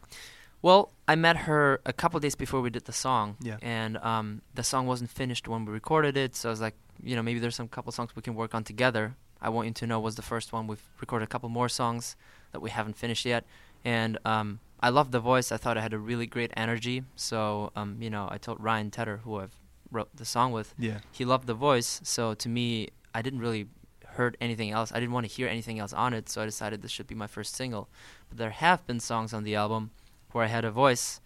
Well, 0.63 0.93
I 1.09 1.15
met 1.15 1.37
her 1.49 1.81
a 1.87 1.93
couple 1.93 2.21
days 2.21 2.35
before 2.35 2.61
we 2.61 2.71
did 2.71 2.85
the 2.85 2.93
song, 2.93 3.37
Yeah. 3.41 3.57
and 3.63 3.97
um, 3.99 4.43
the 4.55 4.63
song 4.63 4.87
wasn't 4.87 5.11
finished 5.11 5.49
when 5.49 5.65
we 5.65 5.73
recorded 5.73 6.17
it. 6.17 6.37
So 6.37 6.49
I 6.49 6.53
was 6.53 6.61
like, 6.61 6.75
you 7.03 7.17
know, 7.17 7.23
maybe 7.23 7.41
there's 7.41 7.57
some 7.57 7.69
couple 7.69 7.93
songs 7.93 8.15
we 8.15 8.23
can 8.23 8.35
work 8.35 8.55
on 8.55 8.63
together. 8.65 9.17
I 9.41 9.49
want 9.49 9.69
you 9.69 9.75
to 9.75 9.87
know 9.87 9.99
was 10.01 10.17
the 10.17 10.23
first 10.23 10.53
one. 10.53 10.67
We've 10.67 10.83
recorded 11.01 11.25
a 11.25 11.29
couple 11.29 11.49
more 11.49 11.69
songs 11.71 12.15
that 12.53 12.61
we 12.61 12.69
haven't 12.71 12.97
finished 12.97 13.25
yet, 13.25 13.45
and 13.85 14.19
um, 14.27 14.61
I 14.81 14.91
loved 14.91 15.13
the 15.13 15.21
voice. 15.21 15.51
I 15.51 15.57
thought 15.57 15.79
it 15.79 15.81
had 15.81 15.95
a 15.95 15.99
really 15.99 16.27
great 16.27 16.53
energy. 16.57 17.05
So 17.17 17.73
um, 17.75 17.97
you 18.01 18.11
know, 18.11 18.29
I 18.31 18.37
told 18.37 18.63
Ryan 18.63 18.91
Tedder, 18.91 19.19
who 19.25 19.37
I've 19.41 19.55
wrote 19.91 20.15
the 20.15 20.27
song 20.27 20.53
with, 20.53 20.75
Yeah. 20.79 20.99
he 21.11 21.25
loved 21.25 21.47
the 21.47 21.55
voice. 21.55 22.01
So 22.05 22.35
to 22.35 22.49
me, 22.51 22.91
I 23.15 23.23
didn't 23.23 23.41
really 23.41 23.67
heard 24.07 24.37
anything 24.43 24.71
else. 24.73 24.93
I 24.93 25.01
didn't 25.01 25.13
want 25.15 25.27
to 25.27 25.33
hear 25.33 25.49
anything 25.49 25.79
else 25.79 25.93
on 25.95 26.13
it. 26.13 26.29
So 26.29 26.43
I 26.43 26.45
decided 26.45 26.83
this 26.83 26.91
should 26.91 27.07
be 27.07 27.15
my 27.15 27.27
first 27.27 27.57
single. 27.57 27.89
But 28.29 28.37
there 28.39 28.51
have 28.51 28.87
been 28.87 29.01
songs 29.01 29.33
on 29.33 29.43
the 29.45 29.55
album 29.57 29.91
where 30.33 30.45
I 30.45 30.49
had 30.49 30.65
a 30.65 30.71
voice 30.71 31.21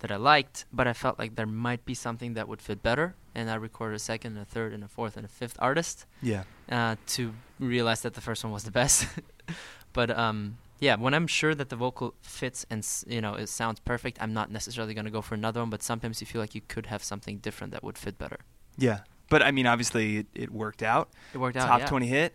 that 0.00 0.10
I 0.10 0.16
liked, 0.16 0.64
but 0.72 0.86
I 0.86 0.92
felt 0.94 1.18
like 1.18 1.34
there 1.36 1.46
might 1.46 1.84
be 1.84 1.94
something 1.94 2.34
that 2.34 2.48
would 2.48 2.62
fit 2.62 2.82
better. 2.82 3.14
And 3.34 3.50
I 3.50 3.54
recorded 3.54 3.96
a 3.96 3.98
second, 3.98 4.32
and 4.32 4.42
a 4.42 4.44
third, 4.44 4.72
and 4.72 4.82
a 4.82 4.88
fourth, 4.88 5.16
and 5.16 5.24
a 5.24 5.28
fifth 5.28 5.56
artist 5.60 6.06
Yeah. 6.22 6.44
uh, 6.70 6.96
to 7.08 7.32
realize 7.58 8.00
that 8.02 8.14
the 8.14 8.20
first 8.20 8.42
one 8.42 8.52
was 8.52 8.64
the 8.64 8.70
best. 8.70 9.06
but 9.92 10.10
um, 10.10 10.56
yeah, 10.80 10.96
when 10.96 11.14
I'm 11.14 11.26
sure 11.26 11.54
that 11.54 11.68
the 11.68 11.76
vocal 11.76 12.14
fits 12.22 12.64
and 12.70 12.78
s- 12.80 13.04
you 13.06 13.20
know 13.20 13.34
it 13.34 13.48
sounds 13.48 13.78
perfect, 13.80 14.18
I'm 14.20 14.32
not 14.32 14.50
necessarily 14.50 14.94
going 14.94 15.04
to 15.04 15.10
go 15.10 15.20
for 15.22 15.34
another 15.34 15.60
one. 15.60 15.70
But 15.70 15.82
sometimes 15.82 16.20
you 16.20 16.26
feel 16.26 16.40
like 16.40 16.54
you 16.54 16.62
could 16.66 16.86
have 16.86 17.02
something 17.04 17.38
different 17.38 17.72
that 17.72 17.84
would 17.84 17.98
fit 17.98 18.18
better. 18.18 18.38
Yeah. 18.78 19.00
But 19.28 19.42
I 19.42 19.50
mean, 19.52 19.66
obviously, 19.66 20.16
it, 20.18 20.26
it 20.34 20.50
worked 20.50 20.82
out. 20.82 21.10
It 21.34 21.38
worked 21.38 21.56
out. 21.56 21.66
Top 21.68 21.80
yeah. 21.80 21.86
20 21.86 22.06
hit. 22.06 22.34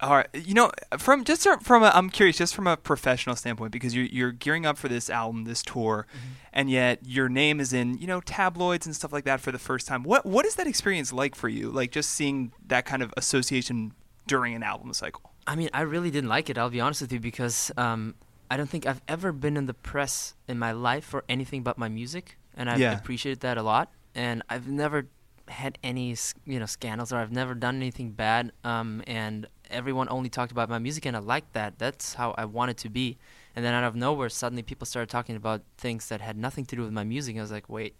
All 0.00 0.16
right. 0.16 0.28
You 0.34 0.54
know, 0.54 0.70
from 0.98 1.24
just 1.24 1.46
from 1.62 1.82
a, 1.82 1.90
I'm 1.94 2.10
curious, 2.10 2.36
just 2.36 2.54
from 2.54 2.66
a 2.66 2.76
professional 2.76 3.36
standpoint, 3.36 3.72
because 3.72 3.94
you're, 3.94 4.06
you're 4.06 4.32
gearing 4.32 4.66
up 4.66 4.76
for 4.76 4.88
this 4.88 5.08
album, 5.08 5.44
this 5.44 5.62
tour, 5.62 6.06
Mm-hmm. 6.10 6.28
and 6.52 6.70
yet 6.70 6.98
your 7.06 7.28
name 7.28 7.60
is 7.60 7.72
in, 7.72 7.98
you 7.98 8.06
know, 8.06 8.20
tabloids 8.20 8.86
and 8.86 8.94
stuff 8.94 9.12
like 9.12 9.24
that 9.24 9.40
for 9.40 9.52
the 9.52 9.58
first 9.58 9.86
time. 9.86 10.02
What 10.02 10.26
What 10.26 10.44
is 10.46 10.56
that 10.56 10.66
experience 10.66 11.12
like 11.12 11.34
for 11.34 11.48
you? 11.48 11.70
Like 11.70 11.90
just 11.92 12.10
seeing 12.10 12.52
that 12.66 12.84
kind 12.84 13.02
of 13.02 13.14
association 13.16 13.92
during 14.26 14.54
an 14.54 14.62
album 14.62 14.92
cycle? 14.94 15.32
I 15.46 15.54
mean, 15.56 15.70
I 15.72 15.82
really 15.82 16.10
didn't 16.10 16.28
like 16.30 16.50
it. 16.50 16.58
I'll 16.58 16.70
be 16.70 16.80
honest 16.80 17.00
with 17.02 17.12
you 17.12 17.20
because 17.20 17.70
um, 17.76 18.14
I 18.50 18.56
don't 18.56 18.68
think 18.68 18.86
I've 18.86 19.02
ever 19.08 19.30
been 19.32 19.56
in 19.56 19.66
the 19.66 19.74
press 19.74 20.34
in 20.48 20.58
my 20.58 20.72
life 20.72 21.04
for 21.04 21.24
anything 21.28 21.62
but 21.62 21.78
my 21.78 21.88
music, 21.88 22.36
and 22.56 22.68
I've 22.70 22.80
Yeah. 22.80 22.98
appreciated 22.98 23.40
that 23.40 23.58
a 23.58 23.62
lot. 23.62 23.92
And 24.14 24.42
I've 24.48 24.68
never 24.68 25.06
had 25.48 25.76
any, 25.82 26.16
you 26.46 26.58
know, 26.58 26.66
scandals 26.66 27.12
or 27.12 27.18
I've 27.18 27.32
never 27.32 27.54
done 27.54 27.76
anything 27.76 28.12
bad. 28.12 28.52
Um, 28.64 29.02
and 29.06 29.46
everyone 29.70 30.08
only 30.10 30.28
talked 30.28 30.52
about 30.52 30.68
my 30.68 30.78
music, 30.78 31.06
and 31.06 31.16
I 31.16 31.20
liked 31.20 31.52
that. 31.54 31.78
That's 31.78 32.14
how 32.14 32.34
I 32.36 32.44
wanted 32.44 32.76
to 32.78 32.88
be. 32.88 33.18
And 33.56 33.64
then 33.64 33.74
out 33.74 33.84
of 33.84 33.94
nowhere, 33.94 34.28
suddenly 34.28 34.62
people 34.62 34.86
started 34.86 35.08
talking 35.10 35.36
about 35.36 35.62
things 35.78 36.08
that 36.08 36.20
had 36.20 36.36
nothing 36.36 36.64
to 36.66 36.76
do 36.76 36.82
with 36.82 36.92
my 36.92 37.04
music. 37.04 37.36
I 37.36 37.40
was 37.40 37.52
like, 37.52 37.68
wait, 37.68 37.94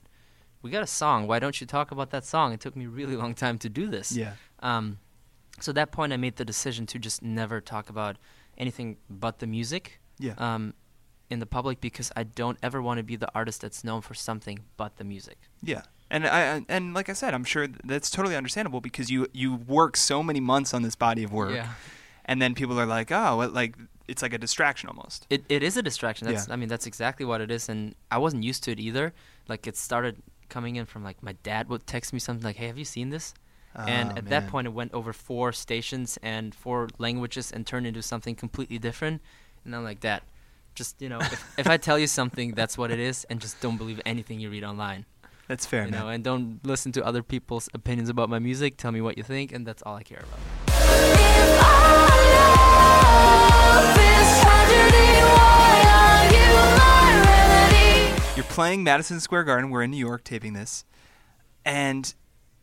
we 0.62 0.70
got 0.70 0.82
a 0.82 0.86
song. 0.86 1.26
Why 1.26 1.38
don't 1.38 1.60
you 1.60 1.66
talk 1.66 1.90
about 1.90 2.10
that 2.10 2.24
song? 2.24 2.52
It 2.52 2.60
took 2.60 2.74
me 2.76 2.86
a 2.86 2.88
really 2.88 3.16
long 3.22 3.34
time 3.34 3.58
to 3.58 3.68
do 3.68 3.86
this. 3.86 4.12
Yeah. 4.12 4.32
Um, 4.60 4.98
so 5.60 5.70
at 5.70 5.76
that 5.76 5.92
point, 5.92 6.12
I 6.12 6.16
made 6.16 6.36
the 6.36 6.44
decision 6.44 6.86
to 6.86 6.98
just 6.98 7.22
never 7.22 7.60
talk 7.60 7.88
about 7.88 8.16
anything 8.58 8.96
but 9.08 9.38
the 9.38 9.46
music 9.46 10.00
Yeah. 10.18 10.34
um, 10.38 10.74
in 11.30 11.38
the 11.38 11.46
public 11.46 11.80
because 11.80 12.10
I 12.16 12.24
don't 12.24 12.58
ever 12.62 12.82
want 12.82 12.98
to 12.98 13.04
be 13.04 13.16
the 13.16 13.30
artist 13.34 13.60
that's 13.60 13.84
known 13.84 14.00
for 14.02 14.14
something 14.14 14.58
but 14.76 14.96
the 14.96 15.04
music. 15.04 15.38
Yeah. 15.62 15.82
And 16.14 16.26
I 16.28 16.64
and 16.68 16.94
like 16.94 17.08
I 17.08 17.12
said, 17.12 17.34
I'm 17.34 17.42
sure 17.42 17.66
that's 17.82 18.08
totally 18.08 18.36
understandable 18.36 18.80
because 18.80 19.10
you 19.10 19.26
you 19.32 19.56
work 19.56 19.96
so 19.96 20.22
many 20.22 20.38
months 20.38 20.72
on 20.72 20.82
this 20.82 20.94
body 20.94 21.24
of 21.24 21.32
work, 21.32 21.50
and 22.24 22.40
then 22.40 22.54
people 22.54 22.78
are 22.78 22.86
like, 22.86 23.10
oh, 23.10 23.36
well, 23.38 23.50
like 23.50 23.74
it's 24.06 24.22
like 24.22 24.32
a 24.32 24.38
distraction 24.38 24.88
almost. 24.88 25.26
It 25.28 25.44
it 25.48 25.62
is 25.64 25.76
a 25.76 25.82
distraction. 25.82 26.28
That's 26.28 26.46
Yeah. 26.46 26.54
I 26.54 26.56
mean 26.56 26.68
that's 26.68 26.86
exactly 26.86 27.26
what 27.26 27.40
it 27.40 27.50
is, 27.50 27.68
and 27.68 27.96
I 28.12 28.18
wasn't 28.18 28.44
used 28.44 28.62
to 28.64 28.70
it 28.70 28.78
either. 28.78 29.12
Like 29.48 29.66
it 29.66 29.76
started 29.76 30.22
coming 30.48 30.76
in 30.76 30.86
from 30.86 31.02
like 31.02 31.20
my 31.20 31.34
dad 31.42 31.68
would 31.68 31.84
text 31.84 32.12
me 32.12 32.20
something 32.20 32.44
like, 32.44 32.56
"Hey, 32.56 32.68
have 32.68 32.78
you 32.78 32.84
seen 32.84 33.10
this?" 33.10 33.34
and 33.76 34.12
Oh, 34.12 34.18
at 34.18 34.26
that 34.28 34.46
point, 34.46 34.68
it 34.68 34.72
went 34.72 34.94
over 34.94 35.12
four 35.12 35.50
stations 35.52 36.16
and 36.22 36.54
four 36.54 36.88
languages 36.98 37.50
and 37.50 37.66
turned 37.66 37.88
into 37.88 38.02
something 38.02 38.36
completely 38.36 38.78
different. 38.78 39.20
And 39.64 39.74
I'm 39.74 39.82
like, 39.82 39.98
"Dad, 39.98 40.22
just 40.76 41.02
you 41.02 41.08
know, 41.08 41.18
if, 41.18 41.58
if 41.58 41.66
I 41.66 41.76
tell 41.76 41.98
you 41.98 42.06
something, 42.06 42.54
that's 42.54 42.78
what 42.78 42.92
it 42.92 43.00
is, 43.00 43.24
and 43.28 43.40
just 43.40 43.60
don't 43.60 43.78
believe 43.78 44.00
anything 44.06 44.38
you 44.38 44.48
read 44.48 44.62
online." 44.62 45.06
That's 45.48 45.66
fair, 45.66 45.84
you 45.84 45.90
man. 45.90 46.00
know, 46.00 46.08
and 46.08 46.24
don't 46.24 46.60
listen 46.64 46.92
to 46.92 47.04
other 47.04 47.22
people's 47.22 47.68
opinions 47.74 48.08
about 48.08 48.28
my 48.28 48.38
music. 48.38 48.76
Tell 48.76 48.92
me 48.92 49.00
what 49.00 49.16
you 49.18 49.24
think, 49.24 49.52
and 49.52 49.66
that's 49.66 49.82
all 49.82 49.96
I 49.96 50.02
care 50.02 50.22
about. 50.22 50.38
You're 58.36 58.44
playing 58.44 58.82
Madison 58.82 59.20
Square 59.20 59.44
Garden. 59.44 59.70
We're 59.70 59.82
in 59.84 59.90
New 59.92 59.96
York 59.96 60.24
taping 60.24 60.54
this, 60.54 60.84
and 61.64 62.12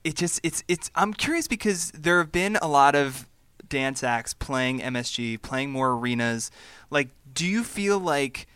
it 0.04 0.16
just 0.16 0.40
it's 0.44 0.64
it's. 0.68 0.92
I'm 0.96 1.14
curious 1.14 1.48
because 1.48 1.92
there 1.92 2.18
have 2.18 2.32
been 2.32 2.58
a 2.62 2.68
lot 2.68 2.94
of 2.94 3.28
dance 3.68 4.04
acts 4.04 4.34
playing 4.34 4.80
MSG, 4.80 5.42
playing 5.42 5.72
more 5.72 5.92
arenas. 5.92 6.52
Like, 6.90 7.10
do 7.34 7.48
you 7.48 7.64
feel 7.64 8.00
like 8.00 8.48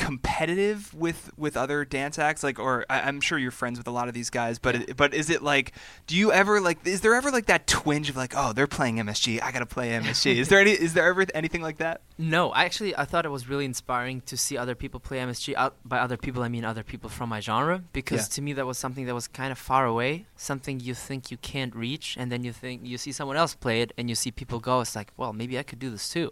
competitive 0.00 0.92
with 0.94 1.30
with 1.36 1.56
other 1.56 1.84
dance 1.84 2.18
acts 2.18 2.42
like 2.42 2.58
or 2.58 2.84
I, 2.90 3.00
i'm 3.02 3.20
sure 3.20 3.38
you're 3.38 3.50
friends 3.50 3.78
with 3.78 3.86
a 3.86 3.90
lot 3.90 4.08
of 4.08 4.14
these 4.14 4.30
guys 4.30 4.58
but 4.58 4.74
it, 4.76 4.96
but 4.96 5.14
is 5.14 5.30
it 5.30 5.42
like 5.42 5.72
do 6.06 6.16
you 6.16 6.32
ever 6.32 6.60
like 6.60 6.86
is 6.86 7.00
there 7.00 7.14
ever 7.14 7.30
like 7.30 7.46
that 7.46 7.66
twinge 7.66 8.10
of 8.10 8.16
like 8.16 8.32
oh 8.36 8.52
they're 8.52 8.66
playing 8.66 8.96
msg 8.96 9.42
i 9.42 9.50
gotta 9.52 9.66
play 9.66 9.90
msg 9.90 10.34
is 10.36 10.48
there 10.48 10.60
any 10.60 10.72
is 10.72 10.94
there 10.94 11.06
ever 11.06 11.24
anything 11.34 11.62
like 11.62 11.78
that 11.78 12.00
No, 12.18 12.52
actually 12.54 12.94
I 12.94 13.04
thought 13.06 13.24
it 13.24 13.30
was 13.30 13.48
really 13.48 13.64
inspiring 13.64 14.20
to 14.26 14.36
see 14.36 14.58
other 14.58 14.74
people 14.74 15.00
play 15.00 15.18
MSG. 15.20 15.54
Out, 15.56 15.72
by 15.86 15.98
other 16.00 16.18
people, 16.18 16.42
I 16.42 16.48
mean 16.48 16.64
other 16.66 16.82
people 16.92 17.08
from 17.08 17.30
my 17.30 17.40
genre, 17.40 17.82
because 17.94 18.20
Yeah. 18.28 18.34
to 18.36 18.40
me 18.42 18.52
that 18.58 18.66
was 18.66 18.76
something 18.76 19.06
that 19.06 19.14
was 19.14 19.26
kind 19.40 19.50
of 19.52 19.58
far 19.70 19.86
away, 19.86 20.26
something 20.36 20.80
you 20.88 20.94
think 21.08 21.30
you 21.32 21.38
can't 21.52 21.74
reach, 21.74 22.06
and 22.20 22.30
then 22.30 22.44
you 22.44 22.52
think 22.52 22.76
you 22.84 22.98
see 22.98 23.12
someone 23.18 23.38
else 23.42 23.54
play 23.54 23.80
it, 23.80 23.90
and 23.96 24.04
you 24.10 24.14
see 24.22 24.30
people 24.30 24.58
go. 24.60 24.74
It's 24.84 24.94
like, 24.94 25.10
well, 25.16 25.32
maybe 25.32 25.54
I 25.58 25.62
could 25.68 25.78
do 25.78 25.88
this 25.96 26.06
too. 26.16 26.28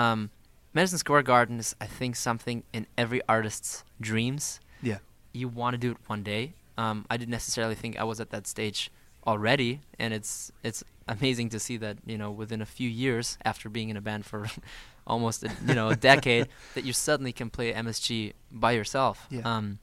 Um, 0.00 0.28
Madison 0.74 0.98
Square 0.98 1.22
Garden 1.22 1.58
is, 1.58 1.74
I 1.80 1.86
think, 1.86 2.16
something 2.16 2.62
in 2.72 2.86
every 2.96 3.20
artist's 3.28 3.84
dreams. 4.00 4.60
yeah 4.82 4.98
You 5.32 5.48
want 5.48 5.74
to 5.74 5.78
do 5.78 5.90
it 5.92 5.98
one 6.06 6.22
day. 6.22 6.54
Um, 6.78 7.04
I 7.10 7.16
didn't 7.16 7.30
necessarily 7.30 7.74
think 7.74 7.98
I 7.98 8.04
was 8.04 8.20
at 8.20 8.30
that 8.30 8.46
stage 8.46 8.90
already, 9.26 9.80
and 9.98 10.14
it's 10.14 10.50
it's 10.62 10.82
amazing 11.08 11.50
to 11.50 11.58
see 11.58 11.76
that 11.78 11.98
you 12.06 12.16
know 12.16 12.30
within 12.30 12.62
a 12.62 12.66
few 12.66 12.88
years 12.88 13.36
after 13.44 13.68
being 13.68 13.90
in 13.90 13.96
a 13.96 14.00
band 14.00 14.24
for 14.24 14.46
almost 15.06 15.44
a, 15.44 15.50
you 15.66 15.74
know 15.74 15.88
a 15.90 15.96
decade 15.96 16.48
that 16.74 16.84
you 16.84 16.92
suddenly 16.92 17.32
can 17.32 17.50
play 17.50 17.72
MSG 17.72 18.32
by 18.50 18.72
yourself. 18.72 19.26
Yeah. 19.30 19.42
Um, 19.44 19.78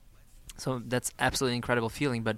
so 0.58 0.82
that's 0.86 1.12
absolutely 1.20 1.56
incredible 1.56 1.90
feeling. 1.90 2.24
But 2.24 2.38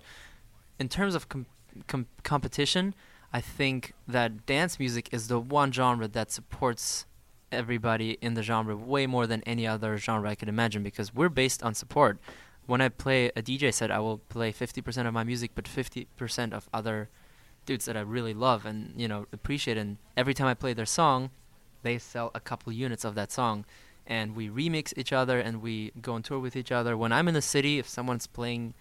in 0.80 0.90
terms 0.90 1.16
of 1.16 1.30
com- 1.30 1.48
com- 1.88 2.08
competition, 2.24 2.94
I 3.34 3.42
think 3.42 3.94
that 4.08 4.46
dance 4.46 4.78
music 4.80 5.10
is 5.12 5.28
the 5.28 5.40
one 5.40 5.72
genre 5.72 6.08
that 6.10 6.32
supports 6.32 7.06
everybody 7.52 8.18
in 8.22 8.34
the 8.34 8.44
genre 8.44 8.76
way 8.76 9.08
more 9.08 9.28
than 9.28 9.42
any 9.44 9.68
other 9.68 9.98
genre 9.98 10.30
I 10.30 10.36
could 10.36 10.50
imagine 10.50 10.84
because 10.84 11.14
we're 11.14 11.30
based 11.30 11.64
on 11.64 11.74
support. 11.74 12.20
When 12.66 12.82
I 12.82 12.90
play 12.90 13.32
a 13.36 13.42
DJ 13.42 13.74
set, 13.74 13.92
I 13.92 14.00
will 14.00 14.20
play 14.30 14.52
50% 14.54 15.08
of 15.08 15.14
my 15.14 15.24
music, 15.24 15.52
but 15.56 15.66
50% 15.66 16.54
of 16.54 16.70
other 16.74 17.10
dudes 17.66 17.86
that 17.86 17.98
I 17.98 18.02
really 18.02 18.34
love 18.34 18.66
and 18.66 18.94
you 18.96 19.08
know 19.08 19.26
appreciate. 19.32 19.78
And 19.78 19.98
every 20.18 20.34
time 20.34 20.48
I 20.48 20.54
play 20.54 20.74
their 20.74 20.86
song, 20.86 21.30
they 21.84 21.98
sell 21.98 22.32
a 22.34 22.40
couple 22.40 22.72
units 22.72 23.04
of 23.04 23.16
that 23.16 23.32
song, 23.32 23.66
and 24.06 24.36
we 24.36 24.50
remix 24.50 24.94
each 24.98 25.14
other 25.14 25.40
and 25.40 25.62
we 25.62 25.92
go 26.02 26.14
on 26.14 26.24
tour 26.24 26.40
with 26.40 26.56
each 26.56 26.72
other. 26.72 26.96
When 26.96 27.12
I'm 27.12 27.28
in 27.28 27.34
the 27.34 27.42
city, 27.42 27.80
if 27.80 27.88
someone's 27.88 28.28
playing 28.28 28.74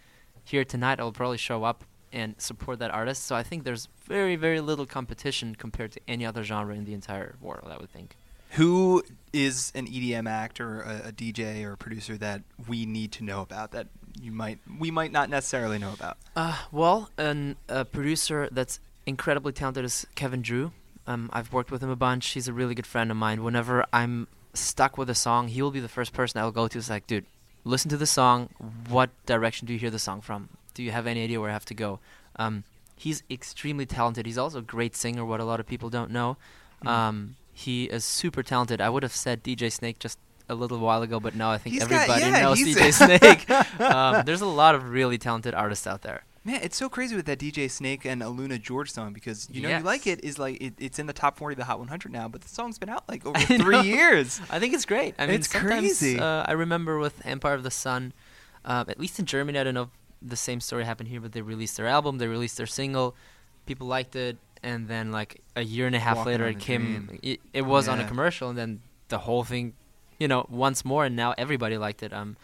here 0.44 0.64
tonight, 0.64 1.00
I'll 1.00 1.12
probably 1.12 1.38
show 1.38 1.64
up 1.64 1.84
and 2.12 2.34
support 2.38 2.78
that 2.80 2.90
artist. 2.90 3.24
So 3.24 3.36
I 3.36 3.42
think 3.42 3.64
there's 3.64 3.88
very 4.04 4.36
very 4.36 4.60
little 4.60 4.86
competition 4.86 5.54
compared 5.54 5.92
to 5.92 6.00
any 6.08 6.26
other 6.26 6.42
genre 6.42 6.74
in 6.74 6.84
the 6.84 6.94
entire 6.94 7.36
world. 7.40 7.68
I 7.70 7.76
would 7.78 7.90
think. 7.90 8.16
Who 8.50 9.02
is 9.32 9.72
an 9.74 9.86
EDM 9.86 10.28
act 10.28 10.60
or 10.60 10.82
a, 10.82 11.08
a 11.08 11.12
DJ 11.12 11.64
or 11.64 11.72
a 11.72 11.76
producer 11.76 12.16
that 12.16 12.42
we 12.66 12.84
need 12.84 13.12
to 13.12 13.24
know 13.24 13.42
about 13.42 13.70
that 13.72 13.86
you 14.20 14.32
might 14.32 14.58
we 14.78 14.90
might 14.90 15.12
not 15.12 15.30
necessarily 15.30 15.78
know 15.78 15.92
about? 15.92 16.16
Uh, 16.34 16.56
well, 16.72 17.10
an, 17.16 17.56
a 17.68 17.84
producer 17.84 18.48
that's 18.50 18.80
incredibly 19.06 19.52
talented 19.52 19.84
is 19.84 20.06
Kevin 20.14 20.42
Drew. 20.42 20.72
Um, 21.06 21.30
I've 21.32 21.52
worked 21.52 21.70
with 21.70 21.82
him 21.82 21.90
a 21.90 21.96
bunch. 21.96 22.30
He's 22.30 22.48
a 22.48 22.52
really 22.52 22.74
good 22.74 22.86
friend 22.86 23.10
of 23.10 23.16
mine. 23.16 23.42
Whenever 23.42 23.86
I'm 23.92 24.28
stuck 24.54 24.98
with 24.98 25.08
a 25.10 25.14
song, 25.14 25.48
he 25.48 25.62
will 25.62 25.70
be 25.70 25.80
the 25.80 25.88
first 25.88 26.12
person 26.12 26.40
I 26.40 26.44
will 26.44 26.52
go 26.52 26.68
to. 26.68 26.78
It's 26.78 26.90
like, 26.90 27.06
dude, 27.06 27.26
listen 27.64 27.88
to 27.90 27.96
the 27.96 28.06
song. 28.06 28.48
What 28.88 29.10
direction 29.26 29.66
do 29.66 29.72
you 29.72 29.78
hear 29.78 29.90
the 29.90 29.98
song 29.98 30.20
from? 30.20 30.48
Do 30.74 30.82
you 30.82 30.90
have 30.90 31.06
any 31.06 31.24
idea 31.24 31.40
where 31.40 31.50
I 31.50 31.52
have 31.52 31.64
to 31.66 31.74
go? 31.74 32.00
Um, 32.36 32.64
he's 32.96 33.22
extremely 33.30 33.86
talented. 33.86 34.26
He's 34.26 34.38
also 34.38 34.58
a 34.58 34.62
great 34.62 34.94
singer, 34.94 35.24
what 35.24 35.40
a 35.40 35.44
lot 35.44 35.60
of 35.60 35.66
people 35.66 35.90
don't 35.90 36.10
know. 36.10 36.36
Mm. 36.84 36.88
Um, 36.88 37.36
he 37.60 37.84
is 37.84 38.04
super 38.04 38.42
talented. 38.42 38.80
I 38.80 38.88
would 38.88 39.02
have 39.02 39.14
said 39.14 39.42
DJ 39.44 39.70
Snake 39.70 39.98
just 39.98 40.18
a 40.48 40.54
little 40.54 40.78
while 40.78 41.02
ago, 41.02 41.20
but 41.20 41.34
now 41.34 41.50
I 41.50 41.58
think 41.58 41.74
He's 41.74 41.84
got- 41.86 42.08
everybody 42.08 42.22
yeah, 42.32 42.42
knows 42.42 42.58
DJ 42.60 42.92
Snake. 43.06 43.80
um, 43.80 44.24
there's 44.24 44.40
a 44.40 44.46
lot 44.46 44.74
of 44.74 44.90
really 44.90 45.18
talented 45.18 45.54
artists 45.54 45.86
out 45.86 46.02
there. 46.02 46.24
Man, 46.42 46.60
it's 46.62 46.76
so 46.78 46.88
crazy 46.88 47.14
with 47.14 47.26
that 47.26 47.38
DJ 47.38 47.70
Snake 47.70 48.06
and 48.06 48.22
Aluna 48.22 48.58
George 48.60 48.90
song 48.90 49.12
because 49.12 49.46
you 49.52 49.60
know 49.60 49.68
you 49.76 49.84
like 49.84 50.06
it 50.06 50.24
is 50.24 50.38
like 50.38 50.58
it, 50.60 50.72
it's 50.78 50.98
in 50.98 51.06
the 51.06 51.12
top 51.12 51.36
40 51.36 51.52
of 51.52 51.58
the 51.58 51.64
Hot 51.66 51.78
100 51.78 52.10
now, 52.10 52.28
but 52.28 52.40
the 52.40 52.48
song's 52.48 52.78
been 52.78 52.88
out 52.88 53.06
like 53.10 53.26
over 53.26 53.36
I 53.36 53.44
three 53.44 53.76
know. 53.76 53.82
years. 53.82 54.40
I 54.50 54.58
think 54.58 54.72
it's 54.72 54.86
great. 54.86 55.14
I 55.18 55.26
mean, 55.26 55.34
It's 55.34 55.48
crazy. 55.48 56.18
Uh, 56.18 56.44
I 56.48 56.52
remember 56.52 56.98
with 56.98 57.20
Empire 57.26 57.52
of 57.54 57.62
the 57.62 57.70
Sun, 57.70 58.14
uh, 58.64 58.84
at 58.88 58.98
least 58.98 59.18
in 59.18 59.26
Germany, 59.26 59.58
I 59.58 59.64
don't 59.64 59.74
know 59.74 59.82
if 59.82 59.88
the 60.22 60.36
same 60.36 60.60
story 60.60 60.84
happened 60.86 61.10
here, 61.10 61.20
but 61.20 61.32
they 61.32 61.42
released 61.42 61.76
their 61.76 61.86
album, 61.86 62.16
they 62.16 62.26
released 62.26 62.56
their 62.56 62.66
single, 62.66 63.14
people 63.66 63.86
liked 63.86 64.16
it, 64.16 64.38
and 64.62 64.88
then 64.88 65.12
like 65.12 65.40
a 65.56 65.62
year 65.62 65.86
and 65.86 65.96
a 65.96 65.98
half 65.98 66.18
Walking 66.18 66.32
later, 66.32 66.46
it 66.46 66.58
came. 66.58 67.18
It, 67.22 67.40
it 67.52 67.62
was 67.62 67.88
on 67.88 68.00
a 68.00 68.06
commercial, 68.06 68.48
and 68.50 68.58
then 68.58 68.80
the 69.08 69.18
whole 69.18 69.44
thing, 69.44 69.74
you 70.18 70.28
know, 70.28 70.46
once 70.48 70.84
more, 70.84 71.04
and 71.04 71.16
now 71.16 71.34
everybody 71.36 71.76
liked 71.78 72.02
it. 72.02 72.12
Um, 72.12 72.36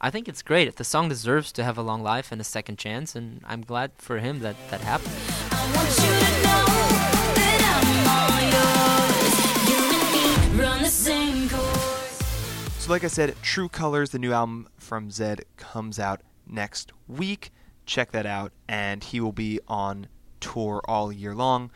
I 0.00 0.10
think 0.10 0.28
it's 0.28 0.42
great. 0.42 0.74
The 0.76 0.84
song 0.84 1.08
deserves 1.08 1.52
to 1.52 1.64
have 1.64 1.78
a 1.78 1.82
long 1.82 2.02
life 2.02 2.30
and 2.30 2.40
a 2.40 2.44
second 2.44 2.78
chance, 2.78 3.14
and 3.14 3.40
I'm 3.44 3.62
glad 3.62 3.92
for 3.96 4.18
him 4.18 4.40
that 4.40 4.56
that 4.70 4.80
happened. 4.80 5.14
I 5.50 5.72
want 5.74 5.88
you 5.90 6.04
to 6.04 6.42
know 6.42 6.64
that 7.40 7.60
I'm 7.80 8.08
all 8.12 8.40
yours. 8.54 9.70
You 9.70 9.78
and 9.98 10.58
me 10.58 10.62
run 10.62 10.82
the 10.82 10.88
same 10.88 11.48
course. 11.48 12.18
So, 12.78 12.90
like 12.90 13.04
I 13.04 13.08
said, 13.08 13.34
True 13.42 13.68
Colors, 13.68 14.10
the 14.10 14.18
new 14.18 14.32
album 14.32 14.68
from 14.76 15.08
Zedd, 15.08 15.42
comes 15.56 15.98
out 15.98 16.20
next 16.46 16.92
week. 17.08 17.50
Check 17.86 18.12
that 18.12 18.26
out, 18.26 18.52
and 18.68 19.02
he 19.02 19.20
will 19.20 19.32
be 19.32 19.60
on 19.68 20.08
tour 20.44 20.82
all 20.86 21.10
year 21.12 21.34
long. 21.34 21.70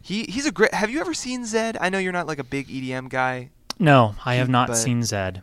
He 0.00 0.24
he's 0.24 0.46
a 0.46 0.52
great. 0.52 0.74
Have 0.74 0.90
you 0.90 1.00
ever 1.00 1.14
seen 1.14 1.42
Zedd? 1.42 1.76
I 1.80 1.88
know 1.90 1.98
you're 1.98 2.12
not 2.12 2.26
like 2.26 2.38
a 2.38 2.44
big 2.44 2.68
EDM 2.68 3.08
guy. 3.08 3.50
No, 3.78 4.14
I 4.24 4.34
have 4.34 4.48
not 4.48 4.76
seen 4.76 5.00
Zedd. 5.00 5.42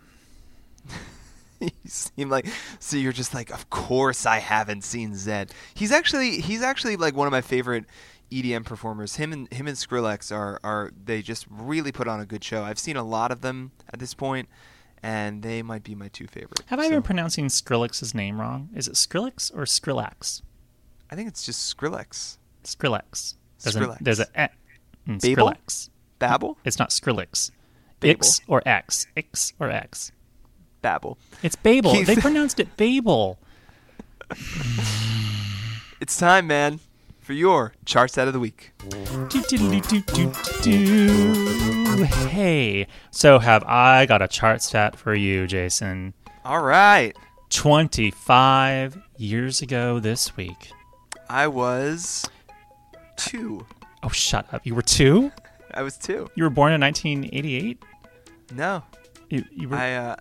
you 1.59 1.69
seem 1.85 2.29
like 2.29 2.47
so 2.79 2.95
you're 2.95 3.11
just 3.11 3.33
like 3.33 3.51
of 3.51 3.69
course 3.69 4.25
I 4.25 4.39
haven't 4.39 4.83
seen 4.83 5.11
Zedd. 5.11 5.51
He's 5.73 5.91
actually 5.91 6.39
he's 6.41 6.61
actually 6.61 6.95
like 6.95 7.15
one 7.15 7.27
of 7.27 7.31
my 7.31 7.41
favorite 7.41 7.85
EDM 8.31 8.65
performers. 8.65 9.15
Him 9.15 9.33
and 9.33 9.51
him 9.51 9.67
and 9.67 9.75
Skrillex 9.77 10.33
are 10.35 10.59
are 10.63 10.91
they 11.03 11.21
just 11.21 11.45
really 11.49 11.91
put 11.91 12.07
on 12.07 12.19
a 12.19 12.25
good 12.25 12.43
show. 12.43 12.63
I've 12.63 12.79
seen 12.79 12.95
a 12.97 13.03
lot 13.03 13.31
of 13.31 13.41
them 13.41 13.71
at 13.91 13.99
this 13.99 14.13
point 14.13 14.47
and 15.01 15.43
they 15.43 15.61
might 15.61 15.83
be 15.83 15.95
my 15.95 16.09
two 16.09 16.27
favorite. 16.27 16.63
Have 16.67 16.79
I 16.79 16.85
So, 16.85 16.91
been 16.91 17.01
pronouncing 17.01 17.47
Skrillex's 17.47 18.13
name 18.13 18.39
wrong? 18.39 18.69
Is 18.75 18.87
it 18.87 18.93
Skrillex 18.95 19.53
or 19.55 19.63
Skrillax? 19.63 20.41
I 21.11 21.15
think 21.15 21.27
it's 21.27 21.45
just 21.45 21.75
Skrillex. 21.75 22.37
Skrillex. 22.75 23.35
There's 23.63 23.75
Skrillex. 23.75 23.99
A, 23.99 24.03
there's 24.03 24.19
a 24.19 24.39
eh 24.39 24.47
in 25.07 25.17
Babel? 25.17 25.47
Skrillex. 25.51 25.89
Babel? 26.19 26.57
It's 26.65 26.79
not 26.79 26.89
Skrillex. 26.89 27.51
Babel. 27.99 28.11
X 28.11 28.41
or 28.47 28.61
X. 28.65 29.07
X 29.17 29.53
or 29.59 29.69
X. 29.69 30.11
Babel. 30.81 31.17
It's 31.43 31.55
Babel. 31.55 31.91
Keith- 31.93 32.07
They 32.07 32.15
pronounced 32.21 32.59
it 32.59 32.77
Babel. 32.77 33.39
It's 36.01 36.15
time, 36.17 36.47
man, 36.47 36.79
for 37.19 37.33
your 37.33 37.73
charts 37.85 38.17
out 38.17 38.27
of 38.27 38.33
the 38.33 38.39
week. 38.39 38.71
Hey, 42.29 42.87
so 43.11 43.39
have 43.39 43.63
I 43.65 44.05
got 44.05 44.21
a 44.21 44.27
chart 44.27 44.61
stat 44.61 44.95
for 44.97 45.13
you, 45.13 45.47
Jason? 45.47 46.13
All 46.45 46.61
right. 46.61 47.15
25 47.49 48.97
years 49.17 49.61
ago 49.61 49.99
this 49.99 50.37
week. 50.37 50.71
I 51.29 51.47
was 51.47 52.25
2. 53.19 53.65
Oh, 54.03 54.09
shut 54.09 54.51
up. 54.53 54.65
You 54.65 54.75
were 54.75 54.81
two? 54.81 55.31
I 55.73 55.83
was 55.83 55.97
2. 55.97 56.29
You 56.35 56.43
were 56.43 56.49
born 56.49 56.73
in 56.73 56.81
1988? 56.81 57.83
No. 58.55 58.83
You, 59.29 59.45
you 59.51 59.69
were. 59.69 59.75
I 59.75 59.93
uh 59.93 60.15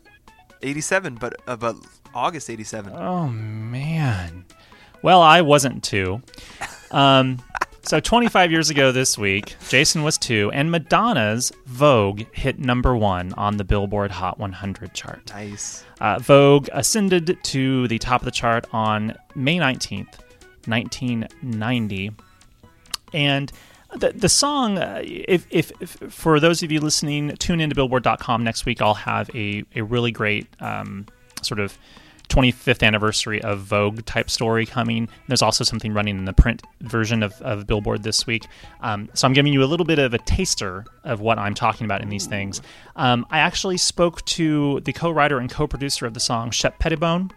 87, 0.63 1.15
but 1.15 1.35
uh, 1.47 1.57
but 1.57 1.77
August 2.15 2.51
87. 2.51 2.93
Oh 2.95 3.29
man. 3.29 4.45
Well, 5.03 5.23
I 5.23 5.41
wasn't 5.41 5.85
two. 5.85 6.21
Um, 6.91 7.39
so 7.83 8.01
25 8.01 8.51
years 8.51 8.69
ago 8.69 8.93
this 8.93 9.17
week, 9.17 9.55
Jason 9.69 10.03
was 10.03 10.19
two, 10.19 10.51
and 10.53 10.71
Madonna's 10.71 11.53
Vogue 11.67 12.23
hit 12.33 12.59
number 12.59 12.97
one 12.97 13.33
on 13.35 13.57
the 13.57 13.65
Billboard 13.65 14.11
Hot 14.11 14.39
100 14.39 14.93
chart. 14.93 15.31
Nice. 15.33 15.85
Uh, 16.01 16.19
Vogue 16.19 16.69
ascended 16.73 17.39
to 17.45 17.89
the 17.89 17.99
top 17.99 18.21
of 18.21 18.25
the 18.25 18.31
chart 18.31 18.67
on 18.73 19.15
May 19.35 19.57
19th, 19.59 20.19
1990. 20.67 22.11
And 23.13 23.53
the, 23.95 24.13
the 24.13 24.29
song, 24.29 24.79
uh, 24.79 25.03
if, 25.05 25.47
if, 25.51 25.73
if 25.81 25.91
for 26.13 26.41
those 26.41 26.63
of 26.63 26.71
you 26.71 26.81
listening, 26.81 27.35
tune 27.39 27.61
into 27.61 27.75
billboard.com 27.75 28.45
next 28.45 28.67
week. 28.67 28.83
I'll 28.83 28.95
have 28.95 29.31
a, 29.35 29.65
a 29.75 29.83
really 29.83 30.11
great 30.11 30.47
um, 30.61 31.07
sort 31.43 31.61
of 31.61 31.79
25th 32.29 32.87
anniversary 32.87 33.43
of 33.43 33.61
Vogue 33.61 34.05
type 34.05 34.31
story 34.31 34.67
coming. 34.67 35.09
There's 35.27 35.43
also 35.43 35.65
something 35.65 35.93
running 35.95 36.19
in 36.19 36.25
the 36.25 36.33
print 36.33 36.63
version 36.83 37.23
of, 37.23 37.33
of 37.41 37.67
Billboard 37.67 38.03
this 38.03 38.27
week. 38.27 38.47
Um, 38.81 39.09
so 39.15 39.27
I'm 39.27 39.33
giving 39.33 39.53
you 39.53 39.63
a 39.63 39.67
little 39.67 39.87
bit 39.87 39.99
of 39.99 40.15
a 40.15 40.19
taster 40.19 40.85
of 41.05 41.21
what 41.21 41.39
I'm 41.39 41.55
talking 41.55 41.85
about 41.85 42.03
in 42.03 42.11
these 42.11 42.27
things. 42.27 42.61
Um, 42.97 43.27
I 43.31 43.39
actually 43.39 43.79
spoke 43.79 44.25
to 44.27 44.81
the 44.81 44.93
co 44.93 45.11
writer 45.11 45.39
and 45.39 45.51
co 45.51 45.67
producer 45.67 46.07
of 46.07 46.15
the 46.15 46.21
song, 46.21 46.51
Shep 46.51 46.79
Pettibone. 46.79 47.31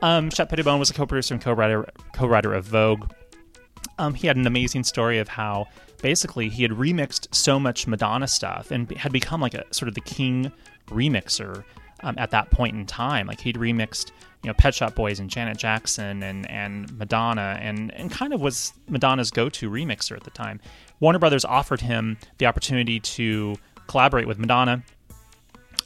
Um, 0.00 0.30
Shep 0.30 0.48
Pettibone 0.48 0.78
was 0.78 0.90
a 0.90 0.94
co 0.94 1.06
producer 1.06 1.34
and 1.34 1.42
co 1.42 1.52
writer 1.52 1.86
co 2.12 2.26
writer 2.26 2.54
of 2.54 2.64
Vogue. 2.64 3.10
Um, 3.98 4.14
he 4.14 4.26
had 4.26 4.36
an 4.36 4.46
amazing 4.46 4.84
story 4.84 5.18
of 5.18 5.28
how 5.28 5.68
basically 6.02 6.48
he 6.48 6.62
had 6.62 6.72
remixed 6.72 7.34
so 7.34 7.58
much 7.58 7.86
Madonna 7.86 8.28
stuff 8.28 8.70
and 8.70 8.90
had 8.92 9.12
become 9.12 9.40
like 9.40 9.54
a 9.54 9.64
sort 9.72 9.88
of 9.88 9.94
the 9.94 10.00
king 10.00 10.52
remixer 10.88 11.64
um, 12.00 12.14
at 12.18 12.30
that 12.30 12.50
point 12.50 12.76
in 12.76 12.86
time. 12.86 13.26
Like 13.26 13.40
he'd 13.40 13.56
remixed, 13.56 14.10
you 14.42 14.48
know, 14.48 14.54
Pet 14.54 14.74
Shop 14.74 14.94
Boys 14.94 15.18
and 15.18 15.28
Janet 15.28 15.58
Jackson 15.58 16.22
and 16.22 16.48
and 16.50 16.96
Madonna 16.96 17.58
and 17.60 17.92
and 17.94 18.10
kind 18.10 18.32
of 18.32 18.40
was 18.40 18.72
Madonna's 18.88 19.30
go-to 19.30 19.70
remixer 19.70 20.16
at 20.16 20.24
the 20.24 20.30
time. 20.30 20.60
Warner 21.00 21.18
Brothers 21.18 21.44
offered 21.44 21.80
him 21.80 22.18
the 22.38 22.46
opportunity 22.46 23.00
to 23.00 23.56
collaborate 23.88 24.26
with 24.26 24.38
Madonna 24.38 24.82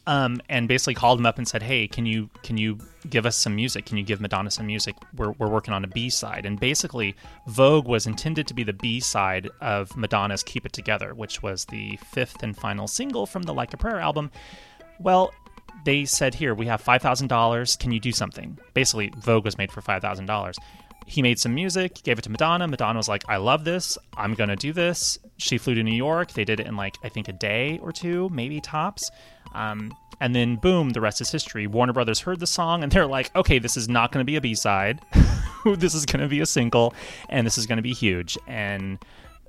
um, 0.07 0.40
and 0.48 0.66
basically 0.66 0.94
called 0.94 1.20
him 1.20 1.26
up 1.26 1.38
and 1.38 1.46
said, 1.46 1.62
"Hey, 1.62 1.86
can 1.86 2.07
you 2.07 2.28
can 2.42 2.57
you 2.57 2.78
give 3.09 3.24
us 3.26 3.36
some 3.36 3.55
music? 3.55 3.86
Can 3.86 3.96
you 3.96 4.03
give 4.03 4.20
Madonna 4.20 4.50
some 4.50 4.66
music? 4.66 4.96
We're, 5.16 5.32
we're 5.32 5.48
working 5.48 5.72
on 5.72 5.84
a 5.84 5.88
B 5.88 6.11
side." 6.11 6.44
And 6.44 6.59
basically, 6.59 7.14
Vogue 7.46 7.86
was 7.86 8.07
intended 8.07 8.46
to 8.48 8.55
be 8.55 8.64
the 8.64 8.72
B 8.72 9.00
side 9.00 9.48
of 9.61 9.96
Madonna's 9.96 10.42
"Keep 10.42 10.66
It 10.66 10.72
Together," 10.72 11.14
which 11.14 11.42
was 11.42 11.66
the 11.66 11.98
fifth 12.11 12.42
and 12.42 12.57
final 12.57 12.88
single 12.88 13.26
from 13.26 13.42
the 13.42 13.55
Like 13.55 13.72
a 13.74 13.76
Prayer 13.76 14.00
album. 14.00 14.30
Well, 14.98 15.32
they 15.84 16.05
said, 16.05 16.34
"Here, 16.34 16.55
we 16.55 16.66
have 16.66 16.80
five 16.80 17.03
thousand 17.03 17.28
dollars. 17.28 17.76
Can 17.76 17.92
you 17.92 18.00
do 18.00 18.12
something?" 18.12 18.59
Basically, 18.74 19.12
Vogue 19.18 19.44
was 19.44 19.57
made 19.57 19.70
for 19.70 19.82
five 19.82 20.03
thousand 20.03 20.26
dollars. 20.26 20.57
He 21.07 21.20
made 21.20 21.38
some 21.38 21.55
music, 21.55 22.03
gave 22.05 22.18
it 22.18 22.22
to 22.22 22.30
Madonna. 22.30 22.66
Madonna 22.66 22.98
was 22.98 23.09
like, 23.09 23.24
"I 23.28 23.36
love 23.36 23.64
this. 23.64 23.98
I'm 24.16 24.34
gonna 24.34 24.57
do 24.57 24.72
this." 24.72 25.18
She 25.36 25.59
flew 25.59 25.74
to 25.74 25.82
New 25.82 25.94
York. 25.94 26.32
They 26.32 26.44
did 26.44 26.59
it 26.61 26.66
in 26.66 26.76
like 26.76 26.96
I 27.05 27.09
think 27.09 27.28
a 27.28 27.32
day 27.32 27.78
or 27.82 27.92
two, 27.92 28.28
maybe 28.32 28.61
tops. 28.61 29.11
Um, 29.55 29.92
and 30.20 30.34
then 30.34 30.57
boom, 30.57 30.90
the 30.90 31.00
rest 31.00 31.20
is 31.20 31.30
history. 31.30 31.66
Warner 31.66 31.92
Brothers 31.92 32.20
heard 32.20 32.40
the 32.40 32.46
song 32.46 32.82
and 32.82 32.92
they're 32.92 33.07
like, 33.07 33.34
"Okay, 33.34 33.59
this 33.59 33.76
is 33.76 33.88
not 33.88 34.12
going 34.12 34.24
to 34.24 34.30
be 34.30 34.36
a 34.36 34.40
B 34.40 34.55
side. 34.55 35.00
this 35.64 35.94
is 35.94 36.07
going 36.07 36.20
to 36.22 36.28
be 36.28 36.40
a 36.40 36.46
single, 36.46 36.94
and 37.28 37.46
this 37.46 37.59
is 37.59 37.66
going 37.66 37.76
to 37.78 37.82
be 37.82 37.92
huge." 37.92 38.38
And 38.46 38.98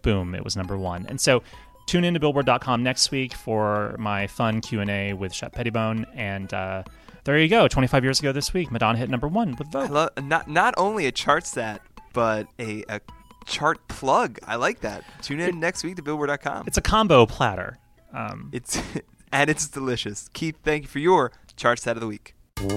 boom, 0.02 0.34
it 0.36 0.44
was 0.44 0.56
number 0.56 0.78
one. 0.78 1.06
And 1.08 1.22
so 1.22 1.44
tune 1.86 2.04
in 2.04 2.14
to 2.14 2.20
billboard.com 2.20 2.82
next 2.82 3.12
week 3.12 3.34
for 3.34 3.96
my 4.00 4.26
fun 4.26 4.62
q&a 4.62 5.12
with 5.14 5.34
shep 5.34 5.52
pettibone 5.54 6.06
and 6.16 6.54
uh, 6.54 6.82
there 7.26 7.38
you 7.38 7.50
go 7.50 7.68
25 7.68 8.06
years 8.06 8.20
ago 8.22 8.32
this 8.32 8.54
week 8.54 8.72
madonna 8.72 8.98
hit 8.98 9.10
number 9.10 9.28
one 9.28 9.54
with 9.58 9.70
vogue 9.70 9.90
love 9.92 10.10
not 10.24 10.48
not 10.50 10.74
only 10.78 11.08
a 11.08 11.12
chart 11.12 11.46
stat, 11.46 11.82
but 12.14 12.48
a, 12.58 12.84
a 12.88 13.02
chart 13.46 13.86
plug. 13.90 14.40
I 14.48 14.56
like 14.56 14.80
that. 14.82 15.04
Tune 15.22 15.42
in 15.42 15.60
next 15.60 15.84
week 15.84 15.98
to 15.98 16.02
billboard.com. 16.02 16.64
it's 16.68 16.78
a 16.78 16.82
combo 16.82 17.26
platter 17.26 17.78
um, 18.14 18.50
It's 18.54 18.82
and 19.34 19.50
it's 19.50 19.68
delicious. 19.68 20.30
Keith, 20.32 20.58
thank 20.64 20.84
you 20.84 20.88
for 20.88 21.00
your 21.00 21.32
chart 21.58 21.80
stat 21.80 21.98
of 21.98 22.02
the 22.02 22.08
week. 22.08 22.36
All 22.60 22.70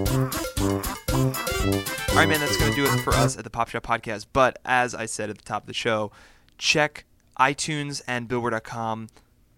right, 2.17 2.29
man, 2.29 2.41
that's 2.41 2.57
going 2.57 2.73
to 2.73 2.77
do 2.77 2.85
it 2.85 3.01
for 3.01 3.13
us 3.13 3.37
at 3.37 3.45
the 3.45 3.51
Pop 3.51 3.69
Shop 3.69 3.85
Podcast. 3.85 4.27
But 4.33 4.59
as 4.65 4.95
I 4.95 5.05
said 5.05 5.29
at 5.31 5.37
the 5.37 5.45
top 5.45 5.65
of 5.65 5.67
the 5.67 5.75
show, 5.75 6.11
check 6.57 7.05
iTunes 7.39 8.01
and 8.09 8.27
Billboard.com 8.27 9.09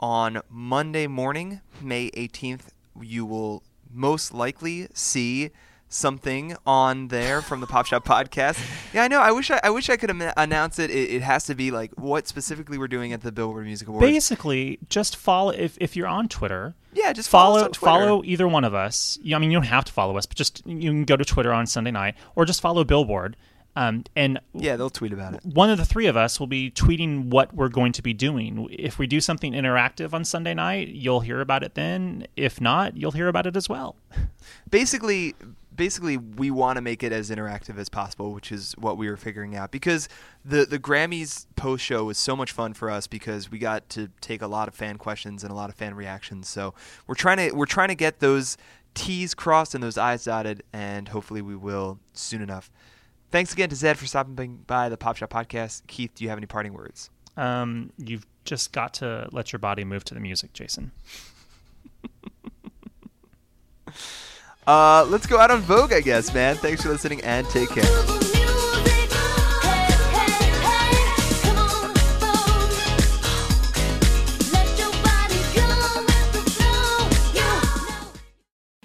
on 0.01 0.41
Monday 0.51 1.07
morning, 1.07 1.61
May 1.81 2.11
18th. 2.11 2.73
You 3.01 3.25
will 3.25 3.63
most 3.91 4.35
likely 4.35 4.89
see 4.93 5.51
something 5.89 6.57
on 6.66 7.09
there 7.09 7.41
from 7.43 7.61
the 7.61 7.66
Pop 7.66 7.86
Shop 7.86 8.05
Podcast. 8.05 8.59
Yeah, 8.93 9.05
I 9.05 9.09
know. 9.09 9.20
I 9.20 9.32
wish 9.32 9.51
I, 9.51 9.61
I 9.64 9.70
wish 9.70 9.89
I 9.89 9.97
could 9.97 10.11
am- 10.11 10.32
announce 10.36 10.78
it. 10.78 10.91
it. 10.91 11.11
It 11.11 11.22
has 11.22 11.45
to 11.47 11.55
be 11.55 11.70
like 11.70 11.93
what 11.97 12.28
specifically 12.28 12.78
we're 12.78 12.89
doing 12.89 13.12
at 13.12 13.22
the 13.22 13.32
Billboard 13.32 13.64
Music 13.66 13.89
Awards. 13.89 14.07
basically 14.07 14.78
just 14.89 15.16
follow 15.16 15.51
if, 15.51 15.76
if 15.80 15.97
you're 15.97 16.07
on 16.07 16.28
twitter 16.28 16.74
yeah, 16.93 17.12
just 17.12 17.28
follow, 17.28 17.68
follow 17.72 18.22
either 18.24 18.49
one 18.49 18.64
of 18.64 18.74
us 18.74 19.18
i 19.32 19.39
mean 19.39 19.51
you 19.51 19.57
don't 19.57 19.66
have 19.66 19.84
to 19.84 19.93
follow 19.93 20.16
us 20.16 20.26
but 20.26 20.36
just 20.36 20.66
you 20.66 20.91
can 20.91 21.05
go 21.05 21.16
to 21.16 21.24
twitter 21.24 21.53
on 21.53 21.66
sunday 21.66 21.91
night 21.91 22.14
or 22.34 22.45
just 22.45 22.61
follow 22.61 22.82
billboard 22.84 23.36
um, 23.76 24.03
and 24.16 24.41
Yeah, 24.55 24.74
they'll 24.74 24.91
tweet 24.91 25.12
about 25.12 25.34
it. 25.34 25.41
one 25.45 25.70
of 25.70 25.78
the 25.78 25.84
three 25.84 26.07
of 26.07 26.16
us 26.16 26.41
will 26.41 26.49
be 26.49 26.68
tweeting 26.70 27.26
what 27.26 27.55
we're 27.55 27.68
going 27.68 27.93
to 27.93 28.03
be 28.03 28.12
doing. 28.12 28.66
If 28.72 28.99
we 28.99 29.07
do 29.07 29.20
something 29.20 29.53
interactive 29.53 30.12
on 30.12 30.24
Sunday 30.24 30.53
night, 30.53 30.89
you'll 30.89 31.20
hear 31.20 31.41
about 31.41 31.62
it 31.62 31.76
then. 31.76 32.26
If 32.34 32.61
not, 32.61 32.97
you'll 32.97 33.12
hear 33.12 33.28
about 33.28 33.47
it 33.47 33.57
as 33.57 33.68
well. 33.68 33.95
basically 34.70 35.36
basically 35.79 36.18
we 36.18 36.51
want 36.51 36.76
to 36.76 36.83
make 36.83 37.03
it 37.03 37.12
as 37.12 37.31
interactive 37.31 37.79
as 37.79 37.89
possible, 37.89 38.35
which 38.35 38.53
is 38.53 38.74
what 38.76 38.99
we 38.99 39.09
were 39.09 39.16
figuring 39.16 39.57
out 39.57 39.70
because 39.70 40.11
the 40.45 40.66
the 40.66 40.79
Grammys 40.79 41.47
post 41.57 41.83
show 41.83 42.05
was 42.05 42.18
so 42.18 42.37
much 42.37 42.53
fun 42.53 42.74
for 42.74 42.91
us 42.91 43.07
because 43.07 43.51
we 43.51 43.59
got 43.59 43.89
to 43.91 44.11
take 44.20 44.43
a 44.43 44.47
lot 44.47 44.68
of 44.68 44.74
fan 44.74 44.99
questions 44.99 45.43
and 45.43 45.51
a 45.51 45.55
lot 45.55 45.70
of 45.70 45.76
fan 45.76 45.95
reactions. 45.95 46.49
So 46.49 46.74
we're 47.07 47.14
trying 47.14 47.39
to 47.39 47.53
we're 47.53 47.64
trying 47.64 47.89
to 47.89 47.95
get 47.95 48.18
those 48.18 48.59
T's 48.93 49.33
crossed 49.33 49.74
and 49.74 49.83
those 49.83 49.97
I's 49.97 50.24
dotted, 50.24 50.64
and 50.72 51.09
hopefully 51.09 51.41
we 51.41 51.57
will 51.57 51.99
soon 52.12 52.43
enough. 52.43 52.70
Thanks 53.31 53.53
again 53.53 53.70
to 53.70 53.76
Zedd 53.76 53.97
for 53.97 54.07
stopping 54.07 54.64
by 54.66 54.89
the 54.89 54.97
Pop 54.97 55.16
Shop 55.16 55.31
Podcast. 55.31 55.87
Keith, 55.87 56.11
do 56.14 56.24
you 56.24 56.31
have 56.31 56.39
any 56.39 56.47
parting 56.47 56.72
words? 56.74 57.11
Um, 57.37 57.93
you've 57.97 58.26
just 58.45 58.72
got 58.72 58.95
to 58.95 59.29
let 59.31 59.53
your 59.53 59.61
body 59.61 59.85
move 59.85 60.03
to 60.05 60.14
the 60.14 60.20
music, 60.20 60.53
Jason. 60.53 60.91
Uh, 64.69 65.03
let's 65.09 65.27
go 65.27 65.39
out 65.39 65.51
on 65.51 65.62
Vogue, 65.62 65.95
I 65.95 66.03
guess, 66.03 66.35
man. 66.35 66.55
Thanks 66.57 66.83
for 66.83 66.91
listening 66.91 67.23
and 67.23 67.49
take 67.49 67.71
care. 67.71 68.18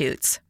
substitutes. 0.00 0.40